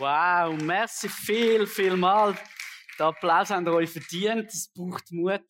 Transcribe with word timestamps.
Wow, 0.00 0.58
merci 0.62 1.10
viel, 1.10 1.66
viel 1.66 1.94
mal. 1.94 2.34
Den 2.98 3.04
Applaus 3.04 3.50
habt 3.50 3.66
ihr 3.66 3.74
euch 3.74 3.90
verdient. 3.90 4.46
Es 4.46 4.72
braucht 4.72 5.12
Mut. 5.12 5.44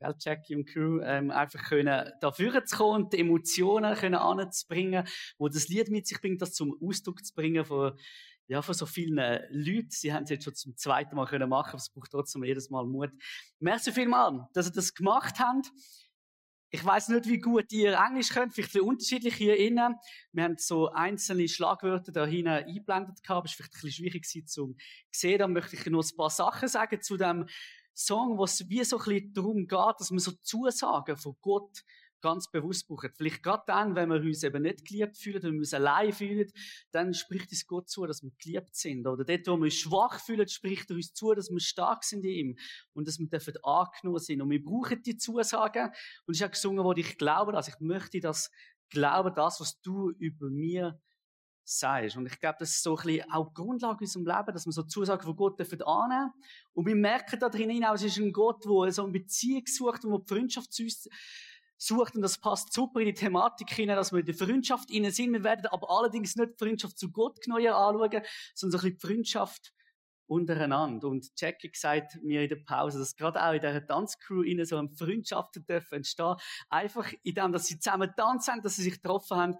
Gell, 0.00 0.14
Jackie 0.18 0.56
und 0.56 0.64
Crew, 0.64 1.00
ähm, 1.04 1.30
einfach 1.30 1.62
können, 1.62 2.10
da 2.20 2.32
vorne 2.32 2.64
zu 2.64 2.76
kommen 2.76 3.08
die 3.08 3.20
Emotionen 3.20 3.94
können 3.94 4.16
anzubringen, 4.16 5.06
wo 5.38 5.48
das 5.48 5.68
Lied 5.68 5.90
mit 5.90 6.08
sich 6.08 6.20
bringt, 6.20 6.42
das 6.42 6.54
zum 6.54 6.76
Ausdruck 6.82 7.24
zu 7.24 7.32
bringen 7.34 7.64
von, 7.64 7.92
ja, 8.48 8.62
von 8.62 8.74
so 8.74 8.84
vielen 8.84 9.14
Leuten. 9.50 9.90
Sie 9.90 10.12
haben 10.12 10.24
es 10.24 10.30
jetzt 10.30 10.42
schon 10.42 10.56
zum 10.56 10.76
zweiten 10.76 11.14
Mal 11.14 11.26
können 11.26 11.48
machen, 11.48 11.68
aber 11.68 11.78
es 11.78 11.90
braucht 11.90 12.10
trotzdem 12.10 12.42
jedes 12.42 12.70
Mal 12.70 12.86
Mut. 12.86 13.12
Merci 13.60 13.92
vielmal, 13.92 14.48
dass 14.54 14.66
ihr 14.66 14.72
das 14.72 14.92
gemacht 14.92 15.38
habt. 15.38 15.70
Ich 16.74 16.84
weiß 16.84 17.10
nicht, 17.10 17.28
wie 17.28 17.38
gut 17.38 17.70
ihr 17.70 17.96
Englisch 18.04 18.30
könnt, 18.30 18.52
vielleicht 18.52 18.74
ein 18.74 18.80
unterschiedlich 18.80 19.36
hier 19.36 19.56
innen. 19.56 19.94
Wir 20.32 20.42
haben 20.42 20.56
so 20.58 20.90
einzelne 20.90 21.46
Schlagwörter 21.46 22.10
da 22.10 22.26
hinten 22.26 22.48
eingeblendet 22.48 23.22
gehabt, 23.22 23.28
war 23.28 23.44
vielleicht 23.46 23.74
ein 23.74 23.80
bisschen 23.80 23.92
schwierig 23.92 24.48
zu 24.48 24.74
sehen. 25.12 25.38
Da 25.38 25.46
möchte 25.46 25.76
ich 25.76 25.86
noch 25.86 26.02
ein 26.02 26.16
paar 26.16 26.30
Sachen 26.30 26.66
sagen 26.66 27.00
zu 27.00 27.16
dem 27.16 27.46
Song, 27.94 28.36
wo 28.38 28.42
es 28.42 28.68
wie 28.68 28.82
so 28.82 28.98
ein 28.98 29.04
bisschen 29.04 29.32
darum 29.34 29.68
geht, 29.68 29.94
dass 30.00 30.10
wir 30.10 30.18
so 30.18 30.32
Zusagen 30.32 31.16
von 31.16 31.36
Gott 31.40 31.84
ganz 32.24 32.50
bewusst 32.50 32.88
brauchen. 32.88 33.10
Vielleicht 33.14 33.42
gerade 33.42 33.64
dann, 33.66 33.94
wenn 33.94 34.08
wir 34.08 34.16
uns 34.16 34.42
eben 34.42 34.62
nicht 34.62 34.86
geliebt 34.88 35.18
fühlen, 35.18 35.42
wenn 35.42 35.52
wir 35.52 35.58
uns 35.58 35.74
allein 35.74 36.10
fühlen, 36.10 36.50
dann 36.90 37.12
spricht 37.12 37.52
es 37.52 37.66
Gott 37.66 37.90
zu, 37.90 38.06
dass 38.06 38.22
wir 38.22 38.30
geliebt 38.42 38.74
sind. 38.74 39.06
Oder 39.06 39.26
dort, 39.26 39.46
wo 39.46 39.56
wir 39.58 39.64
uns 39.64 39.74
schwach 39.74 40.18
fühlen, 40.18 40.48
spricht 40.48 40.88
er 40.88 40.96
uns 40.96 41.12
zu, 41.12 41.34
dass 41.34 41.50
wir 41.50 41.60
stark 41.60 42.02
sind 42.02 42.24
in 42.24 42.30
ihm 42.30 42.58
und 42.94 43.06
dass 43.06 43.18
wir 43.18 43.28
dürfen 43.28 43.52
angenommen 43.62 44.20
sind. 44.20 44.40
Und 44.40 44.48
wir 44.48 44.64
brauchen 44.64 45.02
die 45.02 45.18
Zusagen. 45.18 45.90
Und 46.24 46.34
ich 46.34 46.42
habe 46.42 46.52
gesungen, 46.52 46.82
wo 46.82 46.92
ich 46.92 47.18
glaube, 47.18 47.52
also 47.54 47.70
ich 47.70 47.78
möchte 47.80 48.20
das 48.20 48.50
glauben, 48.88 49.34
das, 49.34 49.60
was 49.60 49.78
du 49.82 50.10
über 50.12 50.48
mir 50.48 50.98
sagst. 51.62 52.16
Und 52.16 52.24
ich 52.24 52.40
glaube, 52.40 52.56
das 52.60 52.70
ist 52.70 52.82
so 52.82 52.96
ein 52.96 53.04
bisschen 53.04 53.30
auch 53.32 53.48
die 53.48 53.54
Grundlage 53.54 53.98
in 54.00 54.06
unserem 54.06 54.26
Leben, 54.26 54.52
dass 54.54 54.64
wir 54.64 54.72
so 54.72 54.82
Zusagen 54.82 55.22
von 55.22 55.36
Gott 55.36 55.58
dürfen 55.58 55.82
annehmen. 55.82 56.32
Und 56.72 56.86
wir 56.86 56.96
merken 56.96 57.38
da 57.38 57.50
drinnen 57.50 57.84
auch, 57.84 57.94
es 57.94 58.02
ist 58.02 58.16
ein 58.16 58.32
Gott, 58.32 58.64
der 58.64 58.92
so 58.92 59.02
eine 59.02 59.12
Beziehung 59.12 59.64
sucht 59.66 60.04
und 60.04 60.12
der 60.12 60.20
die 60.20 60.34
Freundschaft 60.34 60.72
zu 60.72 60.84
uns 60.84 61.06
sucht. 61.76 62.14
Und 62.14 62.22
das 62.22 62.38
passt 62.38 62.72
super 62.72 63.00
in 63.00 63.06
die 63.06 63.14
Thematik 63.14 63.70
hinein, 63.70 63.96
dass 63.96 64.12
wir 64.12 64.20
in 64.20 64.26
der 64.26 64.34
Freundschaft 64.34 64.90
innen 64.90 65.10
sind. 65.10 65.32
Wir 65.32 65.44
werden 65.44 65.66
aber 65.66 65.90
allerdings 65.90 66.36
nicht 66.36 66.52
die 66.52 66.64
Freundschaft 66.64 66.98
zu 66.98 67.10
Gott 67.10 67.40
genau 67.40 67.56
anschauen, 67.56 68.22
sondern 68.54 68.80
so 68.80 68.86
ein 68.86 68.94
bisschen 68.94 68.98
die 68.98 69.06
Freundschaft 69.06 69.72
untereinander. 70.26 71.08
Und 71.08 71.30
Jackie 71.36 71.70
gesagt 71.70 72.18
mir 72.22 72.42
in 72.42 72.48
der 72.48 72.62
Pause, 72.64 72.98
dass 72.98 73.16
gerade 73.16 73.42
auch 73.42 73.52
in 73.52 73.60
dieser 73.60 73.86
Tanzcrew 73.86 74.42
innen 74.42 74.64
so 74.64 74.76
eine 74.76 74.90
Freundschaften 74.90 75.64
dürfen 75.66 75.96
entstehen. 75.96 76.36
Einfach 76.68 77.12
in 77.22 77.34
dem, 77.34 77.52
dass 77.52 77.66
sie 77.66 77.78
zusammen 77.78 78.12
tanzen, 78.16 78.62
dass 78.62 78.76
sie 78.76 78.82
sich 78.82 78.94
getroffen 78.94 79.36
haben. 79.36 79.56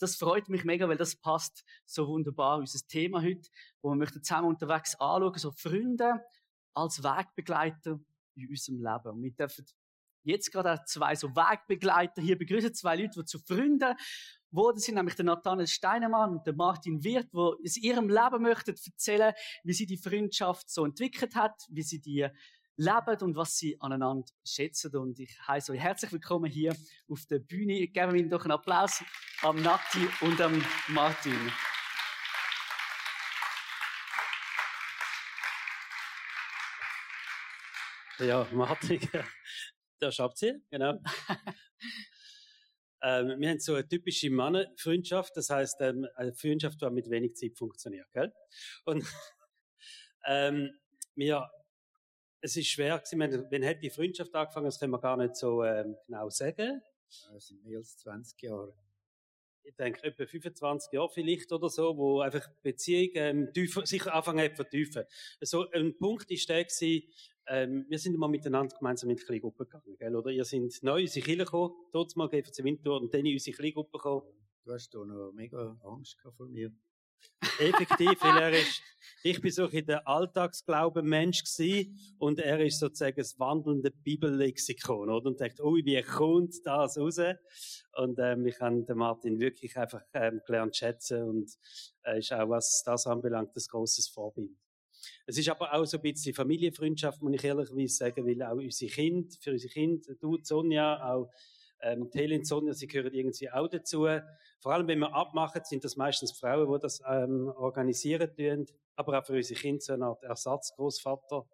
Das 0.00 0.16
freut 0.16 0.48
mich 0.48 0.64
mega, 0.64 0.88
weil 0.88 0.96
das 0.96 1.16
passt 1.16 1.64
so 1.84 2.06
wunderbar 2.06 2.58
unser 2.58 2.78
Thema 2.86 3.20
heute, 3.20 3.48
wo 3.82 3.90
wir 3.90 3.96
möchten 3.96 4.22
zusammen 4.22 4.48
unterwegs 4.48 4.94
anschauen, 4.94 5.38
so 5.38 5.50
Freunde 5.50 6.24
als 6.74 7.02
Wegbegleiter 7.02 7.98
in 8.36 8.48
unserem 8.48 8.78
Leben. 8.78 9.16
Und 9.16 9.22
wir 9.22 9.32
dürfen 9.32 9.66
jetzt 10.28 10.52
gerade 10.52 10.82
zwei 10.86 11.14
so 11.14 11.28
Wegbegleiter 11.34 12.22
hier 12.22 12.38
begrüßen, 12.38 12.74
zwei 12.74 12.96
Leute, 12.96 13.20
die 13.20 13.24
zu 13.24 13.38
Freunden 13.38 13.94
wurden 14.50 14.78
sind, 14.78 14.94
nämlich 14.94 15.14
der 15.14 15.24
Nathanael 15.24 15.66
Steinemann 15.66 16.30
und 16.30 16.46
der 16.46 16.54
Martin 16.54 17.02
Wirth, 17.04 17.28
wo 17.32 17.56
aus 17.62 17.76
ihrem 17.76 18.08
Leben 18.08 18.42
möchten 18.42 18.70
erzählen, 18.70 19.34
wie 19.64 19.72
sie 19.72 19.86
die 19.86 19.98
Freundschaft 19.98 20.70
so 20.70 20.84
entwickelt 20.84 21.34
hat, 21.34 21.54
wie 21.70 21.82
sie 21.82 22.00
die 22.00 22.28
leben 22.76 23.22
und 23.22 23.36
was 23.36 23.56
sie 23.56 23.78
aneinander 23.80 24.26
schätzen. 24.44 24.94
Und 24.96 25.18
ich 25.18 25.36
heiße 25.46 25.72
euch 25.72 25.80
herzlich 25.80 26.12
willkommen 26.12 26.50
hier 26.50 26.74
auf 27.08 27.26
der 27.26 27.40
Bühne. 27.40 27.88
Geben 27.88 28.12
wir 28.12 28.20
ihnen 28.20 28.30
doch 28.30 28.44
einen 28.44 28.52
Applaus 28.52 29.02
am 29.42 29.60
Nati 29.60 30.08
und 30.20 30.40
am 30.40 30.64
Martin. 30.88 31.52
Ja, 38.20 38.46
Martin, 38.52 39.00
der 40.00 40.10
schafft 40.10 40.38
sie, 40.38 40.54
genau. 40.70 40.94
ähm, 43.02 43.34
wir 43.38 43.50
haben 43.50 43.60
so 43.60 43.74
eine 43.74 43.88
typische 43.88 44.30
Mannenfreundschaft, 44.30 45.36
das 45.36 45.50
heißt 45.50 45.80
ähm, 45.80 46.06
eine 46.14 46.32
Freundschaft, 46.32 46.80
die 46.80 46.90
mit 46.90 47.10
wenig 47.10 47.36
Zeit 47.36 47.56
funktioniert, 47.56 48.10
gell? 48.12 48.32
Und 48.84 49.04
ähm, 50.26 50.70
wir, 51.14 51.50
es 52.40 52.56
ist 52.56 52.68
schwer 52.68 52.98
gewesen, 52.98 53.20
wenn, 53.20 53.50
wenn 53.50 53.64
hat 53.64 53.82
die 53.82 53.90
Freundschaft 53.90 54.34
angefangen, 54.34 54.66
das 54.66 54.78
können 54.78 54.92
wir 54.92 55.00
gar 55.00 55.16
nicht 55.16 55.36
so 55.36 55.64
ähm, 55.64 55.96
genau 56.06 56.30
sagen. 56.30 56.82
Das 57.32 57.46
sind 57.46 57.64
mehr 57.64 57.78
als 57.78 57.96
20 57.98 58.42
Jahre. 58.42 58.74
Ich 59.68 59.76
denke, 59.76 60.02
etwa 60.02 60.26
25 60.26 60.92
Jahre 60.94 61.10
vielleicht 61.10 61.52
oder 61.52 61.68
so, 61.68 61.94
wo 61.94 62.20
einfach 62.20 62.48
Beziehung 62.62 63.10
ähm, 63.14 63.52
tiefer, 63.52 63.84
sich 63.84 64.06
anfangen 64.06 64.48
zu 64.48 64.56
vertiefen. 64.56 65.04
So, 65.42 65.70
ein 65.70 65.94
Punkt 65.98 66.30
ist 66.30 66.48
der 66.48 66.64
gewesen, 66.64 67.06
ähm, 67.46 67.84
wir 67.88 67.98
sind 67.98 68.16
mal 68.16 68.28
miteinander 68.28 68.74
gemeinsam 68.74 69.10
in 69.10 69.16
die 69.16 69.24
Kleingruppe 69.24 69.66
gegangen, 69.66 69.96
gell? 69.98 70.16
oder? 70.16 70.30
Ihr 70.30 70.44
sind 70.44 70.82
neu 70.82 71.00
in 71.00 71.04
unsere 71.04 71.24
Kirche 71.24 71.44
gekommen, 71.44 71.74
dort 71.92 72.16
mal 72.16 72.28
GFC 72.28 72.64
Winter 72.64 72.92
und 72.92 73.12
dann 73.12 73.26
in 73.26 73.34
unsere 73.34 73.56
Kleingruppe 73.56 73.98
gekommen. 73.98 74.22
Du 74.64 74.72
hast 74.72 74.94
da 74.94 75.04
noch 75.04 75.32
mega 75.32 75.78
Angst 75.82 76.18
vor 76.36 76.48
mir. 76.48 76.72
Effektiv, 77.58 78.20
weil 78.20 78.42
er 78.42 78.52
ist, 78.60 78.82
ich 79.22 79.40
bin 79.40 79.50
so 79.50 79.66
in 79.66 79.86
der 79.86 80.06
Alltagsglauben 80.06 81.06
Mensch 81.06 81.42
gewesen, 81.42 81.98
und 82.18 82.38
er 82.38 82.60
ist 82.60 82.78
sozusagen 82.78 83.16
das 83.16 83.38
wandelnde 83.38 83.90
Bibellexikon, 83.90 85.10
oder? 85.10 85.26
Und 85.26 85.40
denkt, 85.40 85.60
ui, 85.60 85.84
wie 85.84 86.00
kommt 86.02 86.54
das 86.64 86.98
raus? 86.98 87.20
Und, 87.96 88.18
ähm, 88.18 88.46
ich 88.46 88.60
habe 88.60 88.82
den 88.82 88.96
Martin 88.96 89.40
wirklich 89.40 89.76
einfach, 89.76 90.02
ähm, 90.14 90.40
gelernt 90.46 90.76
schätzen 90.76 91.22
und, 91.22 91.50
äh, 92.04 92.18
ist 92.18 92.32
auch, 92.32 92.48
was 92.48 92.82
das 92.84 93.06
anbelangt, 93.06 93.56
ein 93.56 93.62
grosses 93.68 94.08
Vorbild. 94.08 94.50
Es 95.26 95.38
ist 95.38 95.48
aber 95.48 95.74
auch 95.74 95.84
so 95.84 95.98
ein 95.98 96.02
bisschen 96.02 96.34
Familienfreundschaft, 96.34 97.22
muss 97.22 97.34
ich 97.34 97.44
ehrlicherweise 97.44 97.94
sagen, 97.94 98.26
weil 98.26 98.42
auch 98.42 98.56
unsere 98.56 98.90
Kinder, 98.90 99.28
für 99.40 99.52
unsere 99.52 99.72
Kinder, 99.72 100.14
du, 100.20 100.38
Sonja, 100.42 101.12
auch 101.12 101.30
ähm, 101.80 102.08
Helen, 102.12 102.44
Sonja, 102.44 102.72
sie 102.72 102.86
gehören 102.86 103.12
irgendwie 103.12 103.50
auch 103.50 103.68
dazu. 103.68 104.06
Vor 104.60 104.72
allem, 104.72 104.88
wenn 104.88 104.98
wir 104.98 105.14
abmachen, 105.14 105.62
sind 105.64 105.84
das 105.84 105.96
meistens 105.96 106.32
Frauen, 106.32 106.72
die 106.72 106.80
das 106.80 107.00
ähm, 107.06 107.52
organisieren 107.56 108.34
tun. 108.34 108.66
Aber 108.96 109.18
auch 109.18 109.24
für 109.24 109.34
unsere 109.34 109.60
Kinder 109.60 109.80
so 109.80 109.92
eine 109.92 110.06
Art 110.06 110.22
Ersatzgroßvater, 110.24 111.46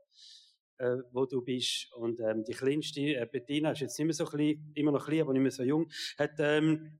äh, 0.78 0.96
wo 1.12 1.26
du 1.26 1.42
bist. 1.42 1.92
Und 1.94 2.20
ähm, 2.20 2.44
die 2.44 2.54
kleinste, 2.54 3.00
äh, 3.00 3.28
Bettina, 3.30 3.72
ist 3.72 3.80
jetzt 3.80 3.98
nicht 3.98 4.06
mehr 4.06 4.14
so 4.14 4.24
klein, 4.24 4.72
immer 4.74 4.92
noch 4.92 5.06
klein, 5.06 5.20
aber 5.20 5.32
nicht 5.32 5.42
mehr 5.42 5.50
so 5.50 5.62
jung, 5.62 5.90
hat 6.18 6.32
ähm, 6.38 6.98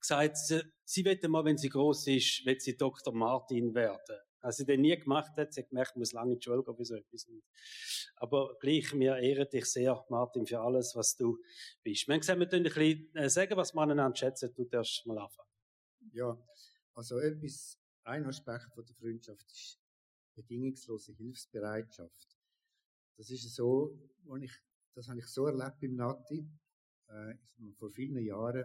gesagt, 0.00 0.36
sie, 0.36 0.62
sie 0.84 1.04
will 1.04 1.20
mal, 1.28 1.44
wenn 1.44 1.58
sie 1.58 1.68
groß 1.68 2.08
ist, 2.08 2.44
will 2.44 2.58
sie 2.58 2.76
Dr. 2.76 3.14
Martin 3.14 3.74
werden. 3.74 4.18
Was 4.40 4.56
sie 4.56 4.66
dann 4.66 4.80
nie 4.80 4.96
gemacht 4.96 5.36
hat, 5.36 5.52
sie 5.52 5.62
hat 5.62 5.68
gemerkt, 5.68 5.92
ich 5.92 5.96
muss 5.96 6.12
lange 6.12 6.32
in 6.32 6.38
die 6.38 6.44
Schule 6.44 6.62
gehen 6.62 6.76
für 6.76 6.84
so 6.84 6.94
etwas. 6.94 7.26
Aber 8.16 8.56
gleich, 8.60 8.92
wir 8.92 9.16
ehren 9.16 9.48
dich 9.48 9.64
sehr, 9.66 10.04
Martin, 10.08 10.46
für 10.46 10.60
alles, 10.60 10.94
was 10.94 11.16
du 11.16 11.38
bist. 11.82 12.06
Wir 12.06 12.14
haben 12.14 12.20
gesagt, 12.20 12.38
wir 12.38 12.52
ein 12.52 12.62
bisschen 12.62 13.16
äh, 13.16 13.28
sagen, 13.28 13.56
was 13.56 13.74
wir 13.74 13.82
aneinander 13.82 14.16
schätzen. 14.16 14.52
Du 14.54 14.64
darfst 14.64 15.04
mal 15.06 15.18
anfangen. 15.18 15.48
Ja, 16.12 16.38
also 16.94 17.18
etwas, 17.18 17.78
ein 18.04 18.24
Aspekt 18.26 18.72
von 18.74 18.84
der 18.84 18.94
Freundschaft 18.94 19.44
ist 19.50 19.78
bedingungslose 20.34 21.12
Hilfsbereitschaft. 21.12 22.36
Das 23.16 23.30
ist 23.30 23.54
so, 23.54 23.98
ich, 24.40 24.52
das 24.94 25.08
habe 25.08 25.18
ich 25.18 25.26
so 25.26 25.46
erlebt 25.46 25.82
im 25.82 25.96
Nati. 25.96 26.48
Äh, 27.08 27.34
vor 27.76 27.90
vielen 27.90 28.24
Jahren 28.24 28.64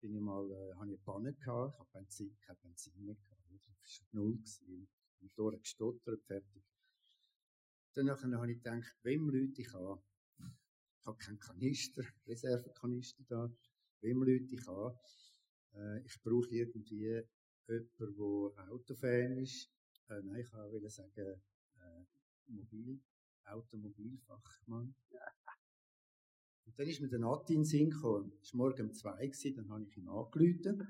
bin 0.00 0.14
ich 0.14 0.20
mal, 0.20 0.50
äh, 0.50 0.74
habe 0.74 0.92
ich 0.92 1.02
Panne 1.04 1.32
gehabt, 1.34 1.74
ich 1.74 1.78
habe 1.78 1.90
Benzin, 1.92 2.36
kein 2.40 2.56
Benzin 2.58 3.04
mehr 3.04 3.14
gehabt, 3.14 3.40
das 3.82 4.00
war 4.00 4.22
null 4.22 4.36
gewesen. 4.36 4.88
Ich 5.20 5.36
habe 5.38 5.58
gestottert, 5.58 6.22
fertig. 6.24 6.62
Dann 7.94 8.10
habe 8.10 8.52
ich 8.52 8.62
gedacht, 8.62 8.94
wem 9.02 9.30
Leute 9.30 9.60
ich 9.60 9.74
an? 9.74 9.98
Ich 10.38 11.06
habe 11.06 11.18
keinen 11.18 11.38
Kanister, 11.38 12.02
Reservekanister 12.26 13.24
da. 13.28 13.50
Wem 14.00 14.22
Leute 14.22 14.54
ich 14.54 14.68
an? 14.68 14.94
Äh, 15.74 16.04
ich 16.04 16.20
brauche 16.22 16.50
irgendwie 16.50 17.22
jemanden, 17.68 18.54
der 18.56 18.70
Autofan 18.70 19.38
ist. 19.38 19.70
Äh, 20.08 20.20
nein, 20.22 20.40
ich 20.40 20.52
wollte 20.52 20.90
sagen, 20.90 21.40
äh, 21.78 22.04
Mobil, 22.48 23.00
Automobilfachmann. 23.44 24.94
Und 26.66 26.78
dann 26.78 26.88
ist 26.88 27.00
mir 27.00 27.08
der 27.08 27.20
Nati 27.20 27.54
in 27.54 27.60
den 27.60 27.64
Sinn 27.64 27.90
gekommen. 27.90 28.32
Es 28.42 28.52
war 28.52 28.58
morgen 28.58 28.88
um 28.88 28.92
zwei, 28.92 29.26
gewesen, 29.26 29.54
dann 29.54 29.70
habe 29.70 29.84
ich 29.84 29.96
ihn 29.96 30.08
angerufen. 30.08 30.86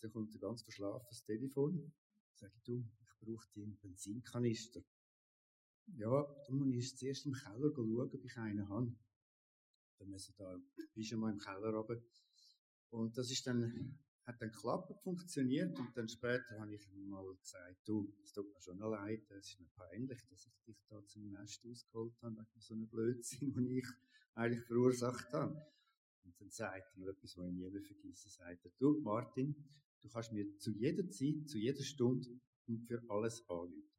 Dann 0.00 0.12
kommt 0.12 0.34
er 0.34 0.40
ganz 0.40 0.62
verschlafen 0.62 1.06
das 1.08 1.24
Telefon. 1.24 1.92
Sag 2.34 2.52
ich, 2.54 2.62
du, 2.62 2.84
brauche 3.20 3.48
den 3.54 3.76
Benzinkanister. 3.78 4.82
Ja, 5.94 6.26
dann 6.46 6.56
muss 6.58 6.74
ich 6.74 6.96
zuerst 6.96 7.26
im 7.26 7.32
Keller 7.32 7.72
schauen, 7.74 8.10
ob 8.12 8.24
ich 8.24 8.36
einen 8.36 8.68
habe. 8.68 8.94
Dann 9.98 10.10
müssen 10.10 10.34
da, 10.36 10.58
bist 10.94 11.12
du 11.12 11.16
mal 11.16 11.32
im 11.32 11.38
Keller 11.38 11.70
runter. 11.70 12.02
Und 12.90 13.16
das 13.16 13.30
ist 13.30 13.46
dann, 13.46 13.98
hat 14.24 14.40
dann 14.40 14.50
geklappt, 14.50 14.92
funktioniert. 15.02 15.78
Und 15.78 15.96
dann 15.96 16.08
später 16.08 16.58
habe 16.58 16.74
ich 16.74 16.86
mal 16.92 17.34
gesagt, 17.36 17.88
du, 17.88 18.12
es 18.22 18.32
tut 18.32 18.52
mir 18.52 18.60
schon 18.60 18.78
leid, 18.78 19.30
es 19.30 19.50
ist 19.50 19.60
mir 19.60 19.68
peinlich, 19.76 20.20
dass 20.28 20.46
ich 20.46 20.60
dich 20.66 20.84
da 20.88 21.04
zum 21.06 21.30
Nest 21.30 21.64
ausgeholt 21.64 22.20
habe, 22.22 22.36
wegen 22.36 22.60
so 22.60 22.74
einem 22.74 22.88
Blödsinn, 22.88 23.52
den 23.54 23.66
ich 23.68 23.86
eigentlich 24.34 24.64
verursacht 24.64 25.32
habe. 25.32 25.54
Und 26.24 26.40
dann 26.40 26.50
sagt 26.50 26.98
er 26.98 27.08
etwas, 27.08 27.36
was 27.36 27.46
ich 27.46 27.52
nie 27.52 27.70
mehr 27.70 27.82
vergessen, 27.82 28.28
sagt 28.28 28.64
er, 28.64 28.72
du, 28.78 29.00
Martin, 29.00 29.54
du 30.00 30.08
kannst 30.08 30.32
mir 30.32 30.58
zu 30.58 30.72
jeder 30.72 31.08
Zeit, 31.08 31.48
zu 31.48 31.58
jeder 31.58 31.84
Stunde 31.84 32.40
und 32.68 32.86
für 32.86 33.02
alles 33.08 33.44
anrufen. 33.48 33.90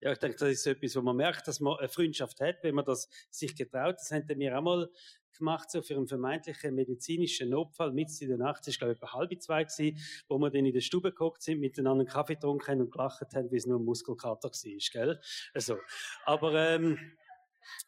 Ja, 0.00 0.12
ich 0.12 0.18
denke, 0.18 0.36
das 0.36 0.50
ist 0.50 0.66
etwas, 0.66 0.94
wo 0.96 1.00
man 1.00 1.16
merkt, 1.16 1.48
dass 1.48 1.58
man 1.58 1.78
eine 1.78 1.88
Freundschaft 1.88 2.40
hat, 2.40 2.62
wenn 2.62 2.74
man 2.74 2.84
das 2.84 3.08
sich 3.30 3.56
getraut. 3.56 3.96
Das 3.98 4.10
haben 4.12 4.28
wir 4.28 4.58
auch 4.58 4.62
mal 4.62 4.90
gemacht, 5.36 5.70
so 5.70 5.82
für 5.82 5.96
einen 5.96 6.06
vermeintlichen 6.06 6.74
medizinischen 6.74 7.50
Notfall, 7.50 7.92
mitten 7.92 8.16
in 8.20 8.28
der 8.28 8.38
Nacht, 8.38 8.66
war, 8.66 8.74
glaube 8.74 8.92
ich, 8.92 8.98
etwa 8.98 9.12
halb 9.12 9.42
zwei 9.42 9.64
gewesen, 9.64 9.98
wo 10.28 10.38
wir 10.38 10.50
dann 10.50 10.66
in 10.66 10.72
der 10.72 10.80
Stube 10.80 11.10
geguckt 11.10 11.42
sind, 11.42 11.60
miteinander 11.60 12.04
Kaffee 12.04 12.34
getrunken 12.34 12.80
und 12.80 12.90
gelacht 12.90 13.34
haben, 13.34 13.50
wie 13.50 13.56
es 13.56 13.66
nur 13.66 13.78
ein 13.78 13.84
Muskelkater 13.84 14.48
war, 14.48 14.78
gell? 14.92 15.20
Also. 15.54 15.78
Aber, 16.24 16.54
ähm, 16.54 16.98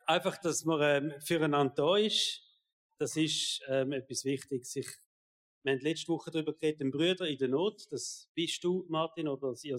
einfach, 0.06 0.38
dass 0.38 0.64
man, 0.64 0.80
ähm, 0.82 1.20
füreinander 1.20 1.74
da 1.74 1.96
ist, 1.96 2.42
das 2.98 3.16
ist, 3.16 3.62
ähm, 3.68 3.92
etwas 3.92 4.24
Wichtiges. 4.24 4.74
Ich, 4.76 4.88
wir 5.62 5.72
haben 5.72 5.80
letzte 5.80 6.08
Woche 6.08 6.30
darüber 6.30 6.52
geredet, 6.52 6.80
den 6.80 6.90
Brüder 6.90 7.26
in 7.26 7.38
der 7.38 7.48
Not, 7.48 7.86
das 7.90 8.28
bist 8.34 8.62
du, 8.64 8.86
Martin, 8.88 9.28
oder 9.28 9.54
ihr 9.62 9.78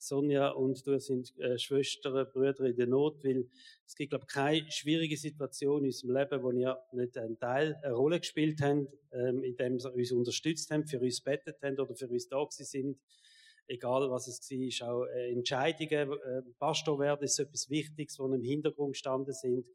Sonja 0.00 0.48
und 0.50 0.86
du 0.86 0.98
sind 0.98 1.38
äh, 1.38 1.58
Schwestern, 1.58 2.26
Brüder 2.32 2.64
in 2.64 2.76
der 2.76 2.86
Not, 2.86 3.22
weil 3.22 3.46
es 3.86 3.94
gibt, 3.94 4.10
glaube 4.10 4.24
ich, 4.26 4.32
keine 4.32 4.70
schwierige 4.70 5.16
Situation 5.16 5.80
in 5.80 5.86
unserem 5.86 6.16
Leben, 6.16 6.42
wo 6.42 6.52
ihr 6.52 6.78
nicht 6.92 7.18
einen 7.18 7.38
Teil, 7.38 7.78
eine 7.82 7.92
Rolle 7.92 8.18
gespielt 8.18 8.62
habt, 8.62 8.88
ähm, 9.12 9.44
indem 9.44 9.78
sie 9.78 9.90
uns 9.90 10.12
unterstützt 10.12 10.70
haben, 10.70 10.86
für 10.86 11.00
uns 11.00 11.20
bettet 11.20 11.60
haben 11.62 11.78
oder 11.78 11.94
für 11.94 12.08
uns 12.08 12.28
da 12.28 12.46
sind. 12.50 12.98
Egal, 13.66 14.10
was 14.10 14.26
es 14.26 14.50
war, 14.50 14.88
auch 14.90 15.04
äh, 15.06 15.32
Entscheidungen, 15.32 16.12
äh, 16.12 16.42
Pastor 16.58 16.98
werden 16.98 17.24
ist 17.24 17.38
etwas 17.38 17.68
Wichtiges, 17.68 18.18
wo 18.18 18.32
im 18.32 18.42
Hintergrund 18.42 18.94
gestanden 18.94 19.34
sind. 19.34 19.66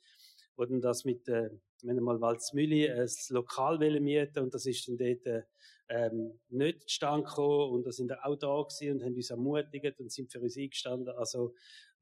Wo 0.55 0.65
dann 0.65 0.81
das 0.81 1.03
mit, 1.03 1.27
äh, 1.27 1.49
wenn 1.83 2.01
mal 2.01 2.21
Walzmühle 2.21 2.93
ein 2.95 3.09
Lokal 3.29 3.77
mieten 3.99 4.39
und 4.39 4.53
das 4.53 4.65
ist 4.65 4.87
dann 4.87 4.97
dort, 4.97 5.25
äh, 5.25 5.43
ähm, 5.89 6.39
nicht 6.49 6.83
zustande 6.83 7.27
gekommen 7.27 7.71
und 7.71 7.83
da 7.85 7.91
sind 7.91 8.09
wir 8.09 8.25
auch 8.25 8.35
da 8.35 8.61
gewesen 8.61 8.93
und 8.93 9.03
haben 9.03 9.15
uns 9.15 9.29
ermutigt 9.29 9.99
und 9.99 10.11
sind 10.11 10.31
für 10.31 10.41
uns 10.41 10.57
eingestanden. 10.57 11.13
Also 11.15 11.53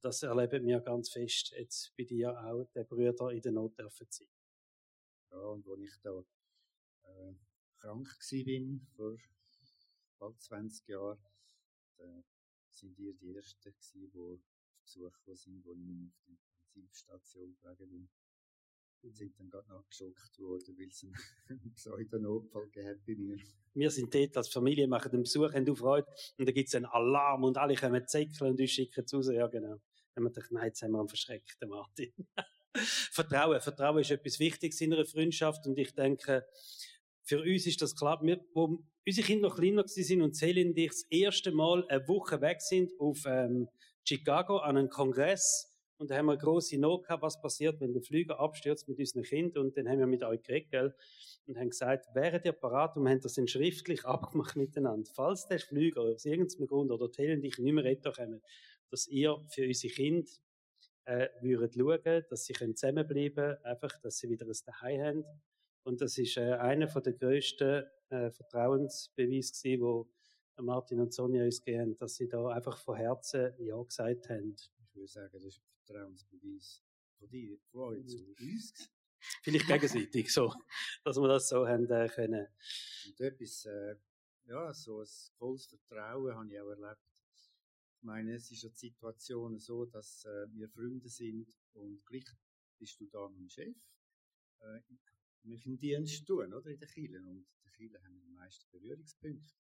das 0.02 0.24
erleben 0.24 0.66
wir 0.66 0.80
ganz 0.82 1.10
fest 1.10 1.54
jetzt 1.58 1.94
bei 1.98 2.04
dir 2.04 2.38
auch, 2.46 2.66
der 2.76 2.84
Brüder 2.84 3.32
in 3.32 3.42
der 3.42 3.52
Not 3.52 3.78
dürfen 3.78 4.08
sein. 4.10 4.28
Ja, 5.32 5.40
und 5.40 5.68
als 5.68 5.82
ich 5.82 6.02
da 6.02 6.24
äh, 7.04 7.34
krank 7.80 8.08
bin 8.30 8.86
vor 8.96 9.18
bald 10.20 10.40
20 10.42 10.88
Jahren, 10.88 11.20
da 11.98 12.24
sind 12.70 12.98
ihr 13.00 13.14
die 13.14 13.36
Ersten 13.36 13.62
gewesen, 13.62 14.12
die 14.12 14.20
auf 14.20 14.40
Besuch 14.84 15.36
sind, 15.36 15.66
wo 15.66 15.74
ich 15.74 15.80
auf 15.80 16.40
die 16.74 16.80
Intensivstation 16.80 17.56
gelegen 17.62 17.90
bin 17.90 18.10
und 19.04 19.18
sind 19.18 19.38
dann 19.38 19.50
gerade 19.50 19.70
noch 19.70 19.88
geschockt 19.88 20.40
worden, 20.40 20.78
weil 20.78 20.88
es 20.88 21.06
einen 21.50 21.74
Pseudonotfall 21.76 22.70
gegeben 22.70 23.02
bei 23.06 23.16
mir. 23.16 23.38
Wir 23.74 23.92
sind 23.92 24.14
dort 24.14 24.38
als 24.38 24.50
Familie, 24.50 24.88
machen 24.88 25.12
den 25.12 25.24
Besuch, 25.24 25.54
haben 25.54 25.66
du 25.66 25.76
Freude, 25.76 26.08
und 26.38 26.48
da 26.48 26.52
gibt 26.52 26.70
es 26.70 26.76
einen 26.76 26.86
Alarm 26.86 27.44
und 27.44 27.58
alle 27.58 27.76
kommen 27.76 28.08
zäckeln 28.08 28.52
und 28.52 28.60
uns 28.60 28.72
schicken 28.72 29.06
zu 29.06 29.18
Hause. 29.18 29.36
Ja, 29.36 29.48
genau. 29.48 29.70
Dann 29.70 29.80
haben 30.16 30.24
wir 30.26 30.30
gedacht, 30.32 30.52
nein, 30.52 30.66
jetzt 30.68 30.82
haben 30.82 30.92
wir 30.92 31.00
einen 31.00 31.10
verschreckten 31.10 31.70
Martin. 31.70 32.14
Vertrauen. 32.76 33.62
Vertrauen 33.62 34.00
ist 34.00 34.12
etwas 34.12 34.40
Wichtiges 34.40 34.82
in 34.82 34.94
einer 34.94 35.06
Freundschaft 35.06 35.66
und 35.68 35.78
ich 35.78 35.94
denke, 35.94 36.46
für 37.24 37.42
uns 37.42 37.66
ist 37.66 37.82
das 37.82 37.96
klar. 37.96 38.20
Wir, 38.24 38.44
wo 38.54 38.84
unsere 39.06 39.28
Kinder 39.28 39.50
noch 39.50 39.56
kleiner 39.56 39.88
sind 39.88 40.22
und 40.22 40.36
Celine 40.36 40.70
und 40.70 40.78
ich 40.78 40.90
das 40.90 41.04
erste 41.10 41.52
Mal 41.52 41.86
eine 41.88 42.08
Woche 42.08 42.42
weg 42.42 42.62
sind 42.62 42.92
auf 43.00 43.24
ähm, 43.26 43.70
Chicago 44.04 44.58
an 44.58 44.78
einem 44.78 44.90
Kongress, 44.90 45.73
und 46.04 46.10
da 46.10 46.18
haben 46.18 46.26
wir 46.26 46.36
grosse 46.36 46.78
Not 46.78 47.04
gehabt, 47.04 47.24
was 47.24 47.40
passiert, 47.40 47.80
wenn 47.80 47.94
der 47.94 48.02
Flüger 48.02 48.38
abstürzt 48.38 48.90
mit 48.90 49.00
unseren 49.00 49.24
Kindern. 49.24 49.68
Und 49.68 49.78
dann 49.78 49.88
haben 49.88 50.00
wir 50.00 50.06
mit 50.06 50.22
euch 50.22 50.44
geredet, 50.44 50.98
Und 51.48 51.58
haben 51.58 51.70
gesagt, 51.70 52.14
wäret 52.14 52.44
ihr 52.44 52.52
parat? 52.52 52.98
Und 52.98 53.04
wir 53.04 53.12
haben 53.12 53.22
das 53.22 53.36
dann 53.36 53.48
schriftlich 53.48 54.04
abgemacht 54.06 54.58
miteinander. 54.58 55.10
Falls 55.14 55.48
der 55.48 55.60
Flüger 55.60 56.02
aus 56.02 56.26
irgendeinem 56.26 56.68
Grund 56.68 56.92
oder 56.92 57.08
die 57.08 57.22
Helen 57.22 57.40
und 57.40 57.46
ich 57.46 57.58
nicht 57.58 57.72
mehr 57.72 57.86
retten 57.86 58.12
können, 58.12 58.42
dass 58.90 59.08
ihr 59.08 59.42
für 59.48 59.66
unsere 59.66 59.94
Kinder 59.94 60.30
äh, 61.06 61.30
würdet 61.40 61.76
schauen, 61.76 62.26
dass 62.30 62.44
sie 62.44 62.54
können 62.54 62.76
zusammenbleiben 62.76 63.64
einfach, 63.64 63.98
dass 64.02 64.18
sie 64.18 64.30
wieder 64.30 64.46
ein 64.46 64.58
Daheim 64.66 65.02
haben. 65.02 65.26
Und 65.84 66.02
das 66.02 66.18
ist 66.18 66.36
äh, 66.36 66.52
einer 66.52 66.90
von 66.90 67.02
der 67.02 67.14
grössten 67.14 67.86
äh, 68.10 68.30
Vertrauensbeweise 68.30 69.54
gewesen, 69.54 69.82
wo 69.82 70.10
Martin 70.58 71.00
und 71.00 71.14
Sonja 71.14 71.46
uns 71.46 71.64
gegeben 71.64 71.82
haben, 71.82 71.98
dass 71.98 72.16
sie 72.16 72.28
da 72.28 72.50
einfach 72.50 72.78
von 72.78 72.98
Herzen 72.98 73.54
Ja 73.58 73.82
gesagt 73.82 74.28
haben. 74.28 74.58
Ich 74.94 74.98
würde 74.98 75.08
sagen, 75.08 75.30
das 75.34 75.44
ist 75.44 75.60
Vertrauensbeweis 75.86 76.84
von 77.18 77.28
dir, 77.28 77.58
von 77.72 77.82
euch 77.82 78.06
zu 78.06 78.36
uns. 78.40 78.74
Vielleicht 79.42 79.66
gegenseitig, 79.66 80.32
so, 80.32 80.54
dass 81.04 81.18
wir 81.18 81.28
das 81.28 81.50
so 81.50 81.68
haben 81.68 81.90
äh, 81.90 82.08
können. 82.10 82.46
Und 83.08 83.20
etwas, 83.20 83.66
äh, 83.66 83.96
ja, 84.46 84.72
so 84.72 85.02
ein 85.02 85.08
volles 85.40 85.66
Vertrauen 85.66 86.36
habe 86.36 86.48
ich 86.48 86.60
auch 86.60 86.70
erlebt. 86.70 87.02
Ich 87.98 88.04
meine, 88.04 88.36
es 88.36 88.52
ist 88.52 88.62
ja 88.62 88.70
die 88.70 88.76
Situation 88.76 89.58
so, 89.58 89.86
dass 89.86 90.26
äh, 90.26 90.46
wir 90.52 90.70
Freunde 90.70 91.10
sind 91.10 91.50
und 91.74 92.06
gleich 92.06 92.26
bist 92.78 93.00
du 93.00 93.08
da 93.08 93.28
mein 93.30 93.50
Chef. 93.50 93.76
Äh, 94.60 94.82
wir 95.42 95.60
können 95.60 95.80
Dienst 95.80 96.28
tun, 96.28 96.54
oder, 96.54 96.70
in 96.70 96.80
den 96.80 96.90
Kielen. 96.90 97.28
Und 97.28 97.38
in 97.38 97.46
den 97.64 97.72
Kielen 97.72 98.04
haben 98.04 98.14
wir 98.14 98.22
die 98.22 98.32
meisten 98.32 98.70
Berührungspunkte. 98.70 99.56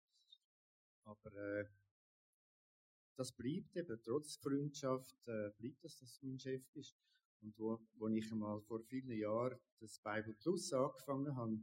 Aber, 1.04 1.32
äh, 1.32 1.66
das 3.20 3.32
bleibt 3.32 3.76
eben, 3.76 4.02
trotz 4.02 4.36
Freundschaft, 4.36 5.14
äh, 5.28 5.50
bleibt 5.58 5.84
das, 5.84 5.98
dass 5.98 6.22
mein 6.22 6.38
Chef 6.38 6.66
bist. 6.72 6.96
Und 7.42 7.52
wo, 7.58 7.78
wo 7.96 8.08
ich 8.08 8.32
einmal 8.32 8.62
vor 8.62 8.80
vielen 8.80 9.12
Jahren 9.12 9.58
das 9.78 9.98
Bible 9.98 10.32
Plus 10.40 10.72
angefangen 10.72 11.36
habe, 11.36 11.60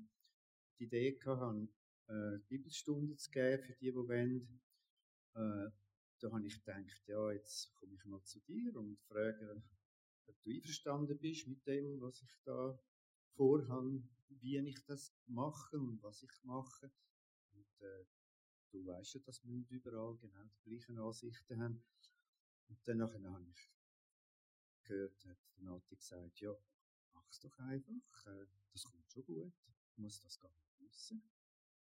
die 0.77 0.83
Idee 0.83 1.13
gehabt, 1.13 1.68
äh, 2.09 2.38
Bibelstunden 2.48 3.18
zu 3.18 3.31
geben 3.31 3.63
für 3.63 3.74
die, 3.74 3.92
die 3.92 3.95
wollen, 3.95 4.62
äh, 5.33 5.71
da 6.19 6.31
habe 6.31 6.45
ich 6.45 6.63
gedacht, 6.63 7.07
ja, 7.07 7.31
jetzt 7.31 7.74
komme 7.74 7.95
ich 7.95 8.06
mal 8.06 8.21
zu 8.21 8.39
dir 8.42 8.75
und 8.75 9.00
frage, 9.07 9.63
ob 10.27 10.39
du 10.44 10.51
einverstanden 10.51 11.18
bist 11.18 11.48
mit 11.48 11.65
dem, 11.65 12.00
was 12.01 12.21
ich 12.21 12.38
da 12.45 12.80
vorhabe, 13.36 14.04
wie 14.30 14.59
ich 14.59 14.86
das 14.86 15.12
mache 15.25 15.80
und 15.80 16.04
was 16.04 16.21
ich 16.21 16.44
mache. 16.44 16.92
Und 17.50 17.81
äh, 17.81 18.06
du 18.72 18.86
weißt 18.86 19.16
ja, 19.16 19.19
dass 19.22 19.44
wir 19.44 19.52
nicht 19.52 19.72
überall 19.72 20.16
genau 20.18 20.44
die 20.44 20.69
gleichen 20.69 20.98
Ansichten 21.00 21.62
haben. 21.62 21.84
Und 22.68 22.88
dann 22.88 23.02
habe 23.02 23.46
ich 23.50 23.72
gehört, 24.84 25.25
hat 25.25 25.38
der 25.58 25.64
Nati 25.64 25.96
gesagt, 25.96 26.40
ja, 26.40 26.54
mach's 27.14 27.40
doch 27.40 27.58
einfach, 27.60 28.28
äh, 28.28 28.46
das 28.72 28.84
kommt 28.84 29.12
schon 29.12 29.25
gut, 29.25 29.54
du 29.96 30.02
musst 30.02 30.24
das 30.24 30.40
gar 30.40 30.52
nicht 30.52 30.80
wissen. 30.80 31.22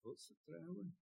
Volles 0.02 0.26
Vertrauen. 0.26 0.98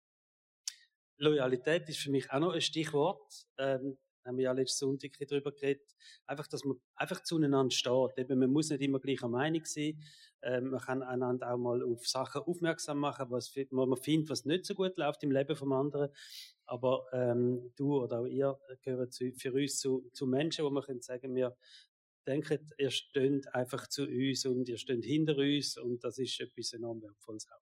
Loyalität 1.18 1.88
ist 1.88 1.98
für 1.98 2.10
mich 2.10 2.30
auch 2.30 2.40
noch 2.40 2.52
ein 2.52 2.60
Stichwort. 2.60 3.48
Ähm, 3.58 3.98
haben 4.28 4.36
wir 4.36 4.44
ja 4.44 4.52
letzten 4.52 4.86
Sonntag 4.86 5.12
darüber 5.28 5.52
geredet. 5.52 5.94
Einfach, 6.26 6.46
dass 6.46 6.64
man 6.64 6.76
einfach 6.94 7.22
zueinander 7.22 7.70
steht. 7.70 8.16
Eben, 8.16 8.38
man 8.38 8.50
muss 8.50 8.70
nicht 8.70 8.82
immer 8.82 9.00
gleicher 9.00 9.28
Meinung 9.28 9.64
sein. 9.64 10.00
Ähm, 10.42 10.70
man 10.70 10.80
kann 10.80 11.02
einander 11.02 11.52
auch 11.52 11.58
mal 11.58 11.82
auf 11.82 12.06
Sachen 12.06 12.42
aufmerksam 12.42 12.98
machen, 12.98 13.26
was 13.30 13.52
man 13.70 13.96
findet, 13.96 14.30
was 14.30 14.44
nicht 14.44 14.66
so 14.66 14.74
gut 14.74 14.96
läuft 14.96 15.22
im 15.24 15.32
Leben 15.32 15.56
vom 15.56 15.72
anderen. 15.72 16.10
Aber 16.66 17.06
ähm, 17.12 17.72
du 17.76 18.02
oder 18.02 18.20
auch 18.20 18.26
ihr 18.26 18.58
gehören 18.82 19.10
zu, 19.10 19.32
für 19.32 19.52
uns 19.52 19.78
zu, 19.78 20.08
zu 20.12 20.26
Menschen, 20.26 20.64
wo 20.64 20.70
man 20.70 20.84
können 20.84 21.00
sagen, 21.00 21.34
wir 21.34 21.56
denken, 22.26 22.70
ihr 22.76 22.90
steht 22.90 23.52
einfach 23.54 23.88
zu 23.88 24.04
uns 24.04 24.44
und 24.44 24.68
ihr 24.68 24.76
steht 24.76 25.04
hinter 25.04 25.36
uns 25.38 25.78
und 25.78 26.04
das 26.04 26.18
ist 26.18 26.38
etwas 26.40 26.74
enorm 26.74 27.02
Wertvolles 27.02 27.48
auch. 27.50 27.67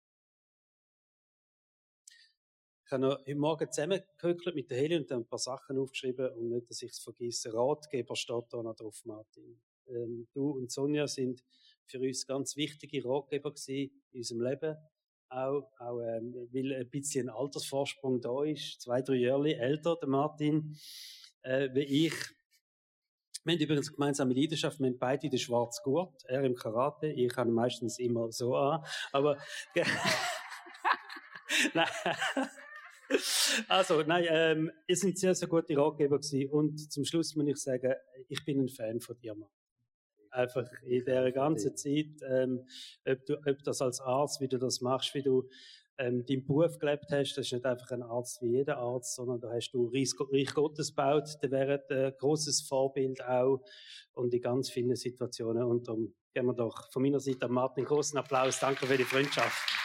Habe 2.94 3.02
noch 3.02 3.18
heute 3.18 3.34
Morgen 3.34 3.72
zusammengehöckelt 3.72 4.54
mit 4.54 4.70
der 4.70 4.78
Heli 4.78 4.96
und 4.96 5.10
ein 5.10 5.26
paar 5.26 5.38
Sachen 5.38 5.78
aufgeschrieben 5.78 6.30
und 6.30 6.50
nicht, 6.50 6.70
dass 6.70 6.80
ich 6.80 6.92
es 6.92 7.00
vergesse. 7.00 7.52
Ratgeber 7.52 8.14
steht 8.14 8.44
da 8.50 8.62
noch 8.62 8.76
drauf, 8.76 9.02
Martin. 9.04 9.60
Ähm, 9.88 10.28
du 10.32 10.50
und 10.50 10.70
Sonja 10.70 11.08
sind 11.08 11.42
für 11.86 11.98
uns 11.98 12.24
ganz 12.24 12.56
wichtige 12.56 13.04
Ratgeber 13.04 13.50
gewesen 13.50 13.90
in 14.12 14.18
unserem 14.18 14.42
Leben. 14.42 14.76
Auch, 15.28 15.68
auch 15.80 16.00
ähm, 16.00 16.48
weil 16.52 16.72
ein 16.72 16.88
bisschen 16.88 17.28
ein 17.28 17.34
Altersvorsprung 17.34 18.20
da 18.20 18.44
ist. 18.44 18.80
Zwei, 18.80 19.02
drei 19.02 19.16
Jahre 19.16 19.56
älter, 19.56 19.96
der 20.00 20.08
Martin, 20.08 20.76
äh, 21.42 21.70
wie 21.74 22.06
ich. 22.06 22.14
Wir 23.42 23.54
haben 23.54 23.60
übrigens 23.60 23.92
gemeinsame 23.92 24.34
Leidenschaft. 24.34 24.78
Wir 24.78 24.86
haben 24.86 24.98
beide 24.98 25.28
den 25.28 25.38
schwarzen 25.38 25.82
Gurt. 25.82 26.24
Er 26.26 26.44
im 26.44 26.54
Karate. 26.54 27.08
Ich 27.08 27.36
habe 27.36 27.50
meistens 27.50 27.98
immer 27.98 28.30
so 28.30 28.54
an. 28.54 28.84
Aber, 29.10 29.36
nein. 31.74 31.88
Also, 33.68 34.02
nein, 34.02 34.26
ähm, 34.28 34.70
ihr 34.86 34.96
seid 34.96 35.18
sehr, 35.18 35.34
sehr 35.34 35.48
gute 35.48 35.76
Ratgeber 35.76 36.18
gewesen. 36.18 36.50
Und 36.50 36.92
zum 36.92 37.04
Schluss 37.04 37.36
muss 37.36 37.46
ich 37.46 37.56
sagen, 37.56 37.92
ich 38.28 38.44
bin 38.44 38.60
ein 38.60 38.68
Fan 38.68 39.00
von 39.00 39.16
dir, 39.18 39.34
Mann 39.34 39.50
einfach 40.34 40.68
in 40.82 41.04
der 41.04 41.32
ganzen 41.32 41.76
Zeit, 41.76 42.20
ähm, 42.28 42.66
ob, 43.06 43.24
du, 43.24 43.36
ob 43.38 43.62
das 43.62 43.80
als 43.80 44.00
Arzt, 44.00 44.40
wie 44.40 44.48
du 44.48 44.58
das 44.58 44.80
machst, 44.80 45.14
wie 45.14 45.22
du 45.22 45.48
ähm, 45.96 46.24
deinen 46.26 46.44
Beruf 46.44 46.78
gelebt 46.78 47.06
hast, 47.10 47.34
das 47.34 47.46
ist 47.46 47.52
nicht 47.52 47.64
einfach 47.64 47.90
ein 47.92 48.02
Arzt 48.02 48.42
wie 48.42 48.48
jeder 48.48 48.78
Arzt, 48.78 49.14
sondern 49.14 49.40
da 49.40 49.52
hast 49.52 49.70
du 49.70 49.90
Reich, 49.94 50.12
Reich 50.32 50.52
Gottes 50.52 50.88
gebaut, 50.88 51.28
da 51.40 51.50
wäre 51.50 51.84
ein 51.88 52.12
großes 52.18 52.62
Vorbild 52.62 53.22
auch 53.24 53.64
und 54.12 54.34
in 54.34 54.40
ganz 54.40 54.70
vielen 54.70 54.96
Situationen. 54.96 55.62
Und 55.62 55.86
darum 55.86 56.14
geben 56.32 56.48
wir 56.48 56.54
doch 56.54 56.90
von 56.92 57.02
meiner 57.02 57.20
Seite 57.20 57.48
Martin 57.48 57.84
großen 57.84 58.18
Applaus. 58.18 58.58
Danke 58.58 58.86
für 58.86 58.96
die 58.96 59.04
Freundschaft. 59.04 59.83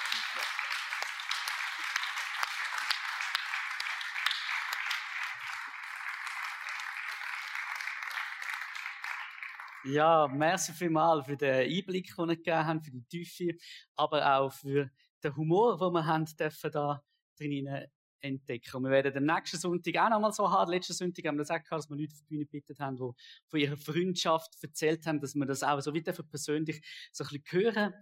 Ja, 9.92 10.28
merci 10.28 10.72
vielmals 10.72 11.26
für 11.26 11.36
den 11.36 11.68
Einblick, 11.68 12.16
den 12.16 12.30
ihr 12.30 12.36
gegeben 12.36 12.68
habt, 12.68 12.86
für 12.86 12.92
die 12.92 13.04
Tiefe, 13.06 13.58
aber 13.96 14.38
auch 14.38 14.52
für 14.52 14.92
den 15.24 15.36
Humor, 15.36 15.80
den 15.80 15.94
wir 15.94 16.06
haben 16.06 16.26
dürfen 16.26 16.72
da 16.72 17.04
drinnen 17.36 17.88
entdecken. 18.22 18.76
Und 18.76 18.84
wir 18.84 18.92
werden 18.92 19.18
am 19.18 19.36
nächsten 19.36 19.58
Sonntag 19.58 19.96
auch 19.98 20.10
nochmal 20.12 20.32
so 20.32 20.48
haben. 20.48 20.70
Letzten 20.70 20.94
Sonntag 20.94 21.26
haben 21.26 21.38
wir 21.38 21.44
das 21.44 21.50
auch 21.50 21.64
gehabt, 21.64 21.72
dass 21.72 21.90
wir 21.90 21.98
Leute 21.98 22.14
auf 22.14 22.20
die 22.20 22.26
Bühne 22.26 22.46
gebeten 22.46 22.78
haben, 22.78 22.98
die 22.98 23.12
von 23.48 23.60
ihrer 23.60 23.78
Freundschaft 23.78 24.62
erzählt 24.62 25.08
haben, 25.08 25.22
dass 25.22 25.34
wir 25.34 25.46
das 25.48 25.64
auch 25.64 25.82
so 25.82 25.92
wieder 25.92 26.14
persönlich 26.14 26.82
so 27.12 27.24
ein 27.24 27.42
bisschen 27.42 27.62
hören 27.62 27.94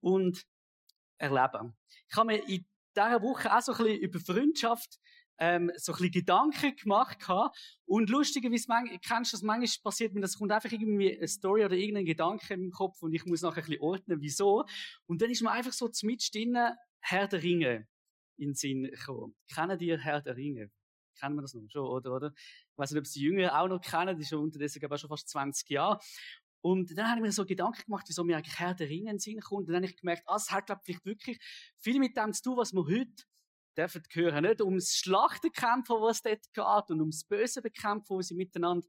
und 0.00 0.42
erleben. 1.18 1.76
Ich 2.08 2.16
habe 2.16 2.28
mir 2.28 2.48
in 2.48 2.64
dieser 2.96 3.20
Woche 3.22 3.54
auch 3.54 3.60
so 3.60 3.72
ein 3.72 3.84
bisschen 3.84 4.00
über 4.00 4.20
Freundschaft 4.20 4.98
ähm, 5.38 5.70
so 5.76 5.92
ein 5.92 5.96
bisschen 5.96 6.12
Gedanken 6.12 6.76
gemacht 6.76 7.28
habe. 7.28 7.50
Und 7.84 8.10
lustigerweise, 8.10 8.66
kennst 9.06 9.32
du 9.32 9.36
das, 9.36 9.42
manchmal 9.42 9.82
passiert 9.82 10.14
mir, 10.14 10.20
das 10.20 10.38
kommt 10.38 10.52
einfach 10.52 10.70
irgendwie 10.70 11.16
eine 11.16 11.28
Story 11.28 11.64
oder 11.64 11.76
irgendein 11.76 12.06
Gedanke 12.06 12.54
im 12.54 12.70
Kopf 12.70 13.02
und 13.02 13.12
ich 13.12 13.24
muss 13.26 13.42
nachher 13.42 13.62
ein 13.62 13.66
bisschen 13.66 13.82
ordnen, 13.82 14.20
wieso. 14.20 14.64
Und 15.06 15.22
dann 15.22 15.30
ist 15.30 15.42
mir 15.42 15.50
einfach 15.50 15.72
so 15.72 15.88
zum 15.88 16.10
drinnen 16.32 16.74
Herr 17.00 17.28
der 17.28 17.42
Ringe 17.42 17.86
in 18.36 18.48
den 18.48 18.54
Sinn 18.54 18.84
gekommen. 18.84 19.34
Kennen 19.52 19.78
die 19.78 19.96
Herr 19.98 20.20
der 20.20 20.36
Ringe? 20.36 20.70
Kennen 21.18 21.36
wir 21.36 21.42
das 21.42 21.54
noch 21.54 21.68
schon, 21.70 21.86
oder, 21.86 22.14
oder? 22.14 22.32
Ich 22.36 22.78
weiß 22.78 22.90
nicht, 22.90 23.00
ob 23.00 23.06
Sie 23.06 23.22
Jünger 23.22 23.58
auch 23.58 23.68
noch 23.68 23.80
kennen, 23.80 24.16
die 24.16 24.22
ist 24.22 24.28
schon 24.28 24.42
unterdessen, 24.42 24.80
glaube 24.80 24.96
ich, 24.96 25.00
schon 25.00 25.08
fast 25.08 25.28
20 25.28 25.70
Jahre. 25.70 25.98
Und 26.60 26.98
dann 26.98 27.08
habe 27.08 27.20
ich 27.20 27.22
mir 27.22 27.32
so 27.32 27.46
Gedanken 27.46 27.84
gemacht, 27.84 28.06
wieso 28.08 28.24
mir 28.24 28.36
eigentlich 28.36 28.58
Herr 28.58 28.74
der 28.74 28.88
Ringe 28.88 29.10
in 29.10 29.16
den 29.16 29.18
Sinn 29.18 29.40
kommt. 29.40 29.68
Und 29.68 29.72
dann 29.72 29.76
habe 29.76 29.86
ich 29.86 29.96
gemerkt, 29.96 30.24
ah, 30.26 30.36
es 30.36 30.50
hat, 30.50 30.66
glaube 30.66 30.80
ich, 30.82 30.86
vielleicht 30.86 31.06
wirklich 31.06 31.38
viel 31.78 31.98
mit 31.98 32.16
dem 32.16 32.32
zu 32.32 32.42
tun, 32.42 32.56
was 32.56 32.72
wir 32.72 32.84
heute 32.84 33.24
dürfen 33.76 34.02
hören. 34.12 34.44
Nicht 34.44 34.60
ums 34.60 34.96
Schlachten 34.96 35.52
kämpfen, 35.52 35.96
was 36.00 36.22
dort 36.22 36.42
geht, 36.52 36.90
und 36.90 37.00
ums 37.00 37.24
Böse 37.24 37.62
bekämpfen, 37.62 38.16
was 38.16 38.28
sie 38.28 38.34
miteinander 38.34 38.86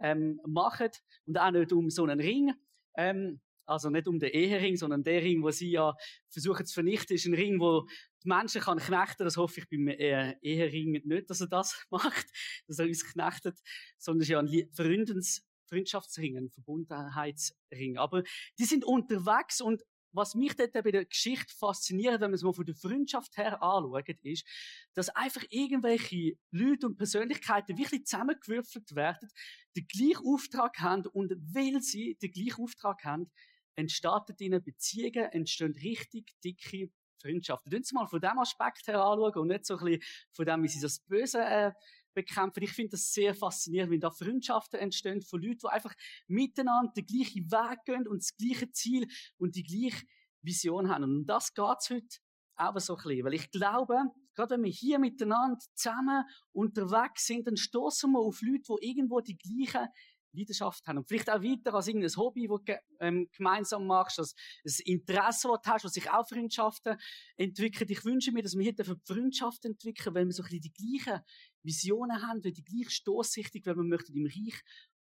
ähm, 0.00 0.40
machen. 0.46 0.90
Und 1.26 1.38
auch 1.38 1.50
nicht 1.50 1.72
um 1.72 1.90
so 1.90 2.04
einen 2.04 2.20
Ring. 2.20 2.52
Ähm, 2.96 3.40
also 3.66 3.88
nicht 3.88 4.06
um 4.08 4.18
den 4.18 4.30
Ehering, 4.30 4.76
sondern 4.76 5.02
der 5.02 5.22
Ring, 5.22 5.42
wo 5.42 5.50
sie 5.50 5.70
ja 5.70 5.94
versuchen 6.28 6.66
zu 6.66 6.74
vernichten, 6.74 7.16
ist 7.16 7.26
ein 7.26 7.34
Ring, 7.34 7.60
wo 7.60 7.86
die 8.22 8.28
Menschen 8.28 8.60
kann 8.60 8.78
knechten. 8.78 9.24
Das 9.24 9.36
hoffe 9.36 9.60
ich 9.60 9.68
beim 9.68 9.88
äh, 9.88 10.36
Ehering 10.42 11.02
nicht, 11.04 11.30
dass 11.30 11.40
er 11.40 11.48
das 11.48 11.86
macht, 11.90 12.26
dass 12.66 12.78
er 12.78 12.86
uns 12.86 13.04
knechtet, 13.04 13.58
sondern 13.98 14.22
es 14.22 14.28
ist 14.28 14.32
ja 14.32 14.38
ein 14.38 14.68
Freundens 14.74 15.46
Freundschaftsring, 15.66 16.36
ein 16.36 16.50
Verbundenheitsring. 16.50 17.96
Aber 17.96 18.22
die 18.58 18.64
sind 18.64 18.84
unterwegs 18.84 19.60
und 19.60 19.82
was 20.14 20.34
mich 20.34 20.54
dort 20.54 20.72
bei 20.72 20.90
der 20.90 21.04
Geschichte 21.04 21.52
fasziniert, 21.54 22.14
wenn 22.14 22.30
man 22.30 22.34
es 22.34 22.42
mal 22.42 22.52
von 22.52 22.64
der 22.64 22.74
Freundschaft 22.74 23.36
her 23.36 23.62
anschaut, 23.62 24.08
ist, 24.22 24.46
dass 24.94 25.10
einfach 25.10 25.42
irgendwelche 25.50 26.38
Leute 26.50 26.86
und 26.86 26.96
Persönlichkeiten 26.96 27.76
wirklich 27.76 28.04
zusammengewürfelt 28.06 28.94
werden, 28.94 29.28
den 29.76 29.86
gleichen 29.86 30.26
Auftrag 30.26 30.78
haben 30.78 31.06
und 31.06 31.32
weil 31.54 31.80
sie 31.82 32.16
den 32.22 32.30
gleichen 32.30 32.62
Auftrag 32.62 33.04
haben, 33.04 33.30
entstehen 33.76 34.36
ihnen 34.38 34.62
Beziehungen, 34.62 35.32
entstehen 35.32 35.72
richtig 35.72 36.32
dicke 36.44 36.90
Freundschaften. 37.20 37.72
Lass 37.72 37.80
uns 37.80 37.92
mal 37.92 38.06
von 38.06 38.20
dem 38.20 38.38
Aspekt 38.38 38.86
her 38.86 39.02
anschauen 39.02 39.34
und 39.34 39.48
nicht 39.48 39.66
so 39.66 39.76
ein 39.78 39.84
bisschen 39.84 40.02
von 40.32 40.46
dem, 40.46 40.62
wie 40.62 40.68
sie 40.68 40.80
das 40.80 41.00
Böse 41.00 41.42
äh, 41.42 41.72
bekämpfen. 42.14 42.62
Ich 42.62 42.72
finde 42.72 42.92
das 42.92 43.12
sehr 43.12 43.34
faszinierend, 43.34 43.92
wenn 43.92 44.00
da 44.00 44.10
Freundschaften 44.10 44.80
entstehen 44.80 45.22
von 45.22 45.42
Leuten, 45.42 45.60
die 45.62 45.68
einfach 45.68 45.94
miteinander 46.26 46.92
den 46.92 47.06
gleichen 47.06 47.50
Weg 47.50 47.84
gehen 47.84 48.08
und 48.08 48.22
das 48.22 48.36
gleiche 48.36 48.70
Ziel 48.72 49.06
und 49.36 49.56
die 49.56 49.64
gleiche 49.64 50.06
Vision 50.42 50.88
haben. 50.88 51.04
Und 51.04 51.16
um 51.16 51.26
das 51.26 51.54
geht's 51.54 51.90
heute 51.90 52.18
auch 52.56 52.78
so 52.78 52.96
ein 52.96 53.02
bisschen. 53.02 53.24
Weil 53.24 53.34
ich 53.34 53.50
glaube, 53.50 53.98
gerade 54.34 54.54
wenn 54.54 54.64
wir 54.64 54.70
hier 54.70 54.98
miteinander 54.98 55.58
zusammen 55.74 56.24
unterwegs 56.52 57.26
sind, 57.26 57.46
dann 57.46 57.56
stoßen 57.56 58.10
wir 58.10 58.20
auf 58.20 58.40
Leute, 58.42 58.74
die 58.80 58.88
irgendwo 58.88 59.20
die 59.20 59.36
gleichen 59.36 59.88
Leidenschaft 60.34 60.86
haben. 60.86 60.98
Und 60.98 61.08
vielleicht 61.08 61.30
auch 61.30 61.42
weiter 61.42 61.74
als 61.74 61.88
irgendein 61.88 62.16
Hobby, 62.16 62.48
das 62.48 62.60
du 62.64 62.74
ähm, 63.00 63.28
gemeinsam 63.32 63.86
machst, 63.86 64.18
als 64.18 64.34
ein 64.64 64.72
Interesse, 64.84 65.48
das 65.48 65.62
du 65.62 65.70
hast, 65.70 65.84
was 65.84 65.92
sich 65.92 66.10
auch 66.10 66.28
Freundschaften 66.28 66.96
entwickeln. 67.36 67.90
Ich 67.90 68.04
wünsche 68.04 68.32
mir, 68.32 68.42
dass 68.42 68.56
wir 68.56 68.62
hier 68.62 68.96
Freundschaften 69.04 69.72
entwickeln, 69.72 70.14
weil 70.14 70.26
wir 70.26 70.32
so 70.32 70.42
ein 70.42 70.48
bisschen 70.48 70.60
die 70.60 70.72
gleichen 70.72 71.22
Visionen 71.62 72.22
haben, 72.22 72.44
weil 72.44 72.52
die 72.52 72.64
gleiche 72.64 72.90
Stoßrichtung, 72.90 73.62
weil 73.64 73.76
wir 73.76 73.84
möchten 73.84 74.14
im 74.14 74.26
Reich 74.26 74.60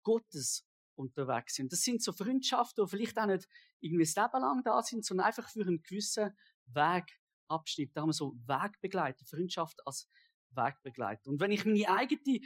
Gottes 0.03 0.65
unterwegs 0.95 1.55
sind. 1.55 1.71
Das 1.71 1.81
sind 1.81 2.01
so 2.01 2.13
Freundschaften, 2.13 2.85
die 2.85 2.89
vielleicht 2.89 3.17
auch 3.17 3.25
nicht 3.25 3.47
irgendwie 3.79 4.05
das 4.05 4.15
Leben 4.15 4.41
lang 4.41 4.63
da 4.63 4.81
sind, 4.81 5.05
sondern 5.05 5.27
einfach 5.27 5.49
für 5.49 5.61
einen 5.61 5.81
gewissen 5.83 6.31
Wegabschnitt. 6.67 7.95
Da 7.95 8.01
haben 8.01 8.09
wir 8.09 8.13
so 8.13 8.35
Wegbegleiter, 8.47 9.25
Freundschaft 9.25 9.85
als 9.85 10.07
Wegbegleiter. 10.51 11.29
Und 11.29 11.39
wenn 11.39 11.51
ich 11.51 11.65
meine 11.65 11.89
eigene 11.89 12.39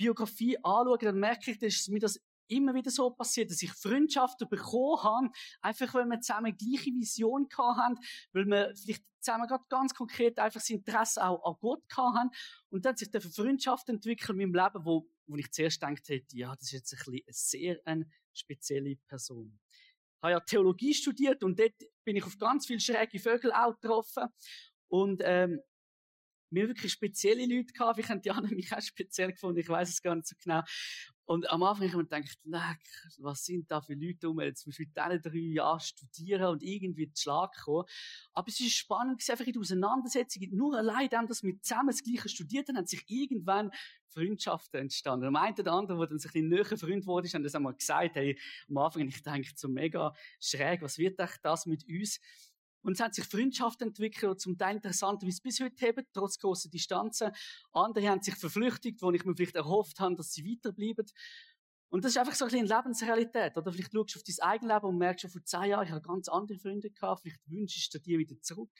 Biografie 0.00 0.56
anschaue, 0.62 0.96
dann 0.98 1.20
merke 1.20 1.50
ich, 1.50 1.58
dass 1.58 1.88
mir 1.88 2.00
das 2.00 2.18
immer 2.48 2.74
wieder 2.74 2.90
so 2.90 3.10
passiert, 3.10 3.50
dass 3.50 3.62
ich 3.62 3.70
Freundschaften 3.70 4.48
bekommen 4.48 5.02
habe, 5.02 5.30
einfach 5.60 5.92
weil 5.92 6.06
wir 6.06 6.20
zusammen 6.20 6.56
gleiche 6.56 6.90
Vision 6.90 7.46
haben, 7.56 7.98
weil 8.32 8.46
wir 8.46 8.72
vielleicht 8.74 9.04
zusammen 9.20 9.46
gerade 9.46 9.64
ganz 9.68 9.94
konkret 9.94 10.38
einfach 10.38 10.60
das 10.60 10.70
Interesse 10.70 11.22
auch 11.22 11.44
an 11.44 11.56
Gott 11.60 11.84
haben 11.94 12.30
und 12.70 12.86
dann 12.86 12.96
sich 12.96 13.12
eine 13.12 13.20
Freundschaft 13.20 13.90
entwickeln 13.90 14.40
in 14.40 14.50
meinem 14.50 14.64
Leben, 14.64 14.84
wo, 14.86 15.06
wo 15.26 15.36
ich 15.36 15.52
zuerst 15.52 15.80
gedacht 15.80 16.08
hätte, 16.08 16.34
ja, 16.34 16.54
das 16.56 16.62
ist 16.62 16.72
jetzt 16.72 16.92
ein 16.94 16.98
bisschen 16.98 17.22
eine 17.26 17.34
sehr 17.34 17.80
eine 17.84 18.10
spezielle 18.32 18.96
Person. 19.06 19.60
Ich 19.68 20.22
habe 20.22 20.32
ja 20.32 20.40
Theologie 20.40 20.94
studiert 20.94 21.44
und 21.44 21.58
dort 21.58 21.74
bin 22.04 22.16
ich 22.16 22.24
auf 22.24 22.38
ganz 22.38 22.66
viele 22.66 22.80
schräge 22.80 23.18
Vögel 23.18 23.52
auch 23.52 23.78
getroffen 23.78 24.28
und 24.88 25.20
ähm, 25.24 25.60
wir 26.50 26.68
wirklich 26.68 26.92
spezielle 26.92 27.46
Leute 27.46 27.72
gehabt. 27.72 27.98
Ich 27.98 28.08
habe 28.08 28.20
Diana 28.20 28.48
mich 28.48 28.72
auch 28.72 28.80
speziell 28.80 29.32
gefunden. 29.32 29.60
Ich 29.60 29.68
weiß 29.68 29.88
es 29.88 30.02
gar 30.02 30.14
nicht 30.14 30.26
so 30.26 30.36
genau. 30.42 30.62
Und 31.30 31.48
am 31.48 31.62
Anfang 31.62 31.92
habe 31.92 32.02
ich 32.02 32.10
mir 32.12 32.22
gedacht, 32.42 32.80
was 33.18 33.44
sind 33.44 33.70
da 33.70 33.80
für 33.80 33.94
Leute 33.94 34.28
um 34.28 34.40
jetzt 34.40 34.66
musst 34.66 34.80
du 34.80 34.82
mit 34.82 34.96
diesen 34.96 35.22
drei 35.22 35.38
Jahren 35.38 35.78
studieren 35.78 36.46
und 36.46 36.62
irgendwie 36.64 37.08
zu 37.12 37.22
Schlag 37.22 37.54
kommen. 37.56 37.84
Aber 38.32 38.48
es 38.48 38.58
ist 38.58 38.74
spannend, 38.74 39.22
einfach 39.30 39.46
in 39.46 39.52
der 39.52 39.60
Auseinandersetzung, 39.60 40.42
nur 40.50 40.76
allein 40.76 41.08
dem, 41.08 41.28
dass 41.28 41.44
wir 41.44 41.54
zusammen 41.62 41.90
das 41.90 42.02
Gleiche 42.02 42.28
studiert 42.28 42.66
haben, 42.66 42.78
haben 42.78 42.86
sich 42.86 43.04
irgendwann 43.06 43.70
Freundschaften 44.08 44.80
entstanden. 44.80 45.36
Am 45.36 45.54
der 45.54 45.72
andere, 45.72 45.98
der 45.98 46.06
dann 46.08 46.18
sich 46.18 46.34
ein 46.34 46.48
näher 46.48 46.64
Freund 46.64 47.06
wurde, 47.06 47.28
haben 47.28 47.44
das 47.44 47.54
einmal 47.54 47.74
gesagt, 47.74 48.16
hey, 48.16 48.36
am 48.68 48.78
Anfang, 48.78 49.06
ich 49.06 49.22
denke 49.22 49.50
so 49.54 49.68
mega 49.68 50.12
schräg, 50.40 50.82
was 50.82 50.98
wird 50.98 51.20
echt 51.20 51.38
das 51.44 51.64
mit 51.66 51.84
uns? 51.88 52.18
Und 52.82 52.94
es 52.94 53.00
hat 53.00 53.14
sich 53.14 53.24
Freundschaften 53.24 53.88
entwickelt, 53.88 54.30
und 54.32 54.40
zum 54.40 54.58
Teil 54.58 54.76
interessant, 54.76 55.22
wie 55.22 55.28
es 55.28 55.40
bis 55.40 55.60
heute 55.60 55.86
haben, 55.86 56.06
trotz 56.12 56.38
grosser 56.38 56.68
Distanzen. 56.68 57.30
Andere 57.72 58.08
haben 58.08 58.22
sich 58.22 58.36
verflüchtigt, 58.36 59.02
wo 59.02 59.10
ich 59.12 59.24
mir 59.24 59.34
vielleicht 59.34 59.56
erhofft 59.56 60.00
habe, 60.00 60.16
dass 60.16 60.32
sie 60.32 60.44
weiterbleiben. 60.44 61.06
Und 61.90 62.04
das 62.04 62.12
ist 62.12 62.18
einfach 62.18 62.34
so 62.34 62.44
ein 62.44 62.50
bisschen 62.52 62.66
Lebensrealität. 62.66 63.56
Oder 63.56 63.72
vielleicht 63.72 63.92
schaust 63.92 64.14
du 64.14 64.18
auf 64.18 64.22
dein 64.22 64.48
eigenes 64.48 64.74
Leben 64.74 64.86
und 64.86 64.98
merkst 64.98 65.22
schon 65.22 65.30
vor 65.30 65.44
zehn 65.44 65.70
Jahren, 65.70 65.86
ich 65.86 65.90
habe 65.90 66.02
ganz 66.02 66.28
andere 66.28 66.58
Freunde 66.58 66.90
gehabt, 66.90 67.22
vielleicht 67.22 67.40
wünschst 67.50 67.92
du 67.92 67.98
dir 67.98 68.18
wieder 68.18 68.40
zurück. 68.40 68.70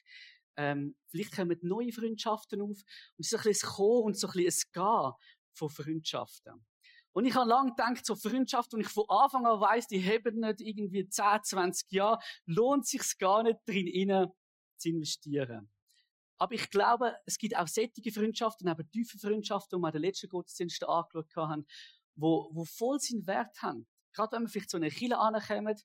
Ähm, 0.56 0.94
vielleicht 1.06 1.34
kommen 1.34 1.58
neue 1.62 1.92
Freundschaften 1.92 2.60
auf. 2.60 2.68
Und 2.68 3.18
es 3.18 3.26
ist 3.26 3.30
so 3.30 3.36
ein 3.36 3.42
bisschen 3.42 3.68
ein 3.68 3.72
Kommen 3.74 4.02
und 4.04 4.18
so 4.18 4.28
ein 4.28 4.32
bisschen 4.32 4.70
ein 4.76 4.82
Gehen 4.82 5.12
von 5.52 5.70
Freundschaften. 5.70 6.64
Und 7.12 7.24
ich 7.24 7.34
habe 7.34 7.48
lange 7.48 7.70
gedacht, 7.70 8.04
so 8.06 8.14
Freundschaft, 8.14 8.72
und 8.74 8.80
ich 8.80 8.88
von 8.88 9.04
Anfang 9.08 9.46
an 9.46 9.60
weiss, 9.60 9.86
die 9.88 10.02
haben 10.02 10.40
nicht 10.40 10.60
irgendwie 10.60 11.08
10, 11.08 11.42
20 11.42 11.90
Jahre, 11.92 12.18
lohnt 12.46 12.86
sich's 12.86 13.18
gar 13.18 13.42
nicht 13.42 13.58
drin 13.66 13.86
innen 13.86 14.28
zu 14.76 14.90
investieren. 14.90 15.70
Aber 16.38 16.54
ich 16.54 16.70
glaube, 16.70 17.16
es 17.26 17.36
gibt 17.36 17.56
auch 17.56 17.68
sättige 17.68 18.12
Freundschaften, 18.12 18.68
aber 18.68 18.88
tiefe 18.88 19.18
Freundschaften, 19.18 19.78
die 19.78 19.82
wir 19.82 19.88
in 19.88 19.92
den 19.92 20.02
letzten 20.02 20.28
Gottesdiensten 20.28 20.88
angeschaut 20.88 21.36
haben, 21.36 21.66
wo, 22.14 22.48
wo 22.52 22.64
voll 22.64 22.98
seinen 22.98 23.26
Wert 23.26 23.60
haben. 23.60 23.86
Gerade 24.12 24.36
wenn 24.36 24.42
wir 24.44 24.48
vielleicht 24.48 24.70
so 24.70 24.78
eine 24.78 24.90
Kille 24.90 25.18
ankommen, 25.18 25.76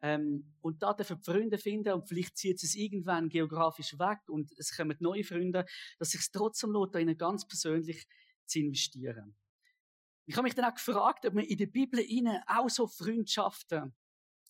ähm, 0.00 0.54
und 0.60 0.82
da 0.82 0.94
dürfen 0.94 1.18
Freunde 1.18 1.58
finden 1.58 1.92
und 1.92 2.08
vielleicht 2.08 2.36
zieht 2.36 2.62
es 2.62 2.76
irgendwann 2.76 3.28
geografisch 3.28 3.98
weg 3.98 4.20
und 4.28 4.52
es 4.56 4.76
kommen 4.76 4.96
neue 5.00 5.24
Freunde, 5.24 5.66
dass 5.98 6.10
sich 6.10 6.20
trotzdem 6.32 6.70
lohnt, 6.70 6.94
da 6.94 7.00
ihnen 7.00 7.18
ganz 7.18 7.46
persönlich 7.46 8.06
zu 8.46 8.60
investieren. 8.60 9.36
Ich 10.28 10.36
habe 10.36 10.44
mich 10.44 10.54
dann 10.54 10.66
auch 10.66 10.74
gefragt, 10.74 11.24
ob 11.24 11.32
man 11.32 11.44
in 11.44 11.56
der 11.56 11.66
Bibel 11.66 12.00
ihnen 12.00 12.38
auch 12.46 12.68
so 12.68 12.86
Freundschaften 12.86 13.94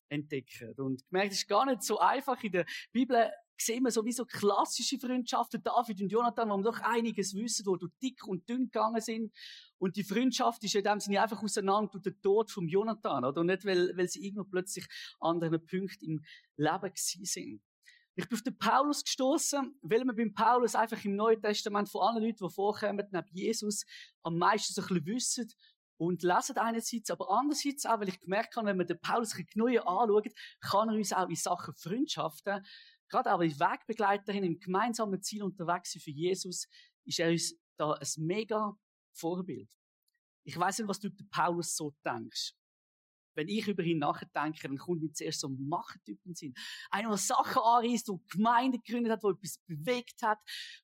entdecken. 0.08 0.74
Und 0.78 1.08
gemerkt, 1.08 1.32
es 1.32 1.38
ist 1.38 1.48
gar 1.48 1.66
nicht 1.66 1.84
so 1.84 2.00
einfach. 2.00 2.42
In 2.42 2.50
der 2.50 2.66
Bibel 2.90 3.30
sehen 3.56 3.84
wir 3.84 3.92
sowieso 3.92 4.24
klassische 4.24 4.98
Freundschaften. 4.98 5.62
David 5.62 6.00
und 6.00 6.10
Jonathan, 6.10 6.50
wo 6.50 6.56
wir 6.56 6.64
doch 6.64 6.80
einiges 6.80 7.32
wissen, 7.32 7.64
wo 7.64 7.76
durch 7.76 7.92
dick 8.02 8.26
und 8.26 8.48
dünn 8.48 8.64
gegangen 8.64 9.00
sind. 9.00 9.32
Und 9.78 9.94
die 9.94 10.02
Freundschaft 10.02 10.64
ist 10.64 10.74
in 10.74 10.82
dem 10.82 10.98
Sinne 10.98 11.22
einfach 11.22 11.40
auseinander 11.40 11.92
durch 11.92 12.02
den 12.02 12.20
Tod 12.20 12.50
vom 12.50 12.66
Jonathan, 12.66 13.24
oder? 13.24 13.40
Und 13.40 13.46
nicht, 13.46 13.64
weil, 13.64 13.96
weil 13.96 14.08
sie 14.08 14.26
irgendwo 14.26 14.50
plötzlich 14.50 14.84
an 15.20 15.40
anderen 15.40 15.64
Punkten 15.64 16.04
im 16.04 16.24
Leben 16.56 16.92
gewesen 16.92 17.24
sind. 17.24 17.62
Ich 18.18 18.28
bin 18.28 18.36
auf 18.36 18.42
den 18.42 18.58
Paulus 18.58 19.04
gestoßen, 19.04 19.78
weil 19.80 20.04
man 20.04 20.16
beim 20.16 20.34
Paulus 20.34 20.74
einfach 20.74 21.04
im 21.04 21.14
Neuen 21.14 21.40
Testament 21.40 21.88
von 21.88 22.02
allen 22.02 22.24
Leuten, 22.24 22.44
die 22.44 22.52
vorkommen, 22.52 23.06
neben 23.12 23.28
Jesus, 23.30 23.84
am 24.24 24.36
meisten 24.38 24.74
so 24.74 24.82
ein 24.82 24.88
bisschen 24.88 25.06
wissen 25.06 25.52
und 25.98 26.24
lesen 26.24 26.56
einerseits, 26.56 27.12
aber 27.12 27.30
andererseits 27.30 27.86
auch, 27.86 28.00
weil 28.00 28.08
ich 28.08 28.18
gemerkt 28.18 28.56
habe, 28.56 28.66
wenn 28.66 28.76
man 28.76 28.88
den 28.88 28.98
Paulus 28.98 29.34
ein 29.34 29.44
bisschen 29.44 29.68
genauer 29.68 29.86
anschaut, 29.86 30.32
kann 30.60 30.88
er 30.88 30.96
uns 30.96 31.12
auch 31.12 31.28
in 31.28 31.36
Sachen 31.36 31.74
Freundschaften, 31.76 32.66
gerade 33.08 33.32
auch 33.32 33.38
als 33.38 33.60
Wegbegleiterin 33.60 34.42
im 34.42 34.58
gemeinsamen 34.58 35.22
Ziel 35.22 35.44
unterwegs 35.44 35.92
sind 35.92 36.02
für 36.02 36.10
Jesus, 36.10 36.66
ist 37.04 37.20
er 37.20 37.30
uns 37.30 37.54
da 37.76 37.92
ein 37.92 38.08
mega 38.16 38.76
Vorbild. 39.12 39.70
Ich 40.42 40.58
weiß 40.58 40.80
nicht, 40.80 40.88
was 40.88 40.98
du 40.98 41.08
den 41.08 41.28
Paulus 41.30 41.76
so 41.76 41.94
denkst. 42.04 42.57
Wenn 43.38 43.48
ich 43.48 43.68
über 43.68 43.84
ihn 43.84 43.98
nachdenke, 43.98 44.68
dann 44.68 44.76
kommt 44.76 45.00
mir 45.00 45.12
zuerst 45.12 45.40
so 45.40 45.48
ein 45.48 45.68
Machertyp 45.68 46.18
in 46.24 46.32
den 46.32 46.34
Sinn. 46.34 46.54
Einer, 46.90 47.10
der 47.10 47.18
Sachen 47.18 47.62
anreißt, 47.62 48.08
der 48.08 48.16
Gemeinde 48.28 48.78
gegründet 48.80 49.12
hat, 49.12 49.22
der 49.22 49.30
etwas 49.30 49.58
bewegt 49.64 50.22
hat, 50.22 50.38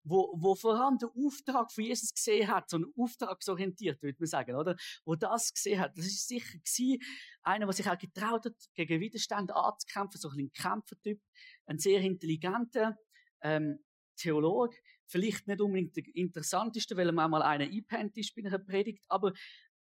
wo, 0.04 0.32
wo 0.38 0.54
vor 0.54 0.80
allem 0.80 0.96
den 0.98 1.08
Auftrag 1.08 1.72
von 1.72 1.84
Jesus 1.84 2.14
gesehen 2.14 2.48
hat, 2.48 2.70
so 2.70 2.78
ein 2.78 2.86
auftragsorientiert, 2.96 4.00
würde 4.02 4.18
man 4.20 4.28
sagen, 4.28 4.54
oder? 4.54 4.76
Wo 5.04 5.16
das 5.16 5.52
gesehen 5.52 5.80
hat. 5.80 5.98
Das 5.98 6.06
ist 6.06 6.28
sicher 6.28 6.58
gewesen, 6.58 7.02
einer, 7.42 7.66
der 7.66 7.72
sich 7.72 7.90
auch 7.90 7.98
getraut 7.98 8.46
hat, 8.46 8.56
gegen 8.74 9.00
Widerstände 9.00 9.56
anzukämpfen, 9.56 10.20
so 10.20 10.30
ein 10.30 10.52
Kämpfertyp, 10.52 11.20
ein 11.66 11.78
sehr 11.78 12.00
intelligenter, 12.00 12.96
ähm, 13.42 13.80
Theologe, 14.16 14.76
vielleicht 15.06 15.48
nicht 15.48 15.60
unbedingt 15.60 15.96
der 15.96 16.04
interessanteste, 16.14 16.96
weil 16.96 17.08
er 17.08 17.12
mal 17.12 17.42
einer 17.42 17.64
einpennt 17.64 18.16
ist 18.16 18.32
bei 18.36 18.44
einer 18.44 18.58
Predigt, 18.60 19.04
aber 19.08 19.32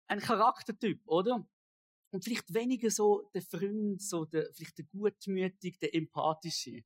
ein 0.07 0.21
Charaktertyp, 0.21 1.01
oder? 1.07 1.45
Und 2.11 2.25
vielleicht 2.25 2.53
weniger 2.53 2.91
so 2.91 3.31
der 3.35 3.43
Freund, 3.43 4.03
so 4.03 4.25
der, 4.25 4.53
vielleicht 4.53 4.79
der 4.79 4.85
gutmütig, 4.87 5.79
der 5.79 5.95
empathische. 5.95 6.83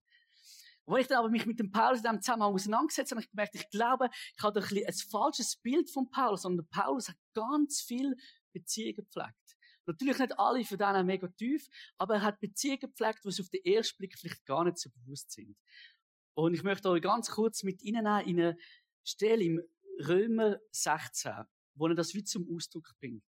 Wo 0.87 0.99
ich 0.99 1.07
dann 1.07 1.19
aber 1.19 1.31
mich 1.31 1.47
mit 1.47 1.59
dem 1.59 1.71
Paulus 1.71 1.99
in 1.99 2.03
diesem 2.03 2.21
Zusammenhang 2.21 2.53
auseinandergesetzt 2.53 3.11
habe, 3.11 3.21
habe 3.21 3.25
ich 3.25 3.31
gemerkt, 3.31 3.55
ich 3.55 3.71
glaube, 3.71 4.11
ich 4.37 4.43
habe 4.43 4.61
ein, 4.61 4.87
ein 4.87 4.95
falsches 5.11 5.57
Bild 5.57 5.89
von 5.89 6.11
Paulus, 6.11 6.43
sondern 6.43 6.69
Paulus 6.69 7.09
hat 7.09 7.17
ganz 7.33 7.81
viel 7.81 8.17
Beziehungen 8.53 8.97
gepflegt. 8.97 9.57
Natürlich 9.87 10.19
nicht 10.19 10.39
alle 10.39 10.65
von 10.65 10.79
denen 10.79 11.07
mega 11.07 11.29
tief, 11.29 11.69
aber 11.99 12.15
er 12.15 12.23
hat 12.23 12.41
Beziehungen 12.41 12.81
gepflegt, 12.81 13.21
die 13.23 13.29
uns 13.29 13.41
auf 13.41 13.49
den 13.49 13.65
ersten 13.65 13.99
Blick 13.99 14.19
vielleicht 14.19 14.45
gar 14.45 14.65
nicht 14.65 14.79
so 14.79 14.91
bewusst 14.91 15.33
sind. 15.33 15.57
Und 16.35 16.55
ich 16.55 16.63
möchte 16.63 16.89
euch 16.91 17.03
ganz 17.03 17.31
kurz 17.31 17.63
mit 17.63 17.83
Ihnen 17.83 18.07
in 18.07 18.41
eine 18.41 18.57
Stelle 19.05 19.45
im 19.45 19.63
Römer 20.07 20.59
16, 20.73 21.33
wo 21.75 21.87
er 21.87 21.95
das 21.95 22.15
wie 22.15 22.25
zum 22.25 22.49
Ausdruck 22.55 22.93
bringt. 22.99 23.25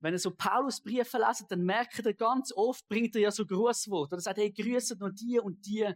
Wenn 0.00 0.12
er 0.12 0.18
so 0.18 0.30
Paulus 0.30 0.80
Briefe 0.80 1.18
lesen, 1.18 1.46
dann 1.48 1.64
merkt 1.64 1.98
er 2.04 2.14
ganz 2.14 2.52
oft, 2.52 2.86
bringt 2.88 3.14
er 3.16 3.22
ja 3.22 3.30
so 3.30 3.44
Grußworte. 3.44 4.14
Oder 4.14 4.20
sagt, 4.20 4.38
hey, 4.38 4.52
grüße 4.52 4.96
noch 4.98 5.10
die 5.10 5.40
und 5.40 5.66
die 5.66 5.92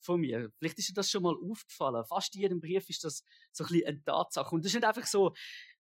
von 0.00 0.20
mir. 0.20 0.50
Vielleicht 0.58 0.78
ist 0.78 0.88
dir 0.88 0.94
das 0.94 1.10
schon 1.10 1.22
mal 1.22 1.34
aufgefallen. 1.34 2.04
Fast 2.04 2.34
in 2.34 2.42
jedem 2.42 2.60
Brief 2.60 2.88
ist 2.88 3.04
das 3.04 3.22
so 3.52 3.64
ein 3.64 3.68
bisschen 3.68 3.86
eine 3.86 4.04
Tatsache. 4.04 4.54
Und 4.54 4.64
das 4.64 4.70
ist 4.70 4.74
nicht 4.74 4.86
einfach 4.86 5.06
so, 5.06 5.34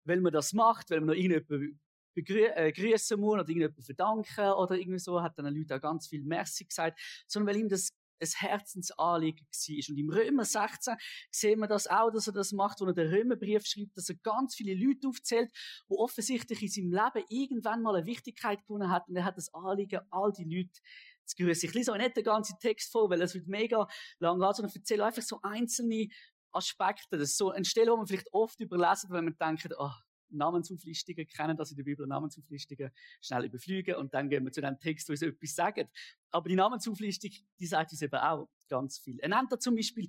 weil 0.03 0.21
man 0.21 0.33
das 0.33 0.53
macht, 0.53 0.89
weil 0.89 0.99
man 0.99 1.07
noch 1.07 1.15
irgendjemanden 1.15 1.79
begrü 2.15 2.45
äh, 2.45 2.71
muss 2.91 3.11
oder 3.11 3.41
irgendjemanden 3.41 3.83
verdanken 3.83 4.51
oder 4.53 4.75
irgendwie 4.75 4.99
so, 4.99 5.21
hat 5.21 5.37
dann 5.37 5.53
Leute 5.53 5.75
auch 5.75 5.81
ganz 5.81 6.07
viel 6.07 6.23
Merci 6.23 6.65
gesagt, 6.65 6.99
sondern 7.27 7.53
weil 7.53 7.61
ihm 7.61 7.69
das 7.69 7.89
ein 8.19 8.29
Herzensanliegen 8.35 9.45
war. 9.45 9.89
Und 9.89 9.97
im 9.97 10.09
Römer 10.09 10.45
16 10.45 10.95
sehen 11.31 11.59
wir 11.59 11.67
das 11.67 11.87
auch, 11.87 12.11
dass 12.11 12.27
er 12.27 12.33
das 12.33 12.51
macht, 12.51 12.81
wo 12.81 12.85
er 12.85 12.93
den 12.93 13.13
Römerbrief 13.13 13.65
schreibt, 13.65 13.97
dass 13.97 14.09
er 14.09 14.15
ganz 14.23 14.55
viele 14.55 14.73
Leute 14.73 15.07
aufzählt, 15.07 15.51
wo 15.87 15.99
offensichtlich 15.99 16.61
in 16.61 16.69
seinem 16.69 16.91
Leben 16.91 17.25
irgendwann 17.29 17.81
mal 17.81 17.95
eine 17.95 18.05
Wichtigkeit 18.05 18.61
gewonnen 18.65 18.89
hat 18.89 19.07
und 19.07 19.15
er 19.15 19.25
hat 19.25 19.37
das 19.37 19.53
Anliegen, 19.53 20.01
all 20.11 20.31
die 20.31 20.45
Leute 20.45 20.79
zu 21.25 21.35
grüßen. 21.37 21.69
Ich 21.69 21.75
lese 21.75 21.93
auch 21.93 21.97
nicht 21.97 22.17
den 22.17 22.23
ganzen 22.23 22.57
Text 22.59 22.91
vor, 22.91 23.09
weil 23.09 23.21
es 23.21 23.33
wird 23.33 23.47
mega 23.47 23.87
lang 24.19 24.39
gehen, 24.39 24.53
sondern 24.53 24.75
erzähle 24.75 25.05
einfach 25.05 25.21
so 25.21 25.39
einzelne 25.41 26.07
Aspekte. 26.51 27.17
Das 27.17 27.29
ist 27.29 27.37
so 27.37 27.51
eine 27.51 27.65
Stelle, 27.65 27.91
wo 27.91 27.97
man 27.97 28.07
vielleicht 28.07 28.31
oft 28.33 28.59
überlesen, 28.59 29.09
wenn 29.11 29.25
man 29.25 29.37
denkt, 29.37 29.69
oh, 29.77 29.91
Namensauflistungen 30.33 31.27
kennen, 31.27 31.57
dass 31.57 31.71
in 31.71 31.77
der 31.77 31.83
Bibel 31.83 32.05
Namensauflistungen 32.07 32.91
schnell 33.21 33.45
überfliegen 33.45 33.95
und 33.95 34.13
dann 34.13 34.29
gehen 34.29 34.43
wir 34.43 34.51
zu 34.51 34.61
dem 34.61 34.79
Text, 34.79 35.09
wo 35.09 35.15
sie 35.15 35.27
etwas 35.27 35.55
sagen. 35.55 35.87
Aber 36.31 36.49
die 36.49 36.55
Namensauflistung, 36.55 37.31
die 37.59 37.65
sagt 37.65 37.91
uns 37.91 38.01
eben 38.01 38.15
auch 38.15 38.49
ganz 38.67 38.99
viel. 38.99 39.19
Er 39.19 39.29
nennt 39.29 39.51
da 39.51 39.59
zum 39.59 39.75
Beispiel 39.75 40.07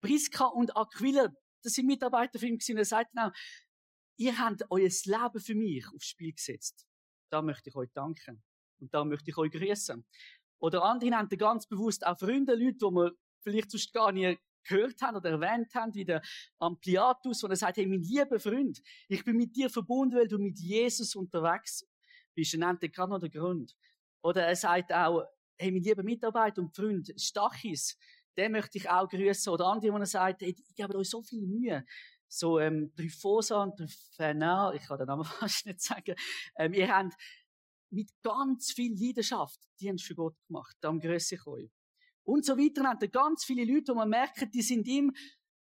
Priska 0.00 0.46
und 0.46 0.76
Aquila, 0.76 1.32
das 1.62 1.72
sind 1.72 1.86
Mitarbeiter 1.86 2.38
von 2.38 2.48
ihm 2.48 2.58
gewesen, 2.58 2.76
er 2.76 2.84
sagt 2.84 3.10
auch, 3.16 3.32
ihr 4.16 4.38
habt 4.38 4.62
euer 4.70 4.88
Leben 4.88 5.40
für 5.40 5.54
mich 5.54 5.86
aufs 5.88 6.06
Spiel 6.06 6.32
gesetzt. 6.32 6.86
Da 7.30 7.42
möchte 7.42 7.70
ich 7.70 7.76
euch 7.76 7.90
danken. 7.92 8.42
Und 8.78 8.92
da 8.92 9.04
möchte 9.04 9.30
ich 9.30 9.36
euch 9.36 9.50
grüßen. 9.50 10.04
Oder 10.58 10.84
andere 10.84 11.10
nennen 11.10 11.28
ganz 11.28 11.66
bewusst 11.66 12.06
auch 12.06 12.18
Freunde, 12.18 12.54
Leute, 12.54 12.78
die 12.78 12.90
man 12.90 13.10
vielleicht 13.40 13.70
sonst 13.70 13.92
gar 13.92 14.12
nie 14.12 14.38
gehört 14.66 15.00
haben 15.02 15.16
oder 15.16 15.30
erwähnt 15.30 15.74
haben, 15.74 15.94
wie 15.94 16.04
der 16.04 16.22
Ampliatus, 16.58 17.42
wo 17.42 17.48
er 17.48 17.56
sagt, 17.56 17.76
hey, 17.76 17.86
mein 17.86 18.02
lieber 18.02 18.38
Freund, 18.38 18.82
ich 19.08 19.24
bin 19.24 19.36
mit 19.36 19.54
dir 19.54 19.70
verbunden, 19.70 20.16
weil 20.16 20.28
du 20.28 20.38
mit 20.38 20.58
Jesus 20.58 21.14
unterwegs 21.14 21.86
bist. 22.34 22.54
Er 22.54 22.60
nennt 22.60 22.80
gerade 22.80 23.10
noch 23.10 23.20
den 23.20 23.30
Grund. 23.30 23.76
Oder 24.22 24.46
er 24.46 24.56
sagt 24.56 24.92
auch, 24.92 25.24
hey, 25.58 25.70
mein 25.70 25.82
lieber 25.82 26.02
Mitarbeiter 26.02 26.60
und 26.62 26.74
Freund, 26.74 27.12
Stachis, 27.16 27.96
den 28.36 28.52
möchte 28.52 28.78
ich 28.78 28.88
auch 28.88 29.08
grüßen. 29.08 29.52
Oder 29.52 29.66
andere, 29.66 29.92
wo 29.92 29.98
er 29.98 30.06
sagt, 30.06 30.42
hey, 30.42 30.54
ich 30.56 30.74
gebe 30.74 30.96
euch 30.96 31.08
so 31.08 31.22
viel 31.22 31.46
Mühe. 31.46 31.84
So, 32.28 32.58
ähm, 32.58 32.92
Tryphosa 32.96 33.62
und 33.62 33.76
Tryphena, 33.76 34.72
ich 34.74 34.82
kann 34.82 34.98
den 34.98 35.06
Namen 35.06 35.24
fast 35.24 35.64
nicht 35.66 35.80
sagen, 35.80 36.16
ähm, 36.56 36.74
ihr 36.74 36.94
habt 36.94 37.14
mit 37.90 38.10
ganz 38.22 38.72
viel 38.72 38.92
Leidenschaft 39.00 39.60
Dienst 39.80 40.04
für 40.04 40.16
Gott 40.16 40.34
gemacht. 40.48 40.76
Darum 40.80 40.98
grüße 40.98 41.36
ich 41.36 41.46
euch 41.46 41.70
und 42.26 42.44
so 42.44 42.58
weiter. 42.58 42.90
Und 42.90 43.02
dann 43.02 43.10
ganz 43.10 43.44
viele 43.44 43.64
Leute, 43.64 43.92
wo 43.92 43.96
man 43.96 44.10
merkt, 44.10 44.52
die 44.52 44.62
sind 44.62 44.86
ihm 44.86 45.12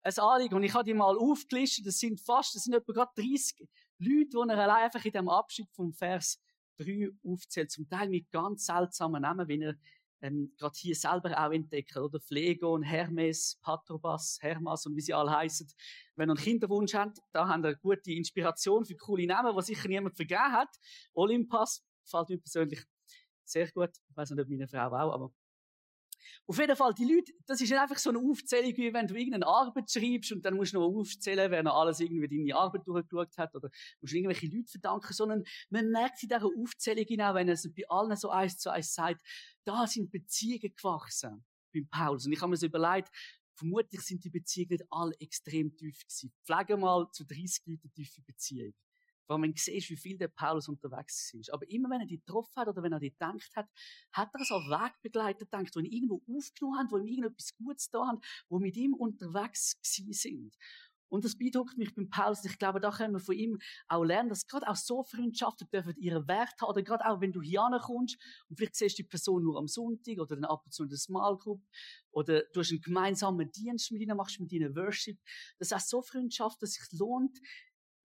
ein 0.03 0.17
Anliegen. 0.17 0.55
Und 0.55 0.63
ich 0.63 0.73
habe 0.73 0.83
die 0.83 0.93
mal 0.93 1.17
aufgelistet, 1.17 1.87
das 1.87 1.97
sind 1.97 2.19
fast, 2.21 2.55
das 2.55 2.63
sind 2.63 2.73
etwa 2.73 2.93
gerade 2.93 3.11
30 3.15 3.67
Leute, 3.97 4.29
die 4.29 4.49
er 4.49 4.59
allein 4.59 4.85
einfach 4.85 5.03
in 5.03 5.11
dem 5.11 5.29
Abschnitt 5.29 5.69
vom 5.73 5.93
Vers 5.93 6.39
3 6.77 7.09
aufzählt. 7.23 7.71
Zum 7.71 7.87
Teil 7.89 8.09
mit 8.09 8.29
ganz 8.31 8.65
seltsamen 8.65 9.21
Namen, 9.21 9.47
wie 9.47 9.61
er 9.61 9.75
ähm, 10.21 10.53
gerade 10.57 10.75
hier 10.77 10.95
selber 10.95 11.31
auch 11.37 11.51
entdeckt, 11.51 11.95
oder? 11.95 12.19
Phlegon, 12.19 12.83
Hermes, 12.83 13.57
Patrobas, 13.61 14.37
Hermas 14.41 14.85
und 14.85 14.95
wie 14.95 15.01
sie 15.01 15.13
alle 15.13 15.31
heißen. 15.31 15.67
Wenn 16.15 16.29
ihr 16.29 16.33
einen 16.33 16.43
Kinderwunsch 16.43 16.93
habt, 16.93 17.19
da 17.31 17.47
habt 17.47 17.65
ihr 17.65 17.75
gute 17.77 18.11
Inspiration 18.11 18.85
für 18.85 18.95
coole 18.95 19.25
Namen, 19.25 19.55
die 19.55 19.63
sicher 19.63 19.87
niemand 19.87 20.17
vergeben 20.17 20.51
hat. 20.51 20.75
Olympus 21.13 21.83
gefällt 22.03 22.29
mir 22.29 22.37
persönlich 22.37 22.83
sehr 23.45 23.71
gut. 23.71 23.91
Ich 24.09 24.17
weiß 24.17 24.31
nicht, 24.31 24.41
ob 24.41 24.49
meine 24.49 24.67
Frau 24.67 24.87
auch, 24.87 25.13
aber 25.13 25.31
auf 26.47 26.57
jeden 26.57 26.75
Fall, 26.75 26.93
die 26.93 27.05
Leute, 27.05 27.31
das 27.45 27.61
ist 27.61 27.69
nicht 27.69 27.79
einfach 27.79 27.97
so 27.97 28.09
eine 28.09 28.19
Aufzählung, 28.19 28.75
wie 28.77 28.93
wenn 28.93 29.07
du 29.07 29.15
irgendeine 29.15 29.47
Arbeit 29.47 29.89
schreibst 29.91 30.31
und 30.31 30.43
dann 30.43 30.55
musst 30.55 30.73
du 30.73 30.79
noch 30.79 30.87
aufzählen, 30.87 31.51
wer 31.51 31.63
noch 31.63 31.75
alles 31.75 31.99
irgendwie 31.99 32.27
deine 32.27 32.59
Arbeit 32.59 32.87
durchgeschaut 32.87 33.37
hat 33.37 33.55
oder 33.55 33.69
musst 34.01 34.13
irgendwelche 34.13 34.47
Leute 34.47 34.71
verdanken, 34.71 35.13
sondern 35.13 35.43
man 35.69 35.89
merkt 35.89 36.21
in 36.23 36.29
dieser 36.29 36.45
Aufzählung 36.45 37.05
genau, 37.05 37.33
wenn 37.33 37.49
es 37.49 37.69
bei 37.73 37.83
allen 37.89 38.15
so 38.15 38.29
eins 38.29 38.57
zu 38.57 38.71
eins 38.71 38.93
sagt, 38.93 39.21
da 39.65 39.87
sind 39.87 40.11
Beziehungen 40.11 40.73
gewachsen 40.75 41.45
beim 41.73 41.87
Paulus. 41.89 42.25
Und 42.25 42.33
ich 42.33 42.41
habe 42.41 42.49
mir 42.49 42.57
so 42.57 42.65
überlegt, 42.65 43.09
vermutlich 43.55 44.01
sind 44.01 44.23
die 44.23 44.29
Beziehungen 44.29 44.71
nicht 44.71 44.85
alle 44.89 45.15
extrem 45.19 45.75
tief 45.75 45.99
gewesen. 45.99 46.33
Pflege 46.45 46.77
mal 46.77 47.07
zu 47.11 47.25
30 47.25 47.65
Leuten 47.67 47.91
tiefe 47.93 48.21
Beziehungen 48.21 48.73
weil 49.29 49.37
man 49.37 49.53
sieht, 49.55 49.89
wie 49.89 49.95
viel 49.95 50.17
der 50.17 50.27
Paulus 50.27 50.67
unterwegs 50.67 51.33
ist. 51.33 51.53
Aber 51.53 51.69
immer 51.69 51.89
wenn 51.89 52.01
er 52.01 52.07
die 52.07 52.19
getroffen 52.19 52.55
hat 52.55 52.67
oder 52.67 52.81
wenn 52.81 52.91
er 52.91 52.99
die 52.99 53.11
gedacht 53.11 53.51
hat, 53.55 53.67
hat 54.11 54.29
er 54.33 54.41
es 54.41 54.51
auch 54.51 54.67
Wegbegleiter 54.67 55.45
gedacht, 55.45 55.75
die 55.75 55.79
ihn 55.79 55.85
irgendwo 55.85 56.21
aufgenommen 56.35 56.79
haben, 56.79 56.91
wo 56.91 56.97
ihm 56.97 57.05
irgendetwas 57.05 57.55
Gutes 57.55 57.89
da 57.91 58.07
haben, 58.07 58.19
wo 58.49 58.59
mit 58.59 58.75
ihm 58.75 58.93
unterwegs 58.93 59.79
gewesen 59.81 60.13
sind. 60.13 60.57
Und 61.11 61.25
das 61.25 61.35
beeindruckt 61.35 61.75
mich 61.77 61.93
beim 61.95 62.09
Paulus. 62.09 62.45
Ich 62.45 62.59
glaube, 62.59 62.79
da 62.79 62.91
können 62.91 63.13
wir 63.13 63.19
von 63.19 63.35
ihm 63.35 63.57
auch 63.87 64.03
lernen, 64.03 64.29
dass 64.29 64.45
gerade 64.45 64.67
auch 64.67 64.75
so 64.75 65.03
Freundschaften 65.03 65.67
dürfen 65.71 65.95
ihren 65.97 66.27
Wert 66.27 66.53
haben. 66.61 66.69
Oder 66.69 66.83
gerade 66.83 67.05
auch, 67.05 67.19
wenn 67.19 67.31
du 67.31 67.41
hier 67.41 67.67
kommst 67.81 68.17
und 68.47 68.57
vielleicht 68.57 68.75
siehst 68.75 68.99
du 68.99 69.03
die 69.03 69.09
Person 69.09 69.43
nur 69.43 69.57
am 69.57 69.67
Sonntag 69.67 70.19
oder 70.19 70.35
dann 70.35 70.45
ab 70.45 70.61
und 70.65 70.71
zu 70.71 70.83
in 70.83 70.89
der 70.89 70.99
Small 70.99 71.37
Group 71.37 71.63
oder 72.11 72.43
du 72.53 72.59
hast 72.59 72.71
einen 72.71 72.81
gemeinsamen 72.81 73.51
Dienst 73.51 73.91
mit 73.91 74.01
ihnen, 74.01 74.15
machst 74.17 74.39
mit 74.39 74.51
ihnen 74.51 74.75
Worship. 74.75 75.17
Das 75.57 75.69
ist 75.69 75.73
auch 75.73 75.79
so 75.79 76.01
Freundschaft, 76.03 76.61
dass 76.61 76.69
es 76.69 76.75
sich 76.75 76.99
lohnt, 76.99 77.39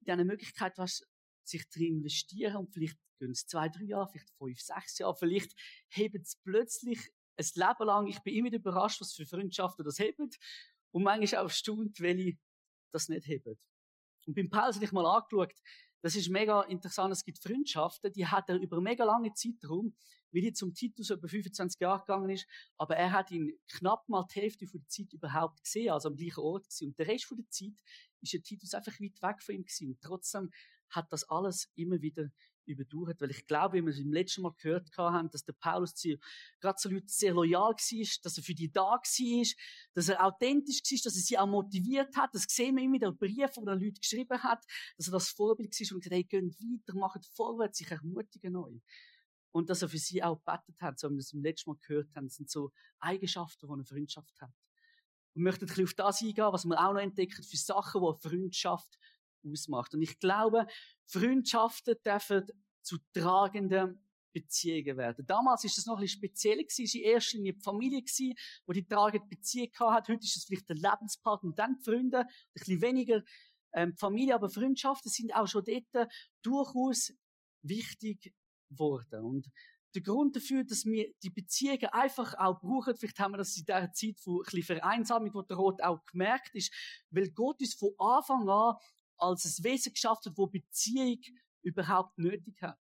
in 0.07 0.17
diese 0.17 0.25
Möglichkeit, 0.25 0.77
was 0.77 1.03
sich 1.49 1.69
drin 1.69 1.99
investieren 1.99 2.57
und 2.57 2.73
vielleicht 2.73 2.99
gehen 3.19 3.31
es 3.31 3.47
zwei, 3.47 3.69
drei 3.69 3.85
Jahre, 3.85 4.09
vielleicht 4.09 4.31
fünf, 4.37 4.61
sechs 4.61 4.99
Jahre, 4.99 5.15
vielleicht 5.15 5.55
heben 5.89 6.23
es 6.23 6.37
plötzlich 6.37 6.99
ein 7.37 7.47
Leben 7.55 7.87
lang. 7.87 8.07
Ich 8.07 8.21
bin 8.21 8.35
immer 8.35 8.47
wieder 8.47 8.59
überrascht, 8.59 9.01
was 9.01 9.15
für 9.15 9.27
Freundschaften 9.27 9.85
das 9.85 9.99
heben 9.99 10.31
und 10.93 11.03
manchmal 11.03 11.41
auch 11.41 11.49
erstaunt, 11.49 12.01
welche 12.01 12.39
das 12.93 13.09
nicht 13.09 13.27
heben. 13.27 13.59
Und 14.27 14.35
beim 14.35 14.49
Paulus 14.49 14.77
habe 14.77 14.85
ich 14.85 14.93
mal 14.93 15.07
angeschaut, 15.07 15.53
das 16.03 16.17
ist 16.17 16.29
mega 16.29 16.63
interessant, 16.65 17.13
es 17.13 17.25
gibt 17.25 17.39
Freundschaften, 17.39 18.13
die 18.13 18.27
hat 18.27 18.49
er 18.51 18.57
über 18.57 18.81
mega 18.81 19.05
lange 19.05 19.33
Zeitraum, 19.33 19.95
wie 20.33 20.43
die 20.43 20.53
zum 20.53 20.75
Titus 20.75 21.11
über 21.11 21.29
25 21.29 21.81
Jahre 21.81 22.01
gegangen 22.01 22.29
ist, 22.29 22.47
aber 22.77 22.97
er 22.97 23.13
hat 23.13 23.31
ihn 23.31 23.59
knapp 23.69 24.07
mal 24.09 24.25
die 24.31 24.41
Hälfte 24.41 24.67
von 24.67 24.81
der 24.81 24.89
Zeit 24.89 25.13
überhaupt 25.13 25.63
gesehen, 25.63 25.91
also 25.91 26.09
am 26.09 26.17
gleichen 26.17 26.41
Ort 26.41 26.65
gewesen. 26.65 26.89
Und 26.89 26.99
der 26.99 27.07
Rest 27.07 27.25
von 27.25 27.39
der 27.39 27.49
Zeit 27.49 27.81
ist 28.21 28.33
der 28.33 28.43
Titus 28.43 28.75
einfach 28.75 28.93
weit 29.01 29.23
weg 29.23 29.43
von 29.43 29.55
ihm 29.55 29.65
gewesen. 29.65 29.89
Und 29.89 30.03
trotzdem 30.03 30.51
hat 30.95 31.13
das 31.13 31.25
alles 31.25 31.71
immer 31.75 32.01
wieder 32.01 32.31
überdauert, 32.67 33.21
weil 33.21 33.31
ich 33.31 33.47
glaube, 33.47 33.79
wie 33.79 33.83
wir 33.83 33.91
es 33.91 33.99
im 33.99 34.13
letzten 34.13 34.43
Mal 34.43 34.55
gehört 34.57 34.89
haben, 34.97 35.31
dass 35.31 35.45
der 35.45 35.53
Paulus 35.53 35.95
zu 35.95 36.17
gerade 36.61 36.79
so 36.79 36.89
Leute 36.89 37.09
sehr 37.09 37.35
loyal 37.35 37.73
war, 37.73 38.19
dass 38.23 38.37
er 38.37 38.43
für 38.43 38.55
die 38.55 38.71
da 38.71 38.83
war, 38.83 39.45
dass 39.95 40.09
er 40.09 40.25
authentisch 40.25 40.81
war, 40.83 40.99
dass 41.05 41.17
er 41.17 41.23
sie 41.23 41.39
auch 41.39 41.47
motiviert 41.47 42.17
hat. 42.17 42.35
Das 42.35 42.45
sehen 42.49 42.77
wir 42.77 42.85
immer 42.85 42.95
in 42.95 43.01
den 43.01 43.17
Briefen, 43.17 43.65
die 43.65 43.71
er 43.71 43.77
Leute 43.77 44.01
geschrieben 44.01 44.43
hat, 44.43 44.65
dass 44.97 45.09
er 45.09 45.13
das 45.13 45.29
Vorbild 45.29 45.73
war 45.73 45.95
und 45.95 46.03
gesagt, 46.03 46.15
hey, 46.15 46.25
geht 46.25 46.43
weiter, 46.43 46.99
macht 46.99 47.27
vorwärts, 47.27 47.79
sich 47.79 47.91
ermutigen 47.91 48.53
neu. 48.53 48.79
Und 49.53 49.71
dass 49.71 49.83
er 49.83 49.89
für 49.89 49.99
sie 49.99 50.23
auch 50.23 50.37
gebetet 50.37 50.81
hat, 50.81 50.99
so 50.99 51.09
wie 51.11 51.15
wir 51.15 51.21
es 51.21 51.33
im 51.33 51.43
letzten 51.43 51.71
Mal 51.71 51.79
gehört 51.87 52.17
haben, 52.17 52.27
das 52.27 52.37
sind 52.37 52.51
so 52.51 52.73
Eigenschaften, 52.99 53.67
die 53.67 53.73
eine 53.73 53.85
Freundschaft 53.85 54.41
hat. 54.41 54.51
Und 55.35 55.43
möchte 55.43 55.65
ein 55.65 55.69
bisschen 55.69 55.85
auf 55.85 55.95
das 55.95 56.23
eingehen, 56.23 56.53
was 56.53 56.65
wir 56.65 56.79
auch 56.79 56.93
noch 56.93 57.01
entdecken, 57.01 57.43
für 57.43 57.57
Sachen, 57.57 58.01
die 58.01 58.07
eine 58.07 58.19
Freundschaft 58.19 58.99
ausmacht. 59.51 59.95
Und 59.95 60.03
ich 60.03 60.19
glaube, 60.19 60.67
Freundschaften 61.07 61.97
dürfen 62.05 62.47
zu 62.83 62.99
tragenden 63.13 64.01
Beziehungen 64.33 64.97
werden. 64.97 65.25
Damals 65.27 65.65
ist 65.65 65.79
das 65.79 65.87
noch 65.87 65.97
ein 65.97 66.03
bisschen 66.03 66.19
speziell 66.19 66.59
gewesen, 66.59 66.85
es 66.85 66.95
war 66.95 67.01
in 67.01 67.07
erster 67.07 67.37
Linie 67.37 67.53
die 67.55 67.61
Familie 67.61 68.03
gewesen, 68.03 68.35
wo 68.67 68.73
die 68.73 68.87
tragende 68.87 69.27
Beziehung 69.29 69.71
hat. 69.79 70.09
Heute 70.09 70.25
ist 70.25 70.37
es 70.37 70.45
vielleicht 70.45 70.69
der 70.69 70.77
Lebenspartner 70.77 71.49
und 71.51 71.59
dann 71.59 71.77
die 71.79 71.85
Freunde, 71.85 72.19
ein 72.21 72.29
bisschen 72.53 72.83
weniger 72.83 73.23
ähm, 73.73 73.95
Familie, 73.97 74.35
aber 74.35 74.51
Freundschaften 74.51 75.11
sind 75.11 75.35
auch 75.35 75.47
schon 75.47 75.65
dort 75.65 76.09
durchaus 76.43 77.13
wichtig 77.63 78.35
geworden. 78.71 79.25
Und 79.25 79.51
der 79.95 80.03
Grund 80.03 80.35
dafür, 80.35 80.65
dass 80.65 80.85
wir 80.85 81.13
die 81.23 81.31
Beziehungen 81.31 81.87
einfach 81.93 82.35
auch 82.35 82.61
brauchen, 82.61 82.97
vielleicht 82.97 83.21
haben 83.21 83.33
wir 83.33 83.39
das 83.39 83.57
in 83.57 83.65
dieser 83.65 83.93
Zeit 83.93 84.19
von 84.19 84.39
ein 84.39 84.43
bisschen 84.45 84.79
Vereinsamung, 84.79 85.31
die 85.31 85.49
der 85.49 85.57
Rot 85.57 85.83
auch 85.83 86.05
gemerkt 86.07 86.55
ist, 86.55 86.73
weil 87.11 87.31
Gott 87.31 87.61
uns 87.61 87.75
von 87.75 87.91
Anfang 87.99 88.49
an 88.49 88.75
als 89.17 89.45
ein 89.45 89.65
Wesen 89.65 89.93
geschafft 89.93 90.27
hat, 90.27 90.37
wo 90.37 90.47
Beziehung 90.47 91.21
überhaupt 91.63 92.19
nötig 92.19 92.61
hat. 92.61 92.79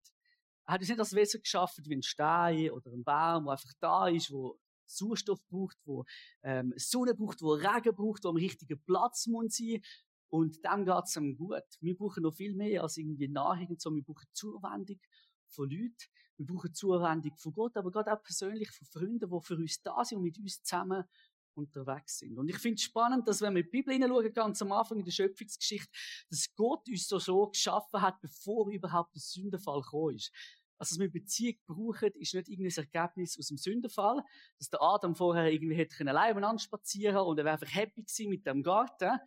Er 0.66 0.74
hat 0.74 0.80
uns 0.80 0.88
nicht 0.88 0.98
als 0.98 1.14
Wesen 1.14 1.40
geschaffen 1.40 1.84
wie 1.86 1.96
ein 1.96 2.02
Stein 2.02 2.70
oder 2.70 2.92
ein 2.92 3.04
Baum, 3.04 3.44
der 3.44 3.52
einfach 3.52 3.72
da 3.80 4.08
ist, 4.08 4.30
wo 4.30 4.58
Sauerstoff 4.86 5.44
braucht, 5.48 5.76
wo 5.84 6.04
ähm, 6.42 6.72
Sonne 6.76 7.14
braucht, 7.14 7.42
wo 7.42 7.52
Regen 7.52 7.94
braucht, 7.94 8.24
wo 8.24 8.28
am 8.30 8.36
richtigen 8.36 8.82
Platz 8.84 9.26
muss 9.26 9.56
sein. 9.56 9.80
Und 10.28 10.64
dem 10.64 10.84
geht 10.84 11.04
es 11.04 11.14
gut. 11.36 11.64
Wir 11.80 11.96
brauchen 11.96 12.22
noch 12.22 12.34
viel 12.34 12.54
mehr 12.54 12.82
als 12.82 12.96
irgendwie 12.96 13.28
Nahrung 13.28 13.66
und 13.68 13.80
so. 13.80 13.92
Wir 13.92 14.02
brauchen 14.02 14.26
Zuwendung 14.32 15.00
von 15.48 15.68
Leuten. 15.68 15.96
Wir 16.36 16.46
brauchen 16.46 16.72
Zuwendung 16.72 17.36
von 17.36 17.52
Gott, 17.52 17.76
aber 17.76 17.90
gerade 17.90 18.12
auch 18.12 18.22
persönlich 18.22 18.70
von 18.70 18.86
Freunden, 18.86 19.30
die 19.30 19.46
für 19.46 19.56
uns 19.56 19.82
da 19.82 20.04
sind 20.04 20.18
und 20.18 20.24
mit 20.24 20.38
uns 20.38 20.62
zusammen 20.62 21.04
unterwegs 21.54 22.18
sind. 22.18 22.38
Und 22.38 22.48
ich 22.48 22.58
finde 22.58 22.76
es 22.76 22.82
spannend, 22.82 23.26
dass 23.28 23.40
wenn 23.40 23.54
wir 23.54 23.60
in 23.60 23.66
die 23.66 23.70
Bibel 23.70 23.92
hineinschauen, 23.92 24.32
ganz 24.32 24.62
am 24.62 24.72
Anfang 24.72 24.98
in 24.98 25.04
der 25.04 25.12
Schöpfungsgeschichte, 25.12 25.90
dass 26.28 26.54
Gott 26.54 26.88
uns 26.88 27.08
so, 27.08 27.18
so 27.18 27.48
geschaffen 27.48 28.00
hat, 28.00 28.20
bevor 28.20 28.70
überhaupt 28.70 29.14
der 29.14 29.22
Sündenfall 29.22 29.80
gekommen 29.82 30.16
ist. 30.16 30.32
Also, 30.78 30.94
dass 30.94 31.00
wir 31.00 31.12
Beziehung 31.12 31.58
brauchen, 31.66 32.10
ist 32.14 32.32
nicht 32.32 32.48
irgendein 32.48 32.84
Ergebnis 32.84 33.38
aus 33.38 33.48
dem 33.48 33.58
Sündenfall, 33.58 34.24
dass 34.58 34.70
der 34.70 34.80
Adam 34.80 35.14
vorher 35.14 35.52
irgendwie 35.52 35.76
hätte 35.76 35.94
können 35.94 36.16
allein 36.16 36.58
spazieren 36.58 37.18
und 37.18 37.38
er 37.38 37.44
wäre 37.44 37.54
einfach 37.60 37.74
happy 37.74 38.02
gewesen 38.02 38.30
mit 38.30 38.46
dem 38.46 38.62
Garten. 38.62 39.18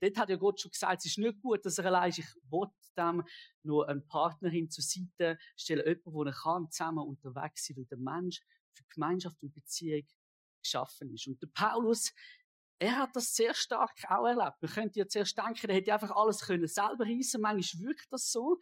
Dort 0.00 0.16
hat 0.18 0.28
ja 0.28 0.36
Gott 0.36 0.60
schon 0.60 0.70
gesagt, 0.70 1.00
es 1.00 1.06
ist 1.06 1.18
nicht 1.18 1.40
gut, 1.40 1.64
dass 1.64 1.78
er 1.78 1.86
allein 1.86 2.10
ist. 2.10 2.18
Ich 2.18 2.26
will 2.50 2.68
dem 2.96 3.24
nur 3.62 3.88
einen 3.88 4.06
Partner 4.06 4.50
hin 4.50 4.68
zur 4.68 4.84
Seite 4.84 5.38
stellen, 5.56 5.86
jemanden, 5.86 6.12
wo 6.12 6.24
er 6.24 6.32
kann 6.32 6.70
zusammen 6.70 7.06
unterwegs 7.06 7.66
sein, 7.66 7.76
weil 7.78 7.86
der 7.86 7.98
Mensch 7.98 8.42
für 8.74 8.84
Gemeinschaft 8.92 9.42
und 9.42 9.54
Beziehung 9.54 10.06
geschaffen 10.62 11.12
ist. 11.12 11.26
Und 11.26 11.42
der 11.42 11.48
Paulus, 11.48 12.12
er 12.78 12.96
hat 12.98 13.14
das 13.14 13.34
sehr 13.34 13.54
stark 13.54 14.04
auch 14.08 14.26
erlebt. 14.26 14.62
Man 14.62 14.70
könnte 14.70 15.00
ja 15.00 15.08
zuerst 15.08 15.36
denken, 15.36 15.68
er 15.68 15.76
hätte 15.76 15.92
einfach 15.92 16.12
alles 16.12 16.40
können 16.40 16.68
selber 16.68 17.04
reissen. 17.04 17.40
Manchmal 17.40 17.88
wirkt 17.88 18.12
das 18.12 18.30
so. 18.30 18.58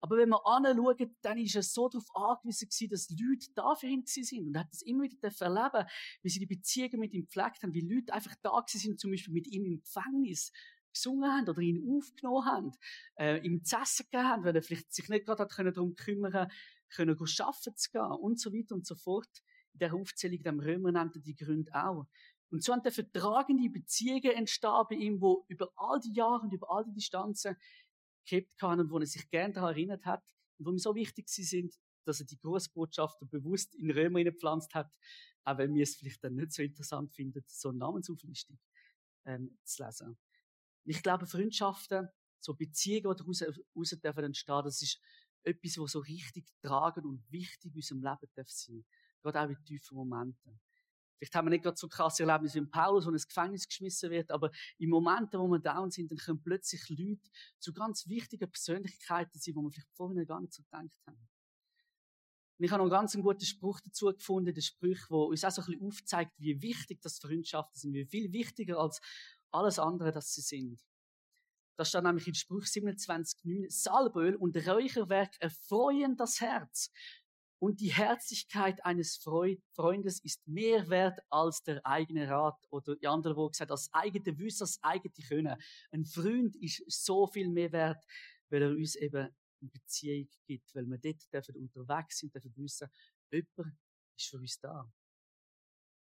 Aber 0.00 0.16
wenn 0.16 0.28
wir 0.28 0.46
anschauen, 0.46 1.16
dann 1.22 1.38
ist 1.38 1.56
er 1.56 1.62
so 1.62 1.88
darauf 1.88 2.06
angewiesen 2.14 2.68
gewesen, 2.68 2.90
dass 2.90 3.10
Leute 3.10 3.46
da 3.54 3.74
für 3.74 3.86
ihn 3.86 4.04
sind. 4.06 4.46
Und 4.46 4.54
er 4.54 4.60
hat 4.60 4.72
das 4.72 4.82
immer 4.82 5.04
wieder 5.04 5.30
erleben, 5.40 5.88
wie 6.22 6.28
sie 6.28 6.38
die 6.38 6.46
Beziehungen 6.46 7.00
mit 7.00 7.12
ihm 7.14 7.22
gepflegt 7.22 7.62
haben, 7.62 7.74
wie 7.74 7.80
Leute 7.80 8.12
einfach 8.12 8.34
da 8.42 8.62
sind, 8.66 9.00
zum 9.00 9.10
Beispiel 9.10 9.34
mit 9.34 9.48
ihm 9.48 9.64
im 9.64 9.80
Gefängnis 9.80 10.52
gesungen 10.92 11.30
haben 11.30 11.48
oder 11.48 11.60
ihn 11.60 11.84
aufgenommen 11.96 12.44
haben, 12.44 12.72
äh, 13.18 13.38
ihm 13.44 13.64
zu 13.64 13.76
essen 13.76 14.06
gegeben 14.10 14.28
haben, 14.28 14.44
weil 14.44 14.56
er 14.56 14.62
vielleicht 14.62 14.92
sich 14.92 15.08
nicht 15.08 15.26
gerade 15.26 15.46
darum 15.46 15.94
kümmern 15.94 16.48
können, 16.90 17.18
arbeiten 17.18 17.76
zu 17.76 17.90
gehen 17.90 18.02
und 18.02 18.40
so 18.40 18.52
weiter 18.52 18.74
und 18.74 18.86
so 18.86 18.94
fort. 18.94 19.42
Der 19.78 19.94
Aufzählung 19.94 20.42
dem 20.42 20.60
Römer 20.60 20.92
nennt 20.92 21.16
er 21.16 21.22
die 21.22 21.34
Gründe 21.34 21.72
auch. 21.74 22.06
Und 22.50 22.64
so 22.64 22.72
haben 22.72 22.82
der 22.82 22.92
vertragende 22.92 23.68
Beziehungen 23.68 24.32
entstanden 24.32 24.86
bei 24.90 24.96
ihm, 24.96 25.20
wo 25.20 25.44
über 25.48 25.70
all 25.76 26.00
die 26.00 26.12
Jahre 26.14 26.42
und 26.42 26.52
über 26.52 26.70
all 26.70 26.84
die 26.84 26.94
Distanzen 26.94 27.56
gehabt 28.26 28.62
haben 28.62 28.80
und 28.80 28.90
wo 28.90 28.98
er 28.98 29.06
sich 29.06 29.28
gerne 29.30 29.52
daran 29.52 29.70
erinnert 29.70 30.04
hat 30.06 30.22
und 30.58 30.66
wo 30.66 30.70
ihm 30.70 30.78
so 30.78 30.94
wichtig 30.94 31.28
sie 31.28 31.44
sind, 31.44 31.74
dass 32.04 32.20
er 32.20 32.26
die 32.26 32.38
Großbotschafter 32.38 33.26
bewusst 33.26 33.74
in 33.74 33.90
Römer 33.90 34.24
gepflanzt 34.24 34.74
hat, 34.74 34.90
auch 35.44 35.58
wenn 35.58 35.74
wir 35.74 35.82
es 35.82 35.96
vielleicht 35.96 36.24
dann 36.24 36.36
nicht 36.36 36.52
so 36.52 36.62
interessant 36.62 37.12
finden, 37.12 37.42
so 37.46 37.68
eine 37.68 37.78
Namensauflistung 37.78 38.58
ähm, 39.26 39.58
zu 39.64 39.84
lesen. 39.84 40.18
Ich 40.84 41.02
glaube, 41.02 41.26
Freundschaften, 41.26 42.08
so 42.40 42.54
Beziehungen, 42.54 43.14
die 43.14 43.22
daraus, 43.22 43.38
daraus 43.38 43.90
dürfen 43.90 44.24
entstehen, 44.24 44.62
das 44.64 44.80
ist 44.80 45.00
etwas, 45.42 45.78
was 45.78 45.92
so 45.92 46.00
richtig 46.00 46.46
tragend 46.62 47.06
und 47.06 47.30
wichtig 47.30 47.72
in 47.72 47.78
unserem 47.78 48.02
Leben 48.02 48.32
darf 48.34 48.48
sein. 48.48 48.84
Gerade 49.22 49.40
auch 49.40 49.48
in 49.48 49.64
tiefen 49.64 49.96
Momenten. 49.96 50.60
Vielleicht 51.18 51.34
haben 51.34 51.46
wir 51.46 51.50
nicht 51.50 51.64
gerade 51.64 51.76
so 51.76 51.88
krasse 51.88 52.22
Erlebnisse 52.22 52.60
wie 52.60 52.66
Paulus, 52.66 53.06
wo 53.06 53.10
ins 53.10 53.26
Gefängnis 53.26 53.66
geschmissen 53.66 54.10
wird, 54.10 54.30
aber 54.30 54.52
in 54.78 54.88
Momenten, 54.88 55.40
wo 55.40 55.48
wir 55.48 55.58
down 55.58 55.90
sind, 55.90 56.10
dann 56.10 56.18
können 56.18 56.42
plötzlich 56.42 56.88
Leute 56.88 57.28
zu 57.58 57.72
ganz 57.72 58.06
wichtigen 58.06 58.48
Persönlichkeiten 58.48 59.38
sein, 59.38 59.54
wo 59.56 59.62
wir 59.62 59.70
vielleicht 59.70 59.90
vorher 59.94 60.24
gar 60.24 60.40
nicht 60.40 60.52
so 60.52 60.62
gedacht 60.62 61.02
haben. 61.06 61.28
Und 62.58 62.64
ich 62.64 62.70
habe 62.70 62.78
noch 62.78 62.90
einen 62.92 63.02
ganz 63.02 63.16
guten 63.16 63.44
Spruch 63.44 63.80
dazu 63.80 64.06
gefunden, 64.06 64.54
der 64.54 64.62
Spruch, 64.62 65.06
der 65.08 65.16
uns 65.16 65.44
auch 65.44 65.50
so 65.50 65.62
ein 65.62 65.66
bisschen 65.66 65.86
aufzeigt, 65.86 66.32
wie 66.38 66.60
wichtig 66.60 67.00
das 67.00 67.18
Freundschaften 67.18 67.78
sind, 67.78 67.94
wie 67.94 68.04
viel 68.04 68.32
wichtiger 68.32 68.78
als 68.78 69.00
alles 69.50 69.78
andere, 69.78 70.12
das 70.12 70.34
sie 70.34 70.40
sind. 70.40 70.80
Da 71.76 71.84
steht 71.84 72.02
nämlich 72.02 72.26
in 72.26 72.34
Spruch 72.34 72.64
27,9, 72.64 73.70
Salböl 73.70 74.34
und 74.34 74.56
Räucherwerk 74.56 75.40
erfreuen 75.40 76.16
das 76.16 76.40
Herz. 76.40 76.90
Und 77.60 77.80
die 77.80 77.92
Herzlichkeit 77.92 78.84
eines 78.84 79.16
Freundes 79.16 80.20
ist 80.22 80.46
mehr 80.46 80.88
wert 80.88 81.18
als 81.28 81.62
der 81.62 81.84
eigene 81.84 82.28
Rat 82.28 82.58
oder 82.70 82.94
die 82.94 83.08
andere, 83.08 83.36
wo 83.36 83.48
gesagt, 83.48 83.72
als 83.72 83.92
eigene 83.92 84.38
Wissen, 84.38 84.62
als 84.62 84.78
eigene 84.82 85.12
Können. 85.26 85.56
Ein 85.90 86.04
Freund 86.04 86.54
ist 86.56 86.84
so 86.86 87.26
viel 87.26 87.48
mehr 87.48 87.72
wert, 87.72 88.04
weil 88.48 88.62
er 88.62 88.70
uns 88.70 88.94
eben 88.94 89.28
eine 89.60 89.70
Beziehung 89.70 90.28
gibt, 90.46 90.72
weil 90.74 90.86
wir 90.86 90.98
dort 90.98 91.32
dürfen 91.32 91.56
unterwegs 91.56 92.18
sind, 92.18 92.32
dürfen 92.32 92.56
wissen, 92.56 92.88
jemand 93.32 93.76
ist 94.16 94.28
für 94.28 94.38
uns 94.38 94.60
da. 94.60 94.88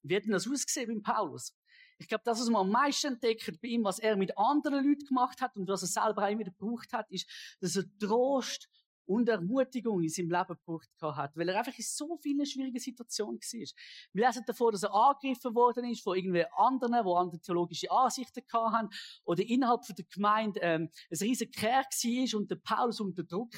Wie 0.04 0.16
hat 0.16 0.24
denn 0.24 0.32
das 0.32 0.48
ausgesehen 0.48 0.88
beim 0.88 1.02
Paulus? 1.02 1.54
Ich 1.98 2.08
glaube, 2.08 2.24
das, 2.24 2.40
was 2.40 2.50
man 2.50 2.62
am 2.62 2.72
meisten 2.72 3.14
entdeckt 3.14 3.60
bei 3.62 3.70
ihm, 3.70 3.84
was 3.84 3.98
er 3.98 4.16
mit 4.16 4.38
anderen 4.38 4.88
Leuten 4.88 5.06
gemacht 5.08 5.42
hat 5.42 5.56
und 5.58 5.68
was 5.68 5.82
er 5.82 5.88
selber 5.88 6.26
auch 6.26 6.32
immer 6.32 6.44
gebraucht 6.44 6.94
hat, 6.94 7.10
ist, 7.10 7.28
dass 7.60 7.76
er 7.76 7.86
Trost 7.98 8.70
und 9.08 9.30
Ermutigung 9.30 10.02
in 10.02 10.10
seinem 10.10 10.30
Leben 10.30 10.48
gebraucht 10.48 10.90
hat, 11.02 11.36
weil 11.36 11.50
er 11.50 11.60
einfach 11.60 11.78
in 11.78 11.84
so 11.84 12.18
vielen 12.18 12.46
schwierigen 12.46 12.80
Situationen 12.80 13.40
war. 13.40 13.68
Wir 14.14 14.28
lesen 14.28 14.44
davor, 14.46 14.72
dass 14.72 14.84
er 14.84 14.94
angegriffen 14.94 15.56
worden 15.56 15.86
ist 15.86 16.04
von 16.04 16.16
irgendwelchen 16.16 16.52
anderen, 16.56 16.92
die 16.92 17.12
andere 17.12 17.40
theologische 17.40 17.90
Ansichten 17.90 18.44
haben, 18.54 18.90
oder 19.24 19.44
innerhalb 19.44 19.82
der 19.88 20.06
Gemeinde 20.14 20.60
ähm, 20.62 20.90
ein 21.10 21.18
riesiger 21.18 21.52
Kerl 21.52 21.84
war 21.84 22.40
und 22.40 22.52
der 22.52 22.58
Paulus 22.58 23.00
unter 23.00 23.24
Druck 23.24 23.54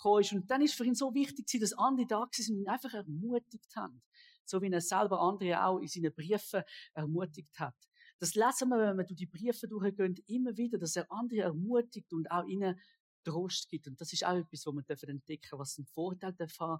kam. 0.00 0.12
Und 0.32 0.50
dann 0.50 0.62
ist 0.62 0.74
für 0.74 0.84
ihn 0.84 0.94
so 0.94 1.12
wichtig, 1.14 1.46
dass 1.60 1.72
andere 1.72 2.06
da 2.06 2.26
sind 2.30 2.56
und 2.56 2.62
ihn 2.62 2.68
einfach 2.68 2.94
ermutigt 2.94 3.74
haben. 3.76 4.02
So 4.44 4.60
wie 4.60 4.70
er 4.70 4.80
selber 4.80 5.20
andere 5.20 5.64
auch 5.64 5.78
in 5.78 5.88
seinen 5.88 6.12
Briefen 6.12 6.62
ermutigt 6.94 7.58
hat. 7.58 7.76
Das 8.18 8.36
lesen 8.36 8.68
wir, 8.68 8.78
wenn 8.78 8.96
wir 8.98 9.04
durch 9.04 9.18
die 9.18 9.26
Briefe 9.26 9.66
durchgehen, 9.66 10.14
immer 10.28 10.56
wieder, 10.56 10.78
dass 10.78 10.94
er 10.94 11.10
andere 11.10 11.40
ermutigt 11.40 12.12
und 12.12 12.30
auch 12.30 12.44
ihnen 12.44 12.78
Trost 13.24 13.68
gibt. 13.68 13.86
Und 13.86 14.00
das 14.00 14.12
ist 14.12 14.24
auch 14.24 14.36
etwas, 14.36 14.66
wo 14.66 14.72
wir 14.72 14.84
entdecken 14.88 15.42
dürfen, 15.42 15.58
was 15.58 15.78
ein 15.78 15.86
Vorteil 15.86 16.32
davon 16.34 16.78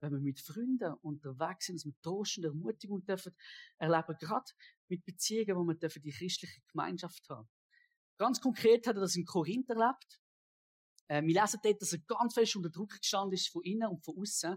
wenn 0.00 0.12
wir 0.12 0.20
mit 0.20 0.40
Freunden 0.40 0.94
unterwegs 1.02 1.66
sind, 1.66 1.76
dass 1.76 1.84
wir 1.84 2.00
Trost 2.02 2.38
und 2.38 2.44
Ermutigung 2.44 3.04
dürfen 3.04 3.34
erleben, 3.78 4.16
gerade 4.20 4.50
mit 4.88 5.04
Beziehungen, 5.04 5.56
wo 5.56 5.64
wir 5.64 5.74
dürfen 5.74 6.02
die 6.02 6.12
christliche 6.12 6.60
Gemeinschaft 6.70 7.28
haben. 7.28 7.48
Ganz 8.16 8.40
konkret 8.40 8.86
hat 8.86 8.96
er 8.96 9.02
das 9.02 9.16
in 9.16 9.24
Korinth 9.24 9.68
erlebt. 9.68 10.20
Äh, 11.08 11.22
wir 11.22 11.40
lesen 11.40 11.60
dort, 11.62 11.82
dass 11.82 11.92
er 11.92 12.00
ganz 12.00 12.34
fest 12.34 12.56
unter 12.56 12.70
Druck 12.70 12.90
gestanden 12.90 13.34
ist, 13.34 13.48
von 13.48 13.62
innen 13.62 13.88
und 13.88 14.04
von 14.04 14.18
außen. 14.18 14.56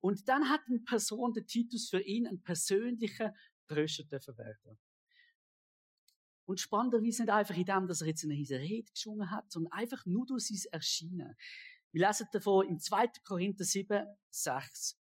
Und 0.00 0.28
dann 0.28 0.48
hat 0.48 0.62
eine 0.66 0.80
Person, 0.80 1.32
der 1.32 1.46
Titus, 1.46 1.88
für 1.90 2.00
ihn 2.00 2.26
ein 2.26 2.42
persönlicher 2.42 3.34
Tröster 3.66 4.04
dürfen 4.04 4.36
werden. 4.38 4.78
Und 6.50 6.58
spannenderweise 6.58 7.22
nicht 7.22 7.32
einfach 7.32 7.56
in 7.56 7.64
dem, 7.64 7.86
dass 7.86 8.00
er 8.00 8.08
jetzt 8.08 8.24
eine 8.24 8.34
Rede 8.34 8.90
geschwungen 8.90 9.30
hat, 9.30 9.52
sondern 9.52 9.72
einfach 9.72 10.04
nur 10.04 10.26
durch 10.26 10.48
sein 10.48 10.72
Erscheinen. 10.72 11.36
Wir 11.92 12.08
lesen 12.08 12.26
davon 12.32 12.66
im 12.66 12.80
2. 12.80 13.06
Korinther 13.24 13.62
7, 13.62 14.04
6. 14.30 14.98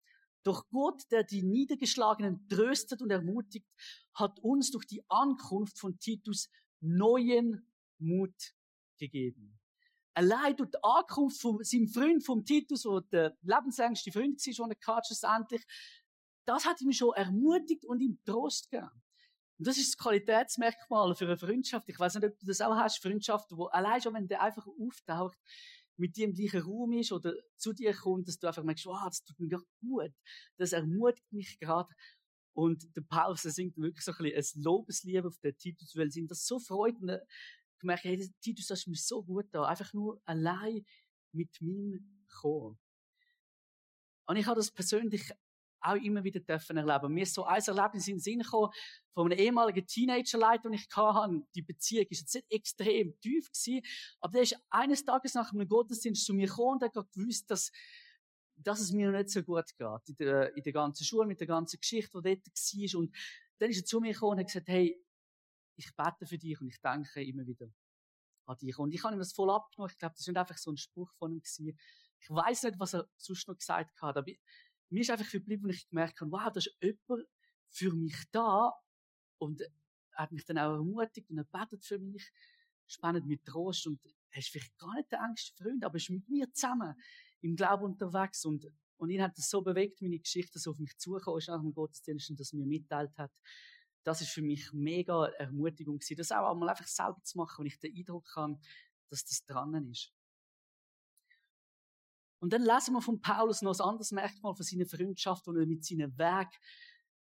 Doch 0.43 0.67
Gott, 0.71 1.03
der 1.11 1.23
die 1.23 1.43
Niedergeschlagenen 1.43 2.49
tröstet 2.49 3.03
und 3.03 3.11
ermutigt, 3.11 3.69
hat 4.15 4.39
uns 4.41 4.71
durch 4.71 4.87
die 4.87 5.05
Ankunft 5.11 5.79
von 5.79 5.99
Titus 5.99 6.49
neuen 6.81 7.71
Mut 7.99 8.55
gegeben. 8.99 9.61
Allein 10.15 10.57
durch 10.57 10.71
die 10.71 10.83
Ankunft 10.83 11.43
von 11.43 11.63
seinem 11.63 11.89
Freund, 11.89 12.25
vom 12.25 12.43
Titus, 12.47 12.85
der 12.85 13.03
der 13.13 13.37
lebenslängste 13.43 14.11
Freund 14.13 14.41
war, 14.41 14.69
den 14.69 14.77
er 14.87 15.05
schlussendlich, 15.05 15.67
das 16.47 16.65
hat 16.65 16.81
ihn 16.81 16.95
schon 16.95 17.13
ermutigt 17.15 17.85
und 17.85 18.01
ihm 18.01 18.19
Trost 18.25 18.71
gegeben. 18.71 19.04
Und 19.59 19.67
das 19.67 19.79
ist 19.79 19.95
das 19.95 19.99
Qualitätsmerkmal 19.99 21.15
für 21.15 21.27
eine 21.27 21.39
Freundschaft. 21.39 21.89
Ich 21.89 21.99
weiß 21.99 22.15
nicht, 22.15 22.25
ob 22.25 22.39
du 22.39 22.47
das 22.47 22.61
auch 22.61 22.75
hast, 22.75 23.01
Freundschaften, 23.01 23.57
wo 23.57 23.67
allein 23.67 24.01
schon, 24.01 24.15
wenn 24.15 24.27
der 24.27 24.43
einfach 24.43 24.67
auftaucht, 24.67 25.39
mit 25.97 26.17
dir 26.17 26.27
im 26.27 26.35
gleichen 26.35 26.63
Raum 26.63 26.93
ist 26.93 27.13
oder 27.13 27.35
zu 27.57 27.73
dir 27.73 27.95
kommt, 27.95 28.27
dass 28.27 28.39
du 28.39 28.49
einfach 28.49 28.65
merkst, 28.65 28.87
wow, 28.87 29.05
das 29.07 29.23
tut 29.23 29.39
mir 29.39 29.49
gerade 29.49 29.65
gut. 29.81 30.13
Das 30.57 30.73
ermutigt 30.73 31.33
mich 31.33 31.59
gerade. 31.61 31.89
Und 32.53 32.85
der 32.97 33.03
Paulus 33.03 33.43
singt 33.43 33.77
wirklich 33.77 34.05
so 34.05 34.13
ein 34.13 34.33
bisschen 34.33 34.61
ein 34.61 34.65
Lobeslied 34.65 35.25
auf 35.25 35.39
den 35.39 35.57
Titus, 35.57 35.95
weil 35.97 36.11
sie 36.11 36.21
ihm 36.21 36.29
das 36.29 36.47
so 36.47 36.59
freut 36.59 36.97
und 37.01 37.21
gemerkt, 37.79 38.05
hey, 38.05 38.29
Titus, 38.41 38.67
das 38.67 38.81
ist 38.81 38.87
mir 38.89 38.97
so 38.97 39.23
gut 39.23 39.47
da. 39.53 39.65
Einfach 39.65 39.93
nur 39.93 40.21
allein 40.25 40.85
mit 41.33 41.61
mir 41.61 42.01
kommen. 42.41 42.79
Und 44.27 44.37
ich 44.37 44.47
habe 44.47 44.57
das 44.57 44.71
persönlich 44.71 45.31
auch 45.85 45.97
immer 45.97 46.25
wieder 46.25 46.41
dürfen 46.41 46.77
erleben. 46.77 47.13
Mir 47.13 47.23
ist 47.23 47.35
so 47.35 47.45
ein 47.45 47.63
Erlebnis 47.63 48.09
in 48.09 48.15
den 48.15 48.21
Sinn 48.21 48.39
gekommen, 48.41 48.73
von 49.13 49.31
einem 49.31 49.39
ehemaligen 49.39 49.87
Teenager-Leiter, 49.87 50.65
den 50.65 50.73
ich 50.75 50.89
hatte. 50.95 51.43
Die 51.55 51.63
Beziehung 51.63 52.07
ist 52.09 52.21
jetzt 52.21 52.35
nicht 52.35 52.51
extrem 52.51 53.19
tief 53.21 53.51
gewesen, 53.51 53.83
aber 54.21 54.33
der 54.33 54.43
ist 54.43 54.57
eines 54.71 55.05
Tages 55.05 55.35
nach 55.35 55.53
einem 55.53 55.69
Gottesdienst 55.69 56.25
zu 56.25 56.35
mir 56.35 56.47
gekommen 56.47 56.81
und 56.81 56.83
hat 56.83 57.13
gewusst, 57.13 57.51
dass, 57.51 57.71
dass 58.57 58.81
es 58.81 58.93
mir 58.93 59.11
nicht 59.11 59.31
so 59.31 59.43
gut 59.43 59.67
geht. 59.77 60.09
In 60.09 60.17
der, 60.17 60.57
in 60.57 60.63
der 60.63 60.73
ganzen 60.73 61.05
Schule, 61.05 61.27
mit 61.27 61.41
der 61.41 61.47
ganzen 61.47 61.79
Geschichte, 61.79 62.21
die 62.23 62.37
dort 62.37 62.47
war. 62.47 63.01
Und 63.01 63.17
dann 63.59 63.71
ist 63.71 63.79
er 63.79 63.85
zu 63.85 64.01
mir 64.01 64.13
gekommen 64.13 64.33
und 64.33 64.39
hat 64.41 64.47
gesagt, 64.47 64.69
hey, 64.69 65.01
ich 65.77 65.95
bete 65.95 66.27
für 66.27 66.39
dich 66.39 66.61
und 66.61 66.69
ich 66.69 66.81
denke 66.81 67.23
immer 67.23 67.47
wieder 67.47 67.69
an 68.47 68.57
dich. 68.59 68.79
Und 68.79 68.93
ich 68.93 69.03
habe 69.05 69.15
ihm 69.15 69.19
das 69.19 69.33
voll 69.33 69.51
abgenommen. 69.51 69.91
Ich 69.93 69.99
glaube, 69.99 70.15
das 70.17 70.27
war 70.27 70.41
einfach 70.41 70.59
so 70.59 70.71
ein 70.71 70.77
Spruch 70.77 71.13
von 71.19 71.33
ihm 71.33 71.41
gewesen. 71.41 71.79
Ich 72.21 72.31
weiß 72.31 72.65
nicht, 72.65 72.79
was 72.79 72.95
er 72.95 73.09
sonst 73.17 73.49
noch 73.49 73.59
gesagt 73.59 74.01
hat, 74.01 74.17
aber 74.17 74.33
mir 74.91 75.01
ist 75.01 75.11
einfach 75.11 75.27
verblieben, 75.27 75.65
und 75.65 75.71
ich 75.71 75.89
gemerkt 75.89 76.21
habe, 76.21 76.31
wow, 76.31 76.53
da 76.53 76.59
ist 76.59 76.77
jemand 76.81 77.27
für 77.71 77.93
mich 77.93 78.17
da 78.31 78.73
und 79.39 79.61
er 79.61 79.71
hat 80.13 80.33
mich 80.33 80.45
dann 80.45 80.59
auch 80.59 80.75
ermutigt 80.75 81.29
und 81.31 81.39
er 81.39 81.45
betet 81.45 81.85
für 81.85 81.99
mich, 81.99 82.33
spendet 82.87 83.27
mir 83.27 83.43
Trost 83.43 83.87
und 83.87 84.01
er 84.31 84.39
ist 84.39 84.49
vielleicht 84.49 84.79
gar 84.79 84.95
nicht 84.95 85.11
der 85.11 85.21
engste 85.21 85.63
Freund, 85.63 85.85
aber 85.85 85.95
er 85.95 85.97
ist 85.97 86.11
mit 86.11 86.29
mir 86.29 86.53
zusammen 86.53 86.95
im 87.41 87.57
Glauben 87.57 87.85
unterwegs 87.85 88.45
und, 88.45 88.67
und 88.97 89.11
ihn 89.11 89.23
hat 89.23 89.37
das 89.37 89.51
so 89.51 89.63
bewegt, 89.63 90.01
meine 90.01 90.19
Geschichte, 90.19 90.59
so 90.59 90.71
auf 90.71 90.79
mich 90.79 90.97
zugekommen 90.99 91.39
ist 91.39 91.49
nach 91.49 91.61
dem 91.61 91.75
Gottesdienst 91.75 92.31
und 92.31 92.41
das 92.41 92.53
mir 92.53 92.67
mitteilt 92.67 93.17
hat. 93.19 93.33
Das 94.05 94.21
ist 94.21 94.31
für 94.31 94.43
mich 94.43 94.73
mega 94.73 95.27
Ermutigung 95.39 95.99
gewesen, 95.99 96.17
das 96.17 96.31
auch 96.31 96.51
einmal 96.51 96.69
einfach 96.69 96.87
selber 96.87 97.21
zu 97.23 97.39
machen, 97.39 97.61
wenn 97.61 97.67
ich 97.67 97.79
den 97.79 97.97
Eindruck 97.97 98.31
habe, 98.37 98.59
dass 99.11 99.25
das 99.25 99.45
dran 99.45 99.91
ist. 99.91 100.14
Und 102.45 102.53
dann 102.53 102.61
lesen 102.61 102.93
wir 102.93 103.01
von 103.01 103.23
Paulus 103.23 103.63
noch 103.63 103.73
ein 103.73 103.81
anderes 103.81 104.13
Merkmal 104.13 104.55
von 104.55 104.67
seiner 104.67 104.85
Freundschaft, 104.85 105.47
wo 105.47 105.53
er 105.53 105.65
mit 105.65 105.83
seinem 105.83 106.17
Weg 106.19 106.49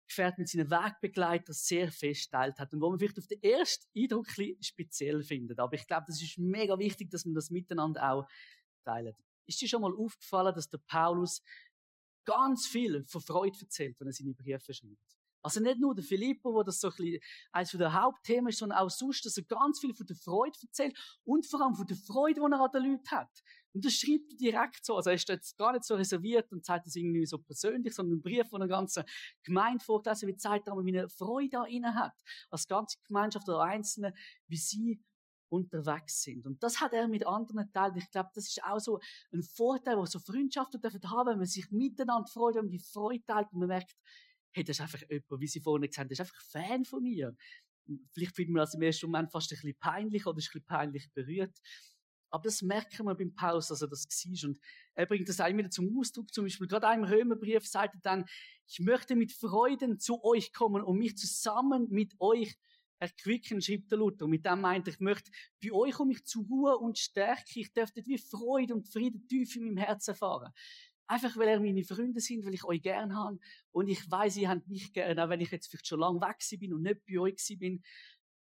Gefährt 0.08 0.38
mit 0.38 0.50
seinen 0.50 0.70
Wegbegleitern 0.70 1.56
sehr 1.56 1.90
festteilt 1.90 2.60
hat 2.60 2.74
und 2.74 2.82
wo 2.82 2.90
man 2.90 3.00
vielleicht 3.00 3.18
auf 3.18 3.28
den 3.28 3.42
ersten 3.42 3.88
Eindruck 3.98 4.28
ein 4.38 4.62
speziell 4.62 5.24
findet. 5.24 5.58
Aber 5.58 5.74
ich 5.74 5.88
glaube, 5.88 6.04
das 6.08 6.22
ist 6.22 6.38
mega 6.38 6.78
wichtig, 6.78 7.10
dass 7.12 7.24
man 7.24 7.34
das 7.34 7.50
miteinander 7.50 8.12
auch 8.12 8.28
teilt. 8.84 9.16
Ist 9.46 9.62
dir 9.62 9.70
schon 9.70 9.82
mal 9.82 9.96
aufgefallen, 9.96 10.54
dass 10.54 10.70
der 10.70 10.80
Paulus 10.80 11.42
ganz 12.26 12.68
viel 12.68 13.06
von 13.06 13.22
Freude 13.22 13.58
erzählt, 13.62 13.98
wenn 14.02 14.08
er 14.08 14.14
seine 14.14 14.34
Briefe 14.34 14.74
schreibt? 14.74 15.15
Also 15.46 15.60
nicht 15.60 15.80
nur 15.80 15.94
der 15.94 16.04
Filippo, 16.04 16.56
wo 16.56 16.64
das 16.64 16.80
so 16.80 16.88
ein 16.88 16.96
bisschen 16.96 17.20
eines 17.52 17.70
der 17.70 17.94
Hauptthemen 17.94 18.50
ist, 18.50 18.58
sondern 18.58 18.80
auch 18.80 18.90
sonst, 18.90 19.24
dass 19.28 19.38
er 19.38 19.44
ganz 19.44 19.80
viel 19.80 19.94
von 19.94 20.08
der 20.08 20.16
Freude 20.16 20.58
erzählt 20.60 20.98
und 21.24 21.46
vor 21.46 21.62
allem 21.62 21.76
von 21.76 21.86
der 21.86 21.98
Freude, 21.98 22.42
die 22.42 22.52
er 22.52 22.60
an 22.60 22.72
den 22.74 22.92
Leuten 22.92 23.12
hat. 23.12 23.30
Und 23.72 23.86
das 23.86 23.94
schreibt 23.94 24.32
er 24.32 24.38
direkt 24.38 24.84
so. 24.84 24.96
Also 24.96 25.12
er 25.12 25.18
ist 25.18 25.30
jetzt 25.30 25.56
gar 25.56 25.74
nicht 25.74 25.84
so 25.84 25.94
reserviert 25.94 26.52
und 26.52 26.66
zeigt 26.66 26.88
das 26.88 26.96
irgendwie 26.96 27.28
so 27.28 27.38
persönlich, 27.38 27.94
sondern 27.94 28.18
ein 28.18 28.22
Brief 28.24 28.50
von 28.50 28.60
einer 28.60 28.70
ganzen 28.70 29.04
Gemeinde 29.44 29.86
vorgelesen, 29.86 30.28
wie 30.30 30.36
zeigt 30.36 30.68
er, 30.68 30.74
wie 30.84 30.98
eine 30.98 31.10
Freude 31.10 31.50
da 31.52 31.66
inne 31.66 31.94
hat. 31.94 32.20
Als 32.50 32.68
ganze 32.68 32.98
Gemeinschaft 33.06 33.48
oder 33.48 33.62
Einzelne, 33.62 34.16
wie 34.48 34.58
sie 34.58 35.00
unterwegs 35.50 36.24
sind. 36.24 36.48
Und 36.48 36.64
das 36.64 36.82
hat 36.82 36.94
er 36.94 37.08
mit 37.08 37.28
anderen 37.28 37.72
teilt. 37.72 37.98
Ich 37.98 38.10
glaube, 38.10 38.32
das 38.34 38.48
ist 38.48 38.64
auch 38.64 38.80
so 38.80 39.00
ein 39.32 39.44
Vorteil, 39.44 39.96
wo 39.98 40.06
so 40.06 40.18
Freundschaften 40.18 40.82
dürfen 40.82 41.08
haben, 41.12 41.30
wenn 41.30 41.38
man 41.38 41.46
sich 41.46 41.70
miteinander 41.70 42.28
freut, 42.28 42.56
wenn 42.56 42.66
man 42.66 42.72
die 42.72 42.80
Freude 42.80 43.24
teilt 43.26 43.52
und 43.52 43.60
man 43.60 43.68
merkt, 43.68 43.96
hey, 44.56 44.64
das 44.64 44.78
ist 44.78 44.82
einfach 44.82 45.02
jemand, 45.10 45.42
wie 45.42 45.48
sie 45.48 45.60
vorhin 45.60 45.82
gesagt 45.82 46.00
haben, 46.00 46.08
das 46.08 46.20
ist 46.20 46.22
einfach 46.22 46.42
Fan 46.42 46.86
von 46.86 47.04
mir. 47.04 47.36
Vielleicht 48.14 48.36
findet 48.36 48.54
man 48.54 48.62
das 48.62 48.74
im 48.74 48.82
ersten 48.82 49.08
Moment 49.08 49.32
fast 49.32 49.52
ein 49.52 49.56
bisschen 49.56 49.78
peinlich 49.78 50.26
oder 50.26 50.34
ein 50.34 50.38
bisschen 50.38 50.64
peinlich 50.64 51.12
berührt. 51.14 51.56
Aber 52.30 52.44
das 52.44 52.62
merken 52.62 53.06
wir 53.06 53.16
beim 53.16 53.36
Paulus, 53.36 53.68
dass 53.68 53.82
er 53.82 53.90
das 53.90 54.08
war. 54.08 54.50
Und 54.50 54.60
er 54.96 55.06
bringt 55.06 55.28
das 55.28 55.42
auch 55.42 55.48
wieder 55.48 55.70
zum 55.70 55.98
Ausdruck. 56.00 56.34
Zum 56.34 56.46
Beispiel 56.46 56.68
gerade 56.68 56.88
einem 56.88 57.04
Römerbrief 57.04 57.68
sagt 57.68 57.96
er 57.96 58.02
dann, 58.02 58.26
ich 58.68 58.80
möchte 58.80 59.16
mit 59.16 59.34
Freuden 59.34 60.00
zu 60.00 60.24
euch 60.24 60.54
kommen 60.54 60.84
und 60.84 60.98
mich 60.98 61.18
zusammen 61.18 61.88
mit 61.90 62.14
euch 62.20 62.56
erquicken, 63.00 63.62
schreibt 63.62 63.92
der 63.92 63.98
Luther. 63.98 64.24
Und 64.24 64.32
mit 64.32 64.46
dem 64.46 64.62
meint 64.62 64.88
er, 64.88 64.94
ich 64.94 65.00
möchte 65.02 65.32
bei 65.62 65.72
euch 65.72 65.94
komme 65.94 66.14
ich 66.14 66.24
zu 66.24 66.42
Ruhe 66.42 66.78
und 66.78 66.98
Stärke. 66.98 67.60
Ich 67.60 67.74
dürfte 67.74 68.06
wie 68.06 68.18
Freude 68.18 68.74
und 68.74 68.88
Frieden 68.88 69.28
tief 69.28 69.56
in 69.58 69.66
meinem 69.66 69.78
Herzen 69.78 70.12
erfahren. 70.12 70.54
Einfach, 71.08 71.38
weil 71.38 71.48
er 71.48 71.60
meine 71.60 71.84
Freunde 71.84 72.20
sind, 72.20 72.46
weil 72.46 72.54
ich 72.56 72.64
euch 72.64 72.82
gern 72.82 73.16
habe. 73.16 73.40
Und 73.72 73.88
ich 73.88 74.10
weiß, 74.10 74.38
ihr 74.38 74.50
habt 74.50 74.68
mich 74.68 74.92
gern, 74.92 75.20
auch 75.20 75.30
wenn 75.30 75.42
ich 75.42 75.52
jetzt 75.52 75.68
vielleicht 75.68 75.88
schon 75.88 76.00
lange 76.00 76.20
weg 76.22 76.38
bin 76.60 76.74
und 76.74 76.82
nicht 76.82 77.06
bei 77.06 77.20
euch 77.20 77.36
bin. 77.60 77.84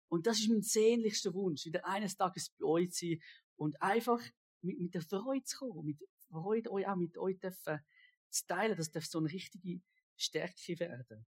Und 0.08 0.28
das 0.28 0.40
ist 0.40 0.50
mein 0.50 0.62
sehnlichster 0.62 1.34
Wunsch, 1.34 1.66
wieder 1.66 1.86
eines 1.86 2.16
Tages 2.18 2.50
bei 2.58 2.66
euch 2.66 2.92
zu 2.92 3.06
sein 3.08 3.20
und 3.56 3.82
einfach 3.82 4.22
mit, 4.62 4.80
mit 4.80 4.94
der 4.94 5.02
Freude 5.02 5.44
zu 5.44 5.58
kommen, 5.58 5.86
mit 5.86 5.98
Freude 6.30 6.72
euch 6.72 6.88
auch 6.88 6.96
mit 6.96 7.18
euch 7.18 7.40
dürfen 7.40 7.80
zu 8.30 8.48
teilen, 8.48 8.76
das 8.78 8.92
darf 8.92 9.06
so 9.06 9.20
eine 9.20 9.32
richtige 9.32 9.82
Stärke 10.18 10.80
werden. 10.80 11.26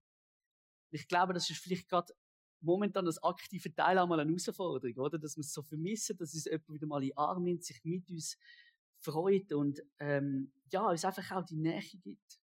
Ich 0.91 1.07
glaube, 1.07 1.33
das 1.33 1.49
ist 1.49 1.61
vielleicht 1.61 1.87
gerade 1.87 2.13
momentan 2.61 3.05
das 3.05 3.21
aktive 3.23 3.73
Teil 3.73 3.97
einmal 3.97 4.19
eine 4.19 4.29
Herausforderung, 4.31 4.97
oder? 4.97 5.17
Dass 5.17 5.37
wir 5.37 5.41
es 5.41 5.53
so 5.53 5.61
vermissen, 5.61 6.17
dass 6.17 6.33
es 6.33 6.45
jemand 6.45 6.69
wieder 6.69 6.87
mal 6.87 7.01
in 7.01 7.09
den 7.09 7.17
Arm 7.17 7.43
nimmt, 7.43 7.63
sich 7.63 7.83
mit 7.83 8.09
uns 8.09 8.37
freut 9.01 9.51
und 9.53 9.81
ähm, 9.99 10.51
ja, 10.71 10.87
uns 10.87 11.05
einfach 11.05 11.31
auch 11.31 11.45
die 11.45 11.57
Nähe 11.57 11.81
gibt. 12.03 12.39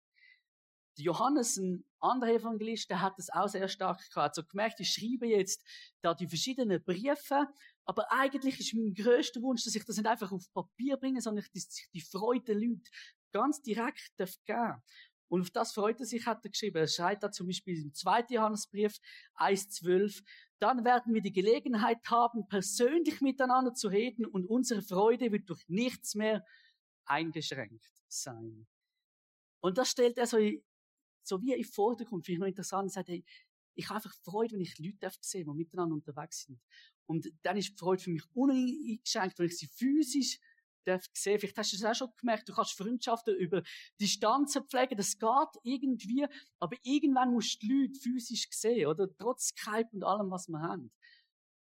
Johannes, 0.95 1.57
ein 1.57 1.83
anderer 1.99 2.33
Evangelist, 2.33 2.89
der 2.89 3.01
hat 3.01 3.17
das 3.17 3.29
auch 3.31 3.47
sehr 3.47 3.67
stark 3.67 3.97
gehabt. 4.09 4.37
Also 4.37 4.47
gemerkt, 4.47 4.79
ich 4.79 4.93
schreibe 4.93 5.27
jetzt 5.27 5.65
da 6.01 6.13
die 6.13 6.27
verschiedenen 6.27 6.83
Briefe, 6.83 7.47
aber 7.85 8.11
eigentlich 8.11 8.59
ist 8.59 8.75
mein 8.75 8.93
größter 8.93 9.41
Wunsch, 9.41 9.63
dass 9.63 9.75
ich 9.75 9.85
das 9.85 9.97
nicht 9.97 10.07
einfach 10.07 10.31
auf 10.31 10.45
Papier 10.53 10.97
bringe, 10.97 11.21
sondern 11.21 11.45
dass 11.53 11.65
ich 11.79 11.89
die 11.93 12.01
Freude 12.01 12.45
der 12.45 12.55
Leute 12.55 12.89
ganz 13.31 13.61
direkt 13.61 14.11
darf 14.17 14.35
geben 14.45 14.81
und 15.33 15.41
auf 15.41 15.49
das 15.49 15.73
freut 15.73 15.99
er 15.99 16.05
sich, 16.05 16.27
hat 16.27 16.45
er 16.45 16.51
geschrieben. 16.51 16.77
Er 16.77 16.87
schreibt 16.87 17.23
da 17.23 17.31
zum 17.31 17.47
Beispiel 17.47 17.81
im 17.81 17.91
2. 17.91 18.25
Johannesbrief 18.29 18.99
1,12. 19.37 20.21
Dann 20.59 20.85
werden 20.85 21.11
wir 21.11 21.23
die 21.23 21.31
Gelegenheit 21.31 21.97
haben, 22.05 22.47
persönlich 22.47 23.19
miteinander 23.19 23.73
zu 23.73 23.87
reden 23.87 24.27
und 24.27 24.45
unsere 24.45 24.83
Freude 24.83 25.31
wird 25.31 25.49
durch 25.49 25.67
nichts 25.67 26.13
mehr 26.13 26.45
eingeschränkt 27.05 27.83
sein. 28.07 28.67
Und 29.59 29.79
das 29.79 29.89
stellt 29.89 30.19
er 30.19 30.27
so 30.27 30.37
so 31.23 31.41
wie 31.41 31.53
im 31.53 31.63
Vordergrund, 31.63 32.27
finde 32.27 32.35
ich 32.35 32.39
noch 32.39 32.47
interessant, 32.47 32.91
sagt, 32.91 33.09
hey, 33.09 33.25
ich 33.73 33.89
habe 33.89 33.95
einfach 33.95 34.13
Freude, 34.21 34.53
wenn 34.53 34.61
ich 34.61 34.77
Leute 34.77 35.09
sehen 35.21 35.47
die 35.47 35.57
miteinander 35.57 35.95
unterwegs 35.95 36.43
sind. 36.43 36.61
Und 37.07 37.27
dann 37.41 37.57
ist 37.57 37.69
die 37.69 37.77
Freude 37.79 38.03
für 38.03 38.11
mich 38.11 38.23
uneingeschränkt, 38.35 39.39
wenn 39.39 39.47
ich 39.47 39.57
sie 39.57 39.65
physisch 39.65 40.37
darf 40.83 41.05
sehen. 41.13 41.39
Vielleicht 41.39 41.57
hast 41.57 41.73
du 41.73 41.77
es 41.77 41.85
auch 41.85 41.95
schon 41.95 42.09
gemerkt, 42.17 42.47
du 42.49 42.53
kannst 42.53 42.77
Freundschaften 42.77 43.35
über 43.35 43.61
Distanzen 43.99 44.63
pflegen, 44.63 44.97
das 44.97 45.17
geht 45.17 45.29
irgendwie, 45.63 46.25
aber 46.59 46.75
irgendwann 46.83 47.33
musst 47.33 47.61
du 47.61 47.67
die 47.67 47.73
Leute 47.73 47.99
physisch 47.99 48.47
sehen, 48.51 48.87
oder? 48.87 49.07
Trotz 49.17 49.47
Skype 49.47 49.89
und 49.91 50.03
allem, 50.03 50.29
was 50.31 50.47
wir 50.47 50.61
haben. 50.61 50.91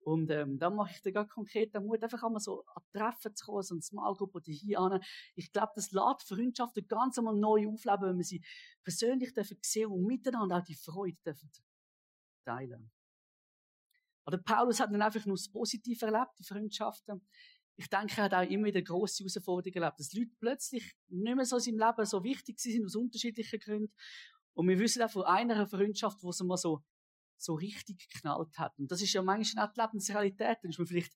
Und 0.02 0.30
ähm, 0.30 0.58
dann 0.58 0.76
mache 0.76 0.92
ich 0.94 1.02
dir 1.02 1.12
ganz 1.12 1.30
konkret 1.30 1.74
den 1.74 1.84
Mut, 1.84 2.02
einfach 2.02 2.22
einmal 2.22 2.40
so 2.40 2.64
an 2.74 2.82
Treffen 2.92 3.36
zu 3.36 3.44
kommen, 3.44 3.62
so 3.62 3.74
ein 3.74 3.82
Small 3.82 4.14
Group 4.14 4.34
oder 4.34 4.50
hier 4.50 4.80
an. 4.80 5.00
Ich 5.34 5.52
glaube, 5.52 5.72
das 5.74 5.92
lädt 5.92 6.22
Freundschaften 6.22 6.86
ganz 6.88 7.18
einmal 7.18 7.36
neu 7.36 7.68
aufleben, 7.68 8.08
wenn 8.08 8.16
wir 8.16 8.24
sie 8.24 8.42
persönlich 8.82 9.34
dürfen 9.34 9.58
sehen 9.60 9.90
und 9.90 10.06
miteinander 10.06 10.58
auch 10.58 10.64
die 10.64 10.74
Freude 10.74 11.18
dürfen 11.24 11.50
teilen. 12.44 12.90
Oder 14.26 14.38
Paulus 14.38 14.80
hat 14.80 14.92
dann 14.92 15.02
einfach 15.02 15.26
nur 15.26 15.36
das 15.36 15.50
Positive 15.50 16.06
erlebt, 16.06 16.38
die 16.38 16.44
Freundschaften. 16.44 17.26
Ich 17.76 17.88
denke, 17.88 18.18
er 18.18 18.24
hat 18.24 18.34
auch 18.34 18.50
immer 18.50 18.66
wieder 18.66 18.82
grosse 18.82 19.24
Herausforderungen 19.24 19.82
erlebt, 19.82 20.00
dass 20.00 20.12
Leute 20.12 20.32
plötzlich 20.38 20.92
nicht 21.08 21.36
mehr 21.36 21.44
so 21.44 21.56
in 21.56 21.62
seinem 21.62 21.78
Leben 21.78 22.06
so 22.06 22.22
wichtig 22.22 22.58
sind, 22.60 22.84
aus 22.84 22.96
unterschiedlichen 22.96 23.58
Gründen. 23.58 23.92
Und 24.52 24.68
wir 24.68 24.78
wissen 24.78 25.02
auch 25.02 25.10
von 25.10 25.24
einer 25.24 25.66
Freundschaft, 25.66 26.22
wo 26.22 26.30
es 26.30 26.40
mal 26.42 26.56
so 26.56 26.82
so 27.42 27.54
richtig 27.54 28.08
geknallt 28.08 28.58
hat. 28.58 28.78
Und 28.78 28.90
das 28.90 29.02
ist 29.02 29.12
ja 29.12 29.22
manchmal 29.22 29.66
auch 29.66 29.72
die 29.72 29.80
Lebensrealität. 29.80 30.58
Dann 30.62 30.70
ist 30.70 30.78
man 30.78 30.86
vielleicht 30.86 31.14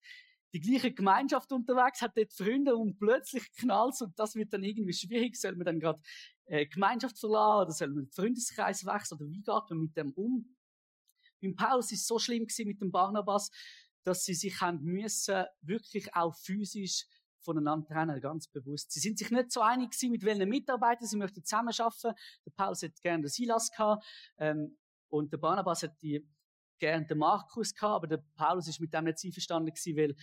die 0.53 0.61
gleiche 0.61 0.93
Gemeinschaft 0.93 1.51
unterwegs, 1.53 2.01
hat 2.01 2.17
dort 2.17 2.33
Freunde 2.33 2.77
und 2.77 2.97
plötzlich 2.99 3.53
knallt 3.55 4.01
und 4.01 4.19
das 4.19 4.37
wird 4.37 4.53
dann 4.53 4.63
irgendwie 4.63 4.93
schwierig. 4.93 5.37
Soll 5.37 5.57
man 5.57 5.67
dann 5.67 5.81
gerade 5.81 6.01
äh, 6.47 6.67
Gemeinschaft 6.67 7.19
verlassen 7.19 7.63
oder 7.63 7.73
soll 7.73 7.89
man 7.89 8.05
den 8.05 8.13
Freundeskreis 8.13 8.87
wechseln 8.87 9.19
oder 9.19 9.31
wie 9.31 9.43
geht 9.43 9.71
man 9.71 9.79
mit 9.81 9.97
dem 9.97 10.13
um? 10.13 10.57
Beim 11.43 11.57
Paulus 11.57 11.91
ist 11.93 12.03
es 12.03 12.07
so 12.07 12.19
schlimm 12.19 12.47
gewesen 12.47 12.69
mit 12.69 12.81
dem 12.81 12.93
Barnabas, 12.93 13.51
dass 14.05 14.25
sie 14.25 14.35
sich 14.35 14.61
haben 14.61 14.83
müssen, 14.83 15.45
wirklich 15.63 16.15
auch 16.15 16.37
physisch 16.37 17.07
voneinander 17.41 17.87
trennen, 17.87 18.21
ganz 18.21 18.49
bewusst. 18.49 18.93
Sie 18.93 19.01
sind 19.01 19.19
sich 19.19 19.31
nicht 19.31 19.53
so 19.53 19.61
einig 19.61 19.91
gewesen, 19.91 20.11
mit 20.11 20.25
welchen 20.25 20.49
Mitarbeitern 20.49 21.07
sie 21.07 21.17
möchten 21.17 21.45
zusammenarbeiten. 21.45 22.15
Der 22.47 22.51
Paulus 22.57 22.83
hätte 22.83 23.01
gerne 23.03 23.25
den 23.25 23.29
Silas 23.29 23.71
gehabt. 23.71 24.05
Ähm, 24.39 24.79
und 25.09 25.33
der 25.33 25.39
Barnabas 25.39 25.83
hat 25.83 26.01
die 26.03 26.27
gern 26.79 27.07
den 27.07 27.19
Markus 27.19 27.75
gehabt, 27.75 27.95
aber 27.95 28.07
der 28.07 28.25
Paulus 28.35 28.69
ist 28.69 28.81
mit 28.81 28.93
dem 28.93 29.05
nicht 29.05 29.25
einverstanden 29.25 29.73
gewesen, 29.73 29.97
weil 29.97 30.17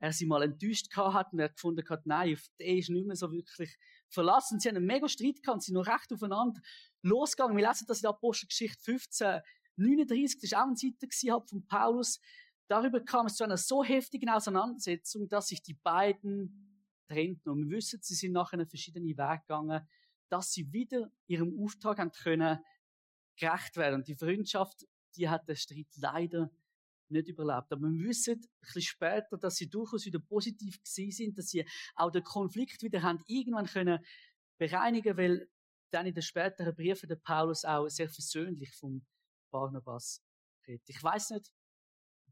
er 0.00 0.12
sie 0.12 0.26
mal 0.26 0.42
enttäuscht 0.42 0.90
gehabt 0.90 1.14
hat 1.14 1.32
und 1.32 1.40
er 1.40 1.48
gefunden 1.48 1.84
hat, 1.88 2.06
nein, 2.06 2.34
auf 2.34 2.46
den 2.58 2.78
ist 2.78 2.88
nicht 2.88 3.06
mehr 3.06 3.16
so 3.16 3.30
wirklich 3.32 3.76
verlassen. 4.08 4.60
Sie 4.60 4.68
haben 4.68 4.76
einen 4.76 4.86
mega 4.86 5.08
Streit 5.08 5.42
gehabt, 5.42 5.62
sie 5.62 5.72
sind 5.72 5.74
noch 5.74 5.86
recht 5.86 6.12
aufeinander 6.12 6.60
losgegangen. 7.02 7.56
Wir 7.56 7.68
lesen 7.68 7.86
das 7.88 7.98
in 7.98 8.02
der 8.02 8.10
Apostelgeschichte 8.10 8.80
15, 8.82 9.40
39, 9.76 10.40
das 10.40 10.52
war 10.52 10.62
auch 10.62 10.66
eine 10.68 10.76
Seite 10.76 11.48
von 11.48 11.66
Paulus. 11.66 12.20
Darüber 12.68 13.00
kam 13.00 13.26
es 13.26 13.36
zu 13.36 13.44
einer 13.44 13.56
so 13.56 13.82
heftigen 13.82 14.28
Auseinandersetzung, 14.28 15.28
dass 15.28 15.48
sich 15.48 15.62
die 15.62 15.74
beiden 15.74 16.84
trennten. 17.08 17.50
Und 17.50 17.68
wir 17.68 17.76
wissen, 17.76 18.00
sie 18.02 18.14
sind 18.14 18.32
nachher 18.32 18.54
einen 18.54 18.68
verschiedenen 18.68 19.16
Weg 19.16 19.40
gegangen 19.42 19.86
dass 20.28 20.52
sie 20.52 20.72
wieder 20.72 21.10
ihrem 21.26 21.58
Auftrag 21.62 21.98
können, 22.22 22.58
gerecht 23.36 23.76
werden. 23.76 23.96
Und 23.96 24.08
die 24.08 24.14
Freundschaft, 24.14 24.86
die 25.16 25.28
hat 25.28 25.48
den 25.48 25.56
Streit 25.56 25.88
leider 25.96 26.50
nicht 27.08 27.28
überlebt. 27.28 27.72
Aber 27.72 27.88
wir 27.88 28.08
wissen 28.08 28.34
ein 28.34 28.48
bisschen 28.60 28.82
später, 28.82 29.38
dass 29.38 29.56
sie 29.56 29.70
durchaus 29.70 30.04
wieder 30.04 30.18
positiv 30.18 30.82
gewesen 30.82 31.10
sind, 31.10 31.38
dass 31.38 31.48
sie 31.48 31.66
auch 31.94 32.10
den 32.10 32.24
Konflikt 32.24 32.82
wieder 32.82 33.02
haben 33.02 33.22
irgendwann 33.26 33.66
können 33.66 34.04
bereinigen, 34.58 35.16
weil 35.16 35.48
dann 35.90 36.06
in 36.06 36.14
den 36.14 36.22
späteren 36.22 36.74
Briefen 36.74 37.08
der 37.08 37.16
Paulus 37.16 37.64
auch 37.64 37.88
sehr 37.88 38.10
versöhnlich 38.10 38.74
vom 38.74 39.06
Barnabas 39.50 40.22
redet. 40.66 40.86
Ich 40.88 41.02
weiß 41.02 41.30
nicht, 41.30 41.50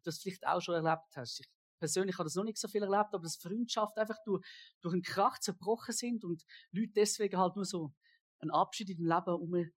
das 0.07 0.19
vielleicht 0.19 0.47
auch 0.47 0.61
schon 0.61 0.75
erlebt 0.75 1.17
hast. 1.17 1.41
Ich 1.41 1.49
persönlich 1.79 2.17
habe 2.17 2.25
das 2.25 2.35
noch 2.35 2.45
nicht 2.45 2.59
so 2.59 2.69
viel 2.69 2.83
erlebt, 2.83 3.13
aber 3.13 3.23
dass 3.23 3.37
Freundschaft 3.37 3.97
einfach 3.99 4.19
durch, 4.25 4.45
durch 4.81 4.95
einen 4.95 5.03
Krach 5.03 5.39
zerbrochen 5.39 5.95
sind 5.95 6.25
und 6.25 6.45
Leute 6.73 6.93
deswegen 6.95 7.39
halt 7.39 7.57
nur 7.57 7.65
so 7.65 7.93
einen 8.39 8.51
Abschied 8.51 8.91
in 8.91 8.97
dem 8.97 9.07
Leben 9.07 9.35
um 9.35 9.71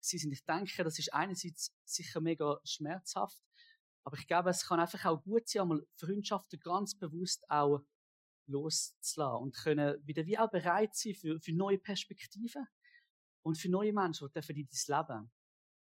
sie 0.00 0.18
sind. 0.18 0.32
Ich 0.32 0.44
denke, 0.44 0.84
das 0.84 0.98
ist 0.98 1.12
einerseits 1.12 1.72
sicher 1.84 2.20
mega 2.20 2.58
schmerzhaft, 2.64 3.38
aber 4.04 4.18
ich 4.18 4.26
glaube, 4.26 4.50
es 4.50 4.66
kann 4.66 4.80
einfach 4.80 5.04
auch 5.04 5.22
gut 5.22 5.48
sein, 5.48 5.62
einmal 5.62 5.86
Freundschaften 5.96 6.58
ganz 6.60 6.96
bewusst 6.96 7.44
auch 7.48 7.84
loszulassen 8.46 9.42
und 9.42 9.56
können 9.56 10.04
wieder 10.04 10.26
wie 10.26 10.38
auch 10.38 10.50
bereit 10.50 10.94
sein 10.94 11.14
für, 11.14 11.40
für 11.40 11.52
neue 11.52 11.78
Perspektiven 11.78 12.66
und 13.42 13.56
für 13.56 13.70
neue 13.70 13.92
Menschen, 13.92 14.26
die 14.28 14.32
dürfen 14.32 14.56
in 14.56 14.68
dein 14.68 14.98
Leben 14.98 15.30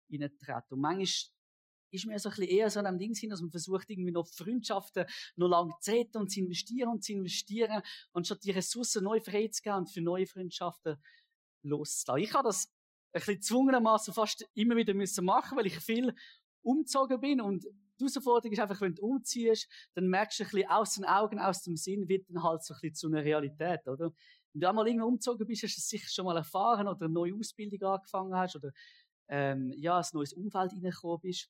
hineintreten. 0.08 0.74
Und 0.74 0.80
manchmal 0.80 1.32
ist 1.92 2.06
mir 2.06 2.18
so 2.18 2.30
ein 2.30 2.42
eher 2.42 2.70
so 2.70 2.82
dem 2.82 2.98
Ding 2.98 3.12
dass 3.28 3.40
man 3.40 3.50
versucht, 3.50 3.90
irgendwie 3.90 4.10
noch 4.10 4.26
Freundschaften 4.26 5.04
noch 5.36 5.48
lange 5.48 5.72
zu 5.80 5.92
retten 5.92 6.18
und 6.18 6.30
zu 6.30 6.40
investieren 6.40 6.88
und 6.88 7.04
zu 7.04 7.12
investieren, 7.12 7.82
anstatt 8.12 8.42
die 8.44 8.50
Ressourcen 8.50 9.04
neu 9.04 9.20
freizugeben 9.20 9.80
und 9.80 9.90
für 9.90 10.00
neue 10.00 10.26
Freundschaften 10.26 10.96
loszulassen. 11.62 12.24
Ich 12.24 12.34
habe 12.34 12.48
das 12.48 12.68
ein 13.12 13.22
bisschen 13.22 14.14
fast 14.14 14.46
immer 14.54 14.76
wieder 14.76 14.94
müssen 14.94 15.24
machen, 15.24 15.56
weil 15.58 15.66
ich 15.66 15.78
viel 15.78 16.14
umgezogen 16.62 17.20
bin 17.20 17.40
und 17.40 17.64
die 18.00 18.04
Herausforderung 18.04 18.52
ist 18.52 18.58
einfach, 18.58 18.80
wenn 18.80 18.94
du 18.94 19.02
umziehst, 19.02 19.68
dann 19.94 20.08
merkst 20.08 20.40
du 20.40 20.44
ein 20.44 20.50
bisschen 20.50 20.70
aus 20.70 20.94
den 20.94 21.04
Augen, 21.04 21.38
aus 21.38 21.62
dem 21.62 21.76
Sinn, 21.76 22.08
wird 22.08 22.28
dann 22.28 22.42
halt 22.42 22.64
so 22.64 22.74
ein 22.74 22.80
bisschen 22.80 22.94
zu 22.94 23.06
einer 23.08 23.24
Realität, 23.24 23.86
oder? 23.86 24.12
Wenn 24.52 24.60
du 24.60 24.68
einmal 24.68 24.86
irgendwo 24.86 25.06
umgezogen 25.06 25.46
bist, 25.46 25.62
hast 25.62 25.76
du 25.76 25.80
es 25.80 25.88
sicher 25.88 26.08
schon 26.08 26.24
mal 26.24 26.36
erfahren 26.36 26.88
oder 26.88 27.04
eine 27.04 27.14
neue 27.14 27.34
Ausbildung 27.34 27.82
angefangen 27.82 28.34
hast 28.34 28.56
oder 28.56 28.70
ähm, 29.28 29.72
ja, 29.76 29.98
ein 29.98 30.04
neues 30.12 30.32
Umfeld 30.32 30.72
reingekommen 30.72 31.20
bist. 31.20 31.48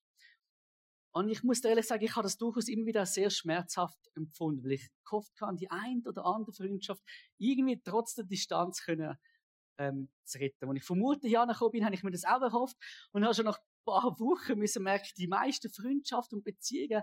Und 1.13 1.29
ich 1.29 1.43
muss 1.43 1.63
ehrlich 1.63 1.87
sagen, 1.87 2.05
ich 2.05 2.17
habe 2.17 2.23
das 2.23 2.39
durchaus 2.39 2.69
immer 2.69 2.87
wieder 2.87 3.05
sehr 3.05 3.29
schmerzhaft 3.29 3.99
empfunden, 4.15 4.65
weil 4.65 4.73
ich 4.73 4.89
gehofft 5.05 5.39
habe, 5.41 5.57
die 5.57 5.71
ein 5.71 6.03
oder 6.07 6.25
andere 6.25 6.53
Freundschaft 6.53 7.03
irgendwie 7.39 7.81
trotz 7.83 8.15
der 8.15 8.25
Distanz 8.25 8.83
können, 8.83 9.17
ähm, 9.79 10.09
zu 10.25 10.39
retten. 10.39 10.69
Als 10.69 10.83
ich 10.83 10.91
Mutter 10.91 11.29
hier 11.29 11.47
gekommen 11.47 11.73
bin, 11.73 11.85
habe 11.85 11.95
ich 11.95 12.03
mir 12.03 12.11
das 12.11 12.25
auch 12.25 12.41
erhofft 12.41 12.77
und 13.13 13.25
habe 13.25 13.35
schon 13.35 13.45
nach 13.45 13.59
ein 13.59 13.85
paar 13.85 14.19
Wochen 14.21 14.59
müssen 14.59 14.83
merken, 14.83 15.09
die 15.17 15.29
meisten 15.29 15.71
Freundschaften 15.71 16.39
und 16.39 16.45
Beziehungen, 16.45 17.03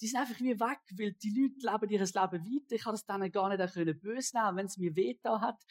die 0.00 0.06
sind 0.06 0.20
einfach 0.20 0.40
wie 0.40 0.58
weg, 0.58 0.80
weil 0.96 1.12
die 1.12 1.30
Leute 1.30 1.70
leben 1.70 1.90
ihr 1.90 2.00
Leben 2.00 2.14
weiter. 2.14 2.74
Ich 2.74 2.84
habe 2.86 2.94
das 2.94 3.04
denen 3.04 3.30
gar 3.30 3.54
nicht 3.54 3.74
können 3.74 4.00
böse 4.00 4.36
nehmen, 4.36 4.56
wenn 4.56 4.66
es 4.66 4.78
mir 4.78 4.96
weh 4.96 5.18
da 5.22 5.40
hat. 5.40 5.62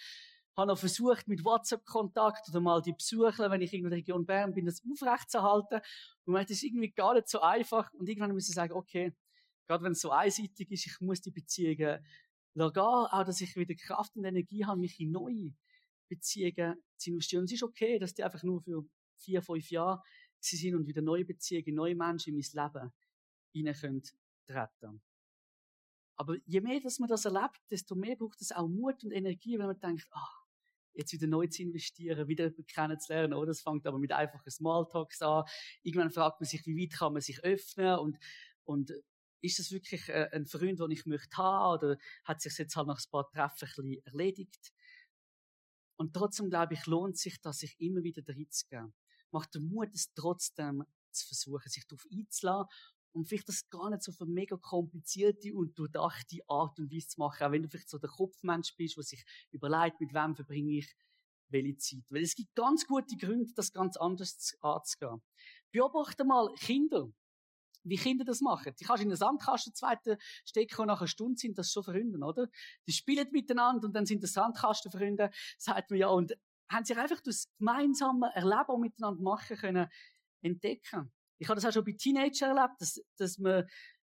Habe 0.60 0.68
noch 0.68 0.78
versucht, 0.78 1.28
mit 1.28 1.46
WhatsApp-Kontakt 1.46 2.50
oder 2.50 2.60
mal 2.60 2.82
die 2.82 2.92
Besucher, 2.92 3.50
wenn 3.50 3.62
ich 3.62 3.74
in 3.74 3.84
der 3.84 3.94
Region 3.94 4.26
Bern 4.26 4.54
bin, 4.54 4.66
das 4.66 4.84
aufrechtzuerhalten. 4.84 5.80
Und 6.26 6.34
das 6.34 6.50
ist 6.50 6.64
irgendwie 6.64 6.92
gar 6.92 7.14
nicht 7.14 7.30
so 7.30 7.40
einfach. 7.40 7.92
Und 7.94 8.10
irgendwann 8.10 8.34
muss 8.34 8.50
ich 8.50 8.56
sagen, 8.56 8.74
okay, 8.74 9.14
gerade 9.68 9.84
wenn 9.84 9.94
es 9.94 10.02
so 10.02 10.12
einseitig 10.12 10.70
ist, 10.72 10.86
ich 10.86 11.00
muss 11.00 11.22
die 11.22 11.32
Beziehungen 11.32 12.06
lassen, 12.56 12.78
auch 12.78 13.24
dass 13.24 13.40
ich 13.40 13.56
wieder 13.56 13.74
Kraft 13.76 14.16
und 14.18 14.26
Energie 14.26 14.66
habe, 14.66 14.80
mich 14.80 15.00
in 15.00 15.12
neue 15.12 15.54
Beziehungen 16.10 16.76
zu 16.98 17.12
investieren. 17.12 17.42
Und 17.42 17.46
es 17.46 17.54
ist 17.54 17.64
okay, 17.64 17.98
dass 17.98 18.14
die 18.14 18.24
einfach 18.24 18.44
nur 18.44 18.62
für 18.62 18.84
vier, 19.18 19.42
fünf 19.42 19.72
Jahre 19.72 20.02
sie 20.40 20.58
sind 20.58 20.76
und 20.76 20.88
wieder 20.88 21.02
neue 21.02 21.26
Beziehungen, 21.26 21.76
neue 21.76 21.96
Menschen 21.96 22.34
in 22.34 22.42
mein 22.42 22.66
Leben 22.66 22.92
hinein 23.54 23.76
können 23.76 24.04
treten. 24.48 25.02
Aber 26.18 26.36
je 26.46 26.60
mehr, 26.60 26.82
dass 26.82 27.00
man 27.00 27.08
das 27.08 27.24
erlebt, 27.24 27.62
desto 27.72 27.96
mehr 27.96 28.18
braucht 28.18 28.42
es 28.42 28.52
auch 28.52 28.68
Mut 28.68 29.04
und 29.06 29.12
Energie, 29.12 29.58
wenn 29.58 29.68
man 29.68 29.80
denkt, 29.80 30.06
ah, 30.12 30.40
jetzt 31.00 31.14
wieder 31.14 31.28
neu 31.28 31.48
zu 31.48 31.64
investieren, 31.64 32.28
wieder 32.28 32.52
kennenzulernen, 32.68 33.34
oder? 33.34 33.48
Das 33.48 33.62
fängt 33.62 33.88
aber 33.88 33.98
mit 33.98 34.12
einfachen 34.12 34.50
Smalltalks 34.50 35.22
an. 35.22 35.46
Irgendwann 35.82 36.12
fragt 36.12 36.42
man 36.42 36.48
sich, 36.48 36.66
wie 36.66 36.84
weit 36.84 36.98
kann 36.98 37.14
man 37.14 37.22
sich 37.22 37.44
öffnen 37.44 37.98
und, 38.00 38.18
und 38.66 38.92
ist 39.42 39.60
das 39.60 39.72
wirklich 39.72 40.10
äh, 40.10 40.30
ein 40.34 40.46
Freund, 40.46 40.80
den 40.80 40.92
ich 40.92 41.06
möchte 41.06 41.38
haben, 41.38 41.78
oder 41.78 41.98
hat 42.26 42.42
sich 42.42 42.58
jetzt 42.58 42.76
halt 42.76 42.88
nach 42.88 43.00
ein 43.00 43.10
paar 43.10 43.30
Treffen 43.32 43.66
ein 43.66 43.90
bisschen 43.90 44.06
erledigt? 44.06 44.74
Und 45.96 46.14
trotzdem, 46.14 46.50
glaube 46.50 46.74
ich, 46.74 46.86
lohnt 46.86 47.18
sich 47.18 47.40
das, 47.42 47.60
sich 47.60 47.80
immer 47.80 48.04
wieder 48.04 48.22
reinzugeben. 48.28 48.94
Macht 49.32 49.56
den 49.56 49.64
Mut, 49.64 49.94
es 49.94 50.14
trotzdem 50.14 50.84
zu 51.12 51.28
versuchen, 51.28 51.70
sich 51.70 51.88
darauf 51.88 52.06
einzulassen 52.12 52.70
und 53.12 53.28
vielleicht 53.28 53.50
das 53.50 53.70
gar 53.70 53.90
nicht 53.90 54.04
so 54.04 54.12
für 54.12 54.26
mega 54.26 54.58
komplizierte 54.58 55.54
und 55.54 55.78
durchdachte 55.78 56.40
Art 56.48 56.80
und 56.80 56.92
Weise 56.92 57.08
zu 57.08 57.20
machen, 57.20 57.44
auch 57.44 57.52
wenn 57.52 57.64
du 57.64 57.70
vielleicht 57.70 57.90
so 57.90 57.98
der 57.98 58.10
Kopfmensch 58.10 58.76
bist, 58.76 58.98
der 58.98 59.04
sich 59.04 59.24
überlegt, 59.52 60.00
mit 60.00 60.14
wem 60.14 60.36
verbringe 60.36 60.78
ich 60.78 60.96
welche 61.50 61.78
Zeit. 61.78 62.04
Weil 62.10 62.24
es 62.24 62.36
gibt 62.36 62.56
ganz 62.56 62.86
gute 62.86 63.18
Gründe, 63.18 63.52
das 63.56 63.74
ganz 63.74 63.98
anders 63.98 64.56
anzugehen. 64.62 65.22
Beobachte 65.72 66.24
mal 66.24 66.54
Kinder. 66.56 67.12
Wie 67.84 67.96
Kinder 67.96 68.26
das 68.26 68.42
machen. 68.42 68.74
Die 68.80 68.84
kannst 68.84 69.04
in 69.04 69.10
den 69.10 69.18
Sandkasten 69.18 69.74
zweite 69.74 70.18
stecken 70.46 70.82
und 70.82 70.88
nach 70.88 71.00
einer 71.00 71.08
Stunde 71.08 71.40
sind 71.40 71.58
das 71.58 71.72
schon 71.72 71.84
Freunde, 71.84 72.20
oder? 72.20 72.48
Die 72.86 72.92
spielen 72.92 73.28
miteinander 73.32 73.88
und 73.88 73.96
dann 73.96 74.06
sind 74.06 74.22
das 74.22 74.34
Sandkastenfreunde, 74.34 75.32
sagt 75.58 75.90
man 75.90 76.00
ja, 76.00 76.10
und 76.10 76.34
haben 76.70 76.86
sich 76.86 76.98
einfach 76.98 77.22
das 77.22 77.48
gemeinsame 77.58 78.30
Erleben 78.36 78.82
miteinander 78.82 79.22
machen 79.22 79.58
können 79.58 79.88
entdecken. 80.42 81.12
Ich 81.40 81.48
habe 81.48 81.60
das 81.60 81.66
auch 81.66 81.74
schon 81.74 81.86
bei 81.86 81.94
Teenagern 81.94 82.56
erlebt, 82.56 82.80
dass, 82.80 83.02
dass 83.18 83.38
man, 83.38 83.66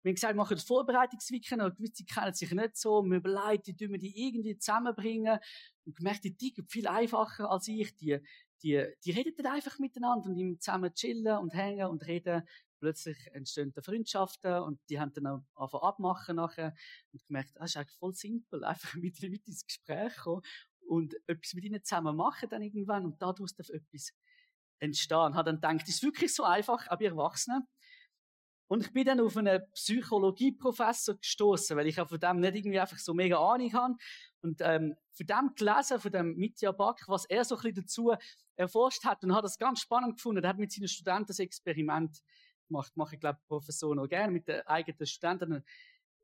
wir 0.03 0.13
gesagt, 0.13 0.35
wir 0.35 0.37
machen 0.37 0.57
das 0.57 0.65
Vorbereitungsweekend, 0.65 1.63
aber 1.63 1.75
gewisse 1.75 2.05
kennen 2.05 2.35
sich 2.35 2.51
nicht 2.53 2.77
so, 2.77 3.03
wir 3.03 3.17
überlegen, 3.17 3.77
tun 3.77 3.93
wir 3.93 3.99
die 3.99 4.27
irgendwie 4.27 4.57
zusammenbringen. 4.59 5.39
Und 5.87 5.97
gemerkt, 5.97 6.25
die 6.25 6.37
ticken 6.37 6.67
viel 6.69 6.87
einfacher 6.87 7.51
als 7.51 7.69
ich, 7.69 7.97
die, 7.97 8.21
die, 8.63 8.87
die 9.05 9.11
reden 9.11 9.35
dann 9.37 9.53
einfach 9.53 9.79
miteinander 9.79 10.29
und 10.29 10.63
zusammen 10.63 10.95
chillen 10.95 11.39
und 11.39 11.55
hängen 11.55 11.87
und 11.87 12.07
reden. 12.07 12.43
Plötzlich 12.81 13.17
entstehen 13.33 13.73
da 13.73 13.81
Freundschaften 13.81 14.63
und 14.63 14.79
die 14.91 15.01
haben 15.01 15.13
dann 15.15 15.27
auch 15.27 15.43
angefangen 15.55 15.85
abmachen 15.85 16.37
nachher. 16.37 16.75
Und 17.13 17.25
gemerkt, 17.27 17.53
das 17.55 17.71
ist 17.71 17.77
eigentlich 17.79 17.99
voll 17.99 18.15
simpel, 18.15 18.63
einfach 18.65 18.95
mit 18.97 19.23
den 19.23 19.33
Leuten 19.33 19.51
ins 19.51 19.67
Gespräch 19.67 20.17
kommen 20.17 20.43
und 20.87 21.15
etwas 21.27 21.55
mit 21.55 21.65
ihnen 21.65 21.83
zusammen 21.83 22.17
machen 22.17 22.49
dann 22.51 22.63
irgendwann. 22.63 23.05
Und 23.07 23.21
daraus 23.23 23.55
darf 23.55 23.71
etwas 23.71 24.13
entstehen. 24.79 25.35
Hat 25.35 25.47
dann 25.47 25.57
gedacht, 25.57 25.83
das 25.83 25.89
ist 25.89 26.03
wirklich 26.03 26.35
so 26.35 26.45
einfach, 26.45 26.87
aber 26.89 27.05
Erwachsenen. 27.05 27.67
Und 28.67 28.87
ich 28.87 28.93
bin 28.93 29.05
dann 29.05 29.21
auf 29.21 29.37
einen 29.37 29.63
Psychologieprofessor 29.73 31.17
gestoßen, 31.17 31.77
weil 31.77 31.87
ich 31.87 32.01
auch 32.01 32.09
von 32.09 32.19
dem 32.19 32.41
nicht 32.41 32.55
irgendwie 32.55 32.81
einfach 32.81 32.99
so 32.99 33.13
mega 33.13 33.37
Ahnung 33.37 33.73
habe. 33.73 33.95
Und 34.41 34.61
ähm, 34.63 34.97
von 35.13 35.27
dem 35.27 35.55
gelesen, 35.55 36.01
von 36.01 36.11
dem 36.11 36.35
Mitya 36.37 36.73
Back, 36.73 37.05
was 37.07 37.27
er 37.27 37.45
so 37.45 37.57
ein 37.57 37.63
bisschen 37.63 37.83
dazu 37.83 38.13
erforscht 38.57 39.05
hat 39.05 39.23
und 39.23 39.35
hat 39.35 39.45
das 39.45 39.59
ganz 39.59 39.81
spannend 39.81 40.17
gefunden. 40.17 40.43
Er 40.43 40.51
hat 40.51 40.59
mit 40.59 40.73
seinen 40.73 40.89
Studenten 40.89 41.27
das 41.27 41.39
Experiment 41.39 42.19
gemacht. 42.69 42.97
Mache 42.97 43.15
ich 43.15 43.21
glaube 43.21 43.39
Professor 43.47 43.95
noch 43.95 44.09
gerne 44.09 44.33
mit 44.33 44.49
den 44.49 44.63
eigenen 44.63 45.07
Studenten 45.07 45.65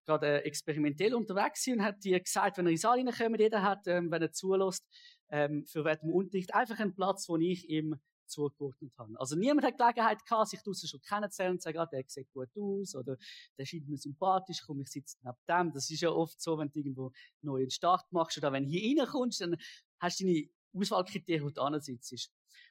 gerade 0.07 0.27
äh, 0.27 0.45
experimentell 0.45 1.15
unterwegs 1.15 1.63
sind 1.63 1.79
und 1.79 1.85
hat 1.85 2.03
dir 2.03 2.21
gesagt, 2.21 2.59
wenn 2.59 2.67
er 2.67 2.73
ins 2.73 2.81
Saal 2.81 2.99
reinkommt, 2.99 3.39
jeder 3.39 3.63
hat, 3.63 3.87
ähm, 3.87 4.11
wenn 4.11 4.23
er 4.23 4.33
zulässt, 4.33 4.87
ähm, 5.29 5.67
für 5.67 5.85
welchen 5.85 6.11
Unterricht 6.11 6.55
einfach 6.55 6.81
einen 6.81 6.95
Platz, 6.95 7.29
wo 7.29 7.37
ich 7.37 7.69
ihm 7.69 8.01
zugeordnet 8.31 8.93
habe. 8.97 9.19
Also 9.19 9.37
niemand 9.37 9.67
hat 9.67 9.77
Gelegenheit 9.77 10.25
gehabt, 10.25 10.49
sich 10.49 10.63
draussen 10.63 10.89
schon 10.89 11.01
kennenzulernen 11.01 11.57
und 11.57 11.61
zu 11.61 11.65
sagen, 11.65 11.79
ah, 11.79 11.87
der 11.87 12.05
sieht 12.07 12.33
gut 12.33 12.49
aus 12.57 12.95
oder 12.95 13.17
der 13.59 13.67
scheint 13.67 13.89
mir 13.89 13.99
sympathisch, 13.99 14.63
komm, 14.65 14.81
ich 14.81 14.89
sitze 14.89 15.19
neben 15.23 15.37
dem. 15.49 15.73
Das 15.73 15.91
ist 15.91 16.01
ja 16.01 16.11
oft 16.11 16.41
so, 16.41 16.59
wenn 16.59 16.71
du 16.71 16.79
irgendwo 16.79 17.07
einen 17.07 17.15
neuen 17.43 17.71
Start 17.71 18.11
machst 18.13 18.39
oder 18.39 18.53
wenn 18.53 18.65
du 18.65 18.71
hier 18.71 19.03
reinkommst, 19.03 19.41
dann 19.41 19.57
hast 19.99 20.21
du 20.21 20.25
deine 20.25 20.49
Auswahlkriterien, 20.73 21.45
wo 21.45 21.51
du 21.51 21.61
ansitzt. 21.61 22.31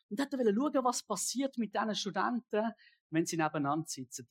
Und 0.10 0.20
hat 0.20 0.34
er 0.34 0.40
schauen, 0.40 0.84
was 0.84 1.04
passiert 1.04 1.58
mit 1.58 1.76
diesen 1.76 1.96
Studenten, 1.96 2.72
wenn 3.12 3.26
sie 3.26 3.38
nebeneinander 3.38 3.88
sitzen. 3.88 4.28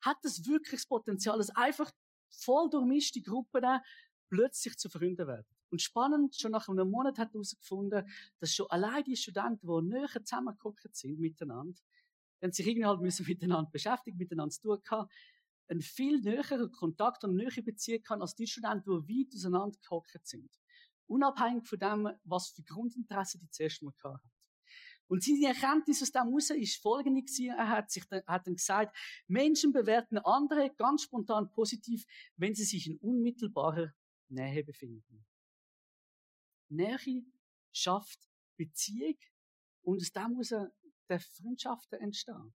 Hat 0.00 0.18
das 0.22 0.44
wirklich 0.46 0.80
das 0.80 0.86
Potenzial, 0.86 1.38
dass 1.38 1.50
einfach 1.50 1.90
voll 2.30 2.70
durchmischte 2.70 3.20
Gruppen 3.20 3.80
plötzlich 4.28 4.76
zu 4.76 4.88
Freunden 4.88 5.26
werden? 5.26 5.46
Und 5.70 5.80
spannend, 5.80 6.34
schon 6.36 6.50
nach 6.50 6.68
einem 6.68 6.90
Monat 6.90 7.18
hat 7.18 7.28
er 7.28 7.34
herausgefunden, 7.34 8.08
dass 8.38 8.54
schon 8.54 8.66
allein 8.70 9.04
die 9.04 9.16
Studenten, 9.16 9.66
die 9.66 9.88
näher 9.88 10.24
zusammengeguckt 10.24 10.94
sind 10.96 11.18
miteinander, 11.20 11.80
wenn 12.40 12.52
sich 12.52 12.66
irgendwie 12.66 12.86
halt 12.86 13.00
müssen 13.00 13.26
miteinander 13.26 13.70
beschäftigen, 13.70 14.18
miteinander 14.18 14.50
zu 14.50 14.62
tun 14.62 14.80
haben, 14.90 15.08
einen 15.68 15.82
viel 15.82 16.20
näheren 16.20 16.72
Kontakt 16.72 17.22
und 17.22 17.30
eine 17.30 17.44
nähere 17.44 17.62
Beziehung 17.62 18.02
kann 18.02 18.20
als 18.20 18.34
die 18.34 18.46
Studenten, 18.46 18.90
die 19.06 19.20
weit 19.20 19.34
auseinander 19.34 19.78
gehockt 19.80 20.26
sind. 20.26 20.50
Unabhängig 21.06 21.66
von 21.66 21.78
dem, 21.78 22.08
was 22.24 22.50
für 22.50 22.62
Grundinteresse 22.62 23.38
die 23.38 23.50
zuerst 23.50 23.82
mal 23.82 23.92
hatten. 24.02 24.30
Und 25.06 25.24
seine 25.24 25.48
Erkenntnis 25.48 26.02
aus 26.02 26.12
dem 26.12 26.28
heraus 26.28 26.50
ist 26.50 26.80
folgende 26.80 27.22
gewesen. 27.22 27.48
Er 27.48 27.68
hat 27.68 27.90
sich, 27.90 28.04
dann, 28.04 28.22
hat 28.26 28.46
dann 28.46 28.54
gesagt, 28.54 28.96
Menschen 29.26 29.72
bewerten 29.72 30.18
andere 30.18 30.70
ganz 30.76 31.02
spontan 31.02 31.50
positiv, 31.50 32.04
wenn 32.36 32.54
sie 32.54 32.62
sich 32.62 32.86
in 32.86 32.96
unmittelbarer 32.98 33.92
Nähe 34.28 34.62
befinden. 34.62 35.24
Nähe 36.70 37.24
schafft 37.72 38.18
Beziehung 38.56 39.18
und 39.82 40.00
aus 40.00 40.12
dem 40.12 40.40
heraus 40.40 40.70
Freundschaften 41.36 42.00
entstehen. 42.00 42.54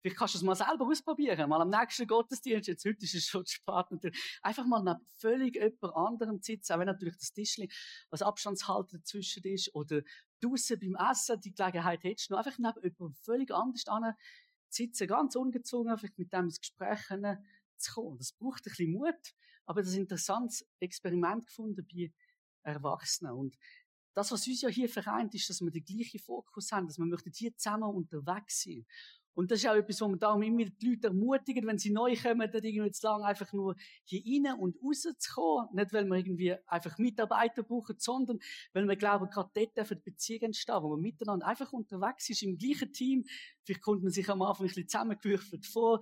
Vielleicht 0.00 0.16
kannst 0.16 0.34
du 0.34 0.38
es 0.38 0.42
mal 0.42 0.54
selber 0.54 0.86
ausprobieren. 0.86 1.48
Mal 1.50 1.60
am 1.60 1.68
nächsten 1.68 2.06
Gottesdienst, 2.06 2.68
jetzt 2.68 2.84
heute 2.86 3.04
ist 3.04 3.14
es 3.14 3.26
schon 3.26 3.44
spät, 3.44 4.16
einfach 4.40 4.64
mal 4.64 4.82
neben 4.82 5.04
völlig 5.18 5.56
jemand 5.56 5.94
anderem 5.94 6.40
sitzen, 6.40 6.72
auch 6.72 6.78
wenn 6.78 6.86
natürlich 6.86 7.18
das 7.18 7.32
Tischchen, 7.34 7.68
was 8.08 8.22
Abstandshalter 8.22 8.96
dazwischen 8.96 9.42
ist, 9.44 9.74
oder 9.74 10.00
draussen 10.40 10.80
beim 10.80 11.10
Essen 11.10 11.38
die 11.40 11.52
Gelegenheit 11.52 12.02
hättest, 12.02 12.30
noch 12.30 12.38
einfach 12.38 12.58
neben 12.58 12.82
jemandem 12.82 13.14
völlig 13.14 13.50
anders 13.50 13.86
an 13.88 14.14
sitzen, 14.70 15.06
ganz 15.06 15.36
ungezwungen, 15.36 15.98
vielleicht 15.98 16.18
mit 16.18 16.32
dem 16.32 16.44
ins 16.44 16.60
Gespräch 16.60 17.00
zu 17.76 17.92
kommen. 17.92 18.18
Das 18.18 18.32
braucht 18.32 18.60
ein 18.60 18.70
bisschen 18.70 18.92
Mut, 18.92 19.34
aber 19.66 19.82
das 19.82 19.90
ist 19.90 19.96
ein 19.96 20.02
interessantes 20.02 20.66
Experiment 20.78 21.46
gefunden 21.46 21.86
bei 21.86 22.10
Erwachsenen. 22.62 23.32
Und 23.32 23.56
das, 24.14 24.32
was 24.32 24.46
uns 24.46 24.60
ja 24.60 24.68
hier 24.68 24.88
vereint, 24.88 25.34
ist, 25.34 25.48
dass 25.48 25.60
wir 25.60 25.70
den 25.70 25.84
gleichen 25.84 26.20
Fokus 26.20 26.72
haben, 26.72 26.86
dass 26.86 26.98
wir 26.98 27.06
möchten 27.06 27.32
hier 27.32 27.56
zusammen 27.56 27.94
unterwegs 27.94 28.62
sein. 28.62 28.84
Und 29.34 29.50
das 29.50 29.60
ist 29.60 29.68
auch 29.68 29.74
etwas, 29.74 30.00
wo 30.00 30.08
man 30.08 30.18
darum 30.18 30.42
immer 30.42 30.64
die 30.64 30.86
Leute 30.86 31.06
ermutigen, 31.06 31.66
wenn 31.66 31.78
sie 31.78 31.90
neu 31.90 32.14
kommen, 32.16 32.50
dann 32.50 32.62
irgendwie 32.62 32.90
zu 32.90 33.06
lang 33.06 33.22
einfach 33.22 33.52
nur 33.52 33.76
hier 34.04 34.20
rein 34.22 34.58
und 34.58 34.76
rauszukommen. 34.82 35.68
Nicht, 35.72 35.92
weil 35.92 36.04
wir 36.04 36.16
irgendwie 36.16 36.54
einfach 36.66 36.98
Mitarbeiter 36.98 37.62
brauchen, 37.62 37.94
sondern 37.98 38.40
weil 38.72 38.88
wir 38.88 38.96
glauben, 38.96 39.30
gerade 39.30 39.50
dort 39.54 39.76
dürfen 39.76 40.02
Beziehungen 40.02 40.46
entstehen, 40.46 40.82
wo 40.82 40.90
man 40.90 41.00
miteinander 41.00 41.46
einfach 41.46 41.72
unterwegs 41.72 42.28
ist, 42.28 42.42
im 42.42 42.58
gleichen 42.58 42.92
Team. 42.92 43.24
Vielleicht 43.64 43.82
kommt 43.82 44.02
man 44.02 44.12
sich 44.12 44.28
am 44.28 44.42
Anfang 44.42 44.66
ein 44.66 44.68
bisschen 44.68 44.88
zusammengewürfelt 44.88 45.64
vor. 45.64 46.00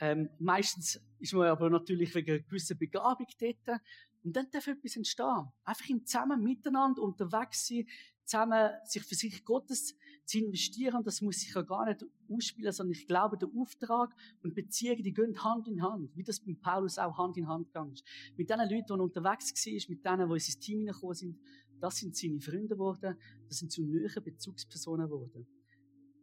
Ähm, 0.00 0.30
meistens 0.38 1.00
ist 1.18 1.34
man 1.34 1.48
aber 1.48 1.68
natürlich 1.68 2.14
wegen 2.14 2.30
einer 2.32 2.40
gewissen 2.40 2.78
Begabung 2.78 3.26
dort. 3.38 3.80
Und 4.22 4.36
dann 4.36 4.50
darf 4.50 4.66
etwas 4.66 4.96
entstehen. 4.96 5.48
Einfach 5.64 5.88
im 5.88 6.04
Zusammen 6.04 6.42
miteinander 6.42 7.02
unterwegs 7.02 7.66
sein, 7.66 7.86
zusammen 8.24 8.70
sich 8.84 9.02
für 9.02 9.14
sich 9.14 9.44
Gottes 9.44 9.96
zu 10.24 10.38
investieren. 10.38 11.02
Das 11.02 11.20
muss 11.20 11.40
sich 11.40 11.54
ja 11.54 11.62
gar 11.62 11.86
nicht 11.86 12.04
ausspielen, 12.28 12.72
sondern 12.72 12.92
ich 12.92 13.06
glaube, 13.06 13.36
der 13.36 13.48
Auftrag 13.56 14.14
und 14.42 14.54
Beziehungen, 14.54 15.02
die 15.02 15.12
gehen 15.12 15.42
Hand 15.42 15.68
in 15.68 15.82
Hand. 15.82 16.16
Wie 16.16 16.22
das 16.22 16.40
beim 16.40 16.60
Paulus 16.60 16.98
auch 16.98 17.16
Hand 17.18 17.36
in 17.36 17.48
Hand 17.48 17.68
gegangen 17.68 17.92
ist. 17.92 18.04
Mit 18.36 18.50
den 18.50 18.58
Leuten, 18.58 18.86
die 18.86 18.92
er 18.92 19.00
unterwegs 19.00 19.52
war, 19.52 19.88
mit 19.88 20.04
denen, 20.04 20.28
die 20.28 20.34
in 20.34 20.40
sein 20.40 20.60
Team 20.60 20.78
hineingekommen 20.80 21.14
sind, 21.14 21.38
das 21.80 21.96
sind 21.96 22.16
seine 22.16 22.40
Freunde 22.40 22.68
geworden. 22.68 23.16
Das 23.48 23.58
sind 23.58 23.72
zu 23.72 23.82
nahen 23.82 24.22
Bezugspersonen 24.22 25.08
geworden. 25.08 25.46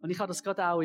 Und 0.01 0.09
ich 0.09 0.19
habe 0.19 0.27
das 0.27 0.43
gerade 0.43 0.67
auch 0.67 0.83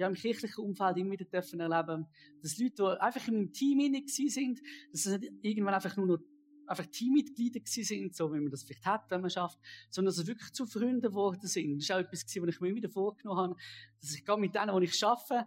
ja, 0.00 0.08
im 0.08 0.14
kirchlichen 0.14 0.64
Umfeld 0.64 0.96
immer 0.96 1.12
wieder 1.12 1.26
dürfen 1.26 1.60
erleben, 1.60 2.06
dass 2.40 2.56
Leute, 2.56 2.74
die 2.74 3.00
einfach 3.02 3.28
in 3.28 3.34
meinem 3.34 3.52
Team 3.52 3.80
hinein 3.80 4.06
sind, 4.06 4.60
dass 4.92 5.04
es 5.04 5.20
nicht 5.20 5.30
irgendwann 5.42 5.74
einfach 5.74 5.94
nur 5.98 6.06
noch 6.06 6.18
einfach 6.66 6.86
Teammitglieder 6.86 7.60
sind, 7.64 8.16
so 8.16 8.32
wie 8.32 8.40
man 8.40 8.50
das 8.50 8.62
vielleicht 8.62 8.86
hat, 8.86 9.10
wenn 9.10 9.20
man 9.20 9.28
schafft, 9.28 9.58
sondern 9.90 10.14
dass 10.14 10.16
sie 10.16 10.26
wirklich 10.26 10.52
zu 10.52 10.64
Freunden 10.64 11.02
geworden 11.02 11.46
sind. 11.46 11.76
Das 11.76 11.84
ist 11.84 11.92
auch 11.92 11.98
etwas, 11.98 12.24
was 12.24 12.34
ich 12.34 12.60
mir 12.60 12.68
immer 12.68 12.76
wieder 12.76 12.88
vorgenommen 12.88 13.40
habe, 13.40 13.56
dass 14.00 14.14
ich 14.14 14.24
gerade 14.24 14.40
mit 14.40 14.54
denen, 14.54 14.74
die 14.80 14.86
ich 14.86 15.04
arbeite, 15.04 15.46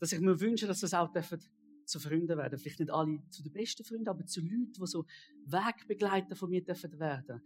dass 0.00 0.12
ich 0.12 0.20
mir 0.20 0.38
wünsche, 0.38 0.66
dass 0.66 0.80
das 0.80 0.92
auch 0.92 1.10
dürfen 1.10 1.40
zu 1.86 1.98
Freunden 1.98 2.36
werden. 2.36 2.58
Vielleicht 2.58 2.80
nicht 2.80 2.92
alle 2.92 3.22
zu 3.30 3.42
den 3.42 3.52
besten 3.52 3.84
Freunden, 3.84 4.08
aber 4.08 4.26
zu 4.26 4.42
Leuten, 4.42 4.72
die 4.72 4.86
so 4.86 5.06
Wegbegleiter 5.46 6.36
von 6.36 6.50
mir 6.50 6.62
dürfen 6.62 6.98
werden. 6.98 7.40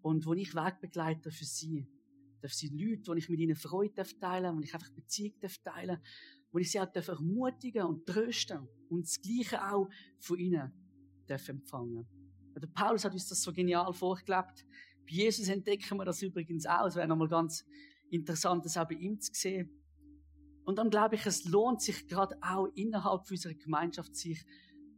Und 0.00 0.26
wo 0.26 0.34
ich 0.34 0.54
Wegbegleiter 0.54 1.32
für 1.32 1.44
sie. 1.44 1.88
Darf 2.44 2.52
sie 2.52 2.68
Leute, 2.68 3.06
wo 3.06 3.14
ich 3.14 3.30
mit 3.30 3.40
ihnen 3.40 3.56
Freude 3.56 3.94
darf 3.94 4.12
teilen, 4.20 4.54
wo 4.54 4.60
ich 4.60 4.74
einfach 4.74 4.90
Beziehung 4.90 5.32
darf 5.40 5.56
teilen, 5.64 5.98
wo 6.52 6.58
ich 6.58 6.70
sie 6.70 6.78
auch 6.78 6.92
darf 6.92 7.08
ermutigen 7.08 7.86
und 7.86 8.04
trösten 8.04 8.68
und 8.90 9.06
das 9.06 9.18
Gleiche 9.18 9.66
auch 9.66 9.88
von 10.18 10.38
ihnen 10.38 10.70
darf 11.26 11.48
empfangen. 11.48 12.06
Der 12.54 12.66
Paulus 12.66 13.06
hat 13.06 13.14
uns 13.14 13.28
das 13.28 13.40
so 13.40 13.50
genial 13.50 13.90
vorgelebt. 13.94 14.66
Bei 15.06 15.14
Jesus 15.14 15.48
entdecken 15.48 15.96
wir 15.96 16.04
das 16.04 16.20
übrigens 16.20 16.66
auch. 16.66 16.86
Es 16.86 16.96
wäre 16.96 17.08
nochmal 17.08 17.28
ganz 17.28 17.64
interessant, 18.10 18.62
das 18.66 18.76
auch 18.76 18.88
bei 18.88 18.96
ihm 18.96 19.18
zu 19.18 19.32
sehen. 19.32 19.70
Und 20.66 20.76
dann 20.76 20.90
glaube 20.90 21.14
ich, 21.14 21.24
es 21.24 21.44
lohnt 21.44 21.80
sich 21.80 22.06
gerade 22.06 22.36
auch 22.42 22.66
innerhalb 22.74 23.22
unserer 23.30 23.54
Gemeinschaft, 23.54 24.14
sich 24.14 24.44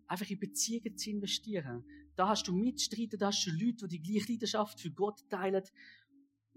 einfach 0.08 0.28
in 0.28 0.40
Beziehungen 0.40 0.96
zu 0.96 1.10
investieren. 1.10 1.84
Da 2.16 2.26
hast 2.26 2.48
du 2.48 2.52
Mitstreiter, 2.52 3.16
da 3.16 3.28
hast 3.28 3.46
du 3.46 3.50
Leute, 3.50 3.86
die 3.86 4.00
die 4.00 4.12
gleiche 4.14 4.32
Leidenschaft 4.32 4.80
für 4.80 4.90
Gott 4.90 5.20
teilen. 5.28 5.62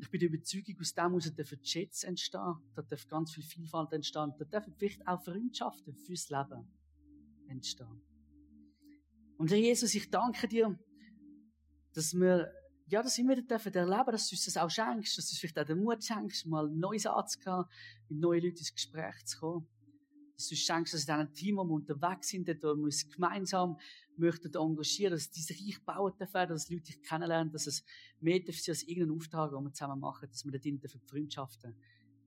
Ich 0.01 0.09
bin 0.09 0.19
der 0.19 0.29
Überzeugung, 0.29 0.79
aus 0.79 0.93
dem 0.93 1.03
heraus 1.03 1.35
dürfen 1.35 1.61
Chats 1.61 2.03
entstehen. 2.03 2.55
Da 2.73 2.81
darf 2.81 3.07
ganz 3.07 3.33
viel 3.33 3.43
Vielfalt 3.43 3.91
entstehen. 3.91 4.33
Da 4.37 4.45
dürfen 4.45 4.73
vielleicht 4.77 5.05
auch 5.05 5.21
Freundschaften 5.21 5.93
fürs 5.93 6.29
Leben 6.29 6.71
entstehen. 7.47 8.01
Und 9.37 9.51
Herr 9.51 9.57
Jesus, 9.57 9.93
ich 9.95 10.09
danke 10.09 10.47
dir, 10.47 10.77
dass 11.93 12.13
wir, 12.13 12.51
ja, 12.87 13.03
dass 13.03 13.17
wir 13.17 13.27
wieder 13.27 13.41
dürfen 13.41 13.73
erleben, 13.73 14.11
dass 14.11 14.29
du 14.29 14.35
uns 14.35 14.45
das 14.45 14.57
auch 14.57 14.69
schenkst, 14.69 15.17
dass 15.17 15.27
du 15.27 15.33
uns 15.33 15.39
vielleicht 15.39 15.59
auch 15.59 15.65
den 15.65 15.79
Mut 15.79 16.03
schenkst, 16.03 16.45
mal 16.45 16.69
neues 16.69 17.05
anzugehen, 17.05 17.65
mit 18.07 18.19
neuen 18.19 18.43
Leuten 18.43 18.57
ins 18.57 18.73
Gespräch 18.73 19.25
zu 19.25 19.39
kommen. 19.39 19.67
Dass 20.39 20.47
du 20.47 20.55
schenkst, 20.55 20.93
dass 20.93 21.05
in 21.05 21.13
diesem 21.13 21.33
Team, 21.33 21.57
wo 21.57 21.65
wir 21.65 21.73
unterwegs 21.73 22.29
sind, 22.29 22.47
wo 22.47 22.75
wir 22.77 22.83
uns 22.85 23.09
gemeinsam 23.09 23.77
möchten 24.15 24.55
engagieren, 24.55 25.11
dass 25.11 25.29
dieses 25.29 25.51
Reich 25.51 25.83
bauen 25.83 26.13
dürfen, 26.17 26.47
dass 26.47 26.69
Leute 26.69 26.83
dich 26.83 27.01
kennenlernen, 27.03 27.51
dass 27.51 27.67
es 27.67 27.83
mehr 28.21 28.39
dürfen 28.39 28.63
als 28.69 28.83
irgendein 28.83 29.17
Auftrag, 29.17 29.51
den 29.51 29.65
wir 29.65 29.73
zusammen 29.73 29.99
machen, 29.99 30.29
dass 30.29 30.45
wir 30.45 30.51
dort 30.53 30.63
dürfen 30.63 31.01
Freundschaften 31.01 31.75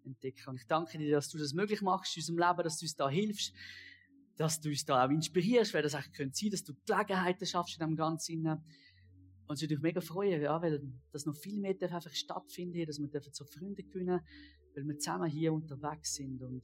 entdecken. 0.05 0.51
Und 0.51 0.57
ich 0.57 0.67
danke 0.67 0.99
dir, 0.99 1.11
dass 1.11 1.31
du 1.31 1.39
das 1.39 1.55
möglich 1.55 1.81
machst 1.81 2.15
in 2.15 2.21
unserem 2.21 2.39
Leben, 2.39 2.65
dass 2.65 2.79
du 2.79 2.85
uns 2.85 2.97
da 2.97 3.09
hilfst, 3.09 3.55
dass 4.37 4.61
du 4.61 4.69
uns 4.69 4.85
da 4.85 5.07
auch 5.07 5.11
inspirierst, 5.11 5.73
weil 5.73 5.83
das 5.83 5.95
eigentlich 5.95 6.13
könnte 6.13 6.37
sein, 6.37 6.51
dass 6.51 6.65
du 6.65 6.75
Gelegenheiten 6.85 7.47
schaffst 7.47 7.81
in 7.81 7.87
dem 7.87 7.97
Ganzen. 7.97 8.47
Und 8.47 9.55
es 9.55 9.63
würde 9.63 9.77
mich 9.77 9.83
mega 9.83 10.03
freuen, 10.03 10.43
ja, 10.43 10.61
weil 10.61 10.83
das 11.13 11.25
noch 11.25 11.35
viel 11.35 11.59
mehr 11.59 11.73
darf 11.73 11.93
einfach 11.93 12.13
stattfinden, 12.13 12.85
dass 12.85 12.99
wir 12.99 13.09
dürfen 13.09 13.33
so 13.33 13.47
Freunde 13.47 13.83
gewinnen, 13.83 14.21
weil 14.75 14.85
wir 14.85 14.99
zusammen 14.99 15.31
hier 15.31 15.55
unterwegs 15.55 16.15
sind 16.15 16.43
und 16.43 16.63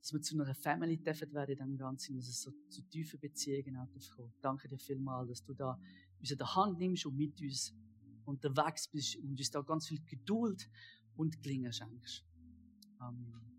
dass 0.00 0.12
wir 0.12 0.20
zu 0.20 0.40
einer 0.40 0.54
Family 0.54 0.96
dürfen 0.96 1.32
werden 1.32 1.50
in 1.50 1.58
dem 1.58 1.76
Ganzen, 1.76 2.16
dass 2.16 2.28
es 2.28 2.42
so 2.42 2.50
zu 2.68 2.82
tiefen 2.82 3.20
Beziehungen 3.20 3.76
auch 3.76 3.88
kommt. 4.16 4.34
Danke 4.40 4.68
dir 4.68 4.78
vielmals, 4.78 5.28
dass 5.28 5.44
du 5.44 5.54
da 5.54 5.78
uns 6.18 6.30
in 6.30 6.38
der 6.38 6.56
Hand 6.56 6.78
nimmst 6.78 7.06
und 7.06 7.16
mit 7.16 7.40
uns 7.40 7.74
unterwegs 8.24 8.88
bist 8.88 9.16
und 9.16 9.38
uns 9.38 9.50
da 9.50 9.60
ganz 9.60 9.88
viel 9.88 10.00
Geduld 10.06 10.68
und 11.16 11.42
Gelingen 11.42 11.72
schenkst. 11.72 12.24
Amen. 12.98 13.49